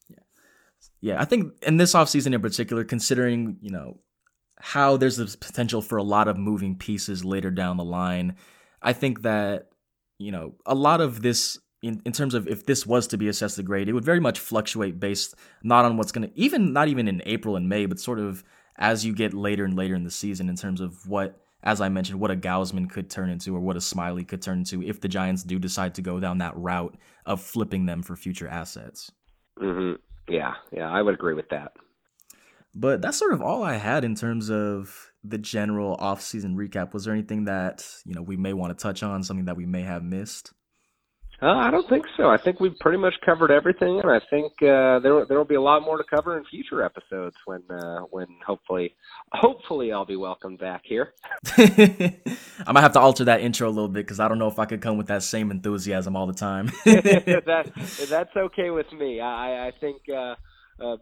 Yeah. 0.09 0.17
Yeah, 1.01 1.21
I 1.21 1.25
think 1.25 1.53
in 1.63 1.77
this 1.77 1.95
offseason 1.95 2.35
in 2.35 2.41
particular, 2.41 2.85
considering, 2.85 3.59
you 3.61 3.71
know, 3.71 4.01
how 4.61 4.97
there's 4.97 5.17
the 5.17 5.37
potential 5.39 5.81
for 5.81 5.99
a 5.99 6.03
lot 6.03 6.27
of 6.27 6.37
moving 6.37 6.77
pieces 6.77 7.25
later 7.25 7.51
down 7.51 7.77
the 7.77 7.85
line, 7.85 8.37
I 8.83 8.93
think 8.93 9.23
that, 9.23 9.69
you 10.19 10.33
know, 10.33 10.55
a 10.67 10.75
lot 10.75 11.01
of 11.01 11.23
this 11.23 11.59
in, 11.83 12.03
in 12.05 12.13
terms 12.13 12.35
of 12.35 12.49
if 12.49 12.67
this 12.67 12.87
was 12.87 13.07
to 13.09 13.19
be 13.19 13.29
assessed 13.29 13.59
a 13.59 13.63
grade, 13.63 13.89
it 13.89 13.93
would 13.93 14.05
very 14.05 14.21
much 14.21 14.41
fluctuate 14.41 14.99
based 14.99 15.35
not 15.63 15.85
on 15.85 15.97
what's 15.97 16.13
going 16.13 16.29
to, 16.29 16.39
even 16.39 16.73
not 16.73 16.89
even 16.89 17.09
in 17.09 17.23
April 17.25 17.57
and 17.57 17.69
May, 17.69 17.87
but 17.87 18.01
sort 18.01 18.19
of 18.19 18.43
as 18.77 19.05
you 19.05 19.15
get 19.15 19.35
later 19.35 19.65
and 19.65 19.77
later 19.77 19.95
in 19.95 20.05
the 20.05 20.11
season 20.11 20.49
in 20.49 20.57
terms 20.57 20.81
of 20.81 21.07
what, 21.09 21.41
as 21.63 21.81
I 21.81 21.89
mentioned, 21.89 22.21
what 22.21 22.31
a 22.31 22.37
Gausman 22.37 22.91
could 22.91 23.11
turn 23.11 23.31
into 23.31 23.55
or 23.55 23.61
what 23.61 23.77
a 23.77 23.81
Smyly 23.81 24.27
could 24.27 24.43
turn 24.43 24.59
into 24.59 24.83
if 24.83 25.01
the 25.01 25.09
Giants 25.09 25.43
do 25.43 25.59
decide 25.59 25.95
to 25.97 26.03
go 26.03 26.21
down 26.21 26.39
that 26.39 26.57
route 26.57 26.97
of 27.27 27.41
flipping 27.41 27.87
them 27.87 28.03
for 28.03 28.17
future 28.17 28.49
assets. 28.49 29.11
Mm-hmm. 29.61 29.95
Yeah, 30.33 30.55
yeah, 30.73 30.91
I 30.91 31.03
would 31.03 31.15
agree 31.15 31.35
with 31.35 31.49
that. 31.51 31.73
But 32.75 33.03
that's 33.03 33.19
sort 33.19 33.33
of 33.33 33.43
all 33.43 33.65
I 33.65 33.75
had 33.75 34.05
in 34.05 34.15
terms 34.15 34.51
of 34.51 35.11
the 35.25 35.39
general 35.39 35.97
off-season 35.97 36.57
recap. 36.57 36.93
Was 36.93 37.05
there 37.05 37.15
anything 37.15 37.45
that 37.47 37.85
you 38.05 38.15
know 38.15 38.23
we 38.23 38.37
may 38.37 38.53
want 38.53 38.77
to 38.77 38.81
touch 38.81 39.03
on, 39.03 39.23
something 39.23 39.47
that 39.47 39.57
we 39.57 39.67
may 39.67 39.83
have 39.83 40.05
missed? 40.05 40.53
Uh, 41.41 41.47
I 41.51 41.71
don't 41.71 41.89
think 41.89 42.05
so. 42.17 42.29
I 42.29 42.37
think 42.37 42.59
we've 42.59 42.77
pretty 42.81 42.99
much 42.99 43.15
covered 43.25 43.53
everything, 43.53 44.01
and 44.01 44.11
I 44.11 44.19
think 44.29 44.53
uh, 44.61 44.99
there 44.99 45.25
there 45.25 45.39
will 45.39 45.45
be 45.45 45.55
a 45.55 45.61
lot 45.61 45.83
more 45.83 45.97
to 45.97 46.03
cover 46.03 46.37
in 46.37 46.45
future 46.47 46.83
episodes 46.83 47.37
when 47.45 47.63
uh, 47.71 48.01
when 48.11 48.27
hopefully 48.45 48.97
hopefully 49.31 49.93
I'll 49.93 50.05
be 50.05 50.17
welcomed 50.17 50.59
back 50.59 50.83
here. 50.85 51.15
I 51.57 52.73
might 52.73 52.81
have 52.81 52.93
to 52.95 53.01
alter 53.01 53.25
that 53.27 53.41
intro 53.41 53.69
a 53.69 53.71
little 53.71 53.89
bit 53.89 54.05
because 54.05 54.19
I 54.19 54.27
don't 54.27 54.41
know 54.41 54.49
if 54.49 54.59
I 54.59 54.65
could 54.65 54.81
come 54.81 54.99
with 54.99 55.07
that 55.09 55.23
same 55.23 55.53
enthusiasm 55.53 56.17
all 56.17 56.27
the 56.27 56.33
time. 56.33 56.67
that 56.85 57.71
that's 58.09 58.37
okay 58.37 58.71
with 58.71 58.93
me. 58.93 59.21
I 59.21 59.69
I 59.69 59.73
think 59.81 60.03
uh, 60.09 60.35
uh, 60.83 60.97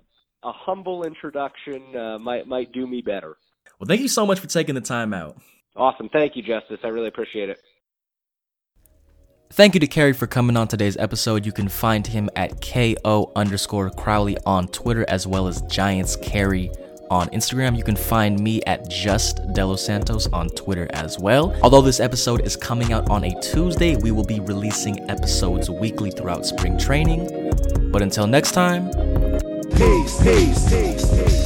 a 0.44 0.52
humble 0.52 1.04
introduction 1.04 1.96
uh, 1.96 2.18
might 2.18 2.46
might 2.46 2.72
do 2.72 2.86
me 2.86 3.00
better. 3.00 3.38
Well, 3.80 3.86
thank 3.86 4.02
you 4.02 4.08
so 4.08 4.26
much 4.26 4.40
for 4.40 4.48
taking 4.48 4.74
the 4.74 4.82
time 4.82 5.14
out. 5.14 5.38
Awesome, 5.74 6.10
thank 6.10 6.36
you, 6.36 6.42
Justice. 6.42 6.80
I 6.84 6.88
really 6.88 7.08
appreciate 7.08 7.48
it. 7.48 7.58
Thank 9.50 9.74
you 9.74 9.80
to 9.80 9.86
Kerry 9.86 10.12
for 10.12 10.26
coming 10.26 10.56
on 10.56 10.68
today's 10.68 10.96
episode. 10.96 11.46
You 11.46 11.52
can 11.52 11.68
find 11.68 12.06
him 12.06 12.28
at 12.36 12.60
KO 12.60 13.32
underscore 13.36 13.90
Crowley 13.90 14.36
on 14.44 14.68
Twitter 14.68 15.04
as 15.08 15.26
well 15.26 15.46
as 15.46 15.62
Giants 15.62 16.16
Kerry 16.16 16.70
on 17.10 17.28
Instagram. 17.28 17.76
You 17.76 17.84
can 17.84 17.96
find 17.96 18.38
me 18.40 18.60
at 18.64 18.90
Just 18.90 19.40
Delos 19.54 19.84
Santos 19.84 20.26
on 20.26 20.48
Twitter 20.50 20.88
as 20.90 21.18
well. 21.18 21.56
Although 21.62 21.80
this 21.80 22.00
episode 22.00 22.44
is 22.44 22.56
coming 22.56 22.92
out 22.92 23.08
on 23.08 23.24
a 23.24 23.40
Tuesday, 23.40 23.96
we 23.96 24.10
will 24.10 24.24
be 24.24 24.40
releasing 24.40 25.08
episodes 25.08 25.70
weekly 25.70 26.10
throughout 26.10 26.44
spring 26.44 26.76
training. 26.76 27.52
But 27.92 28.02
until 28.02 28.26
next 28.26 28.52
time, 28.52 28.90
peace, 29.76 30.22
peace, 30.22 30.68
peace, 30.68 31.08
peace. 31.08 31.45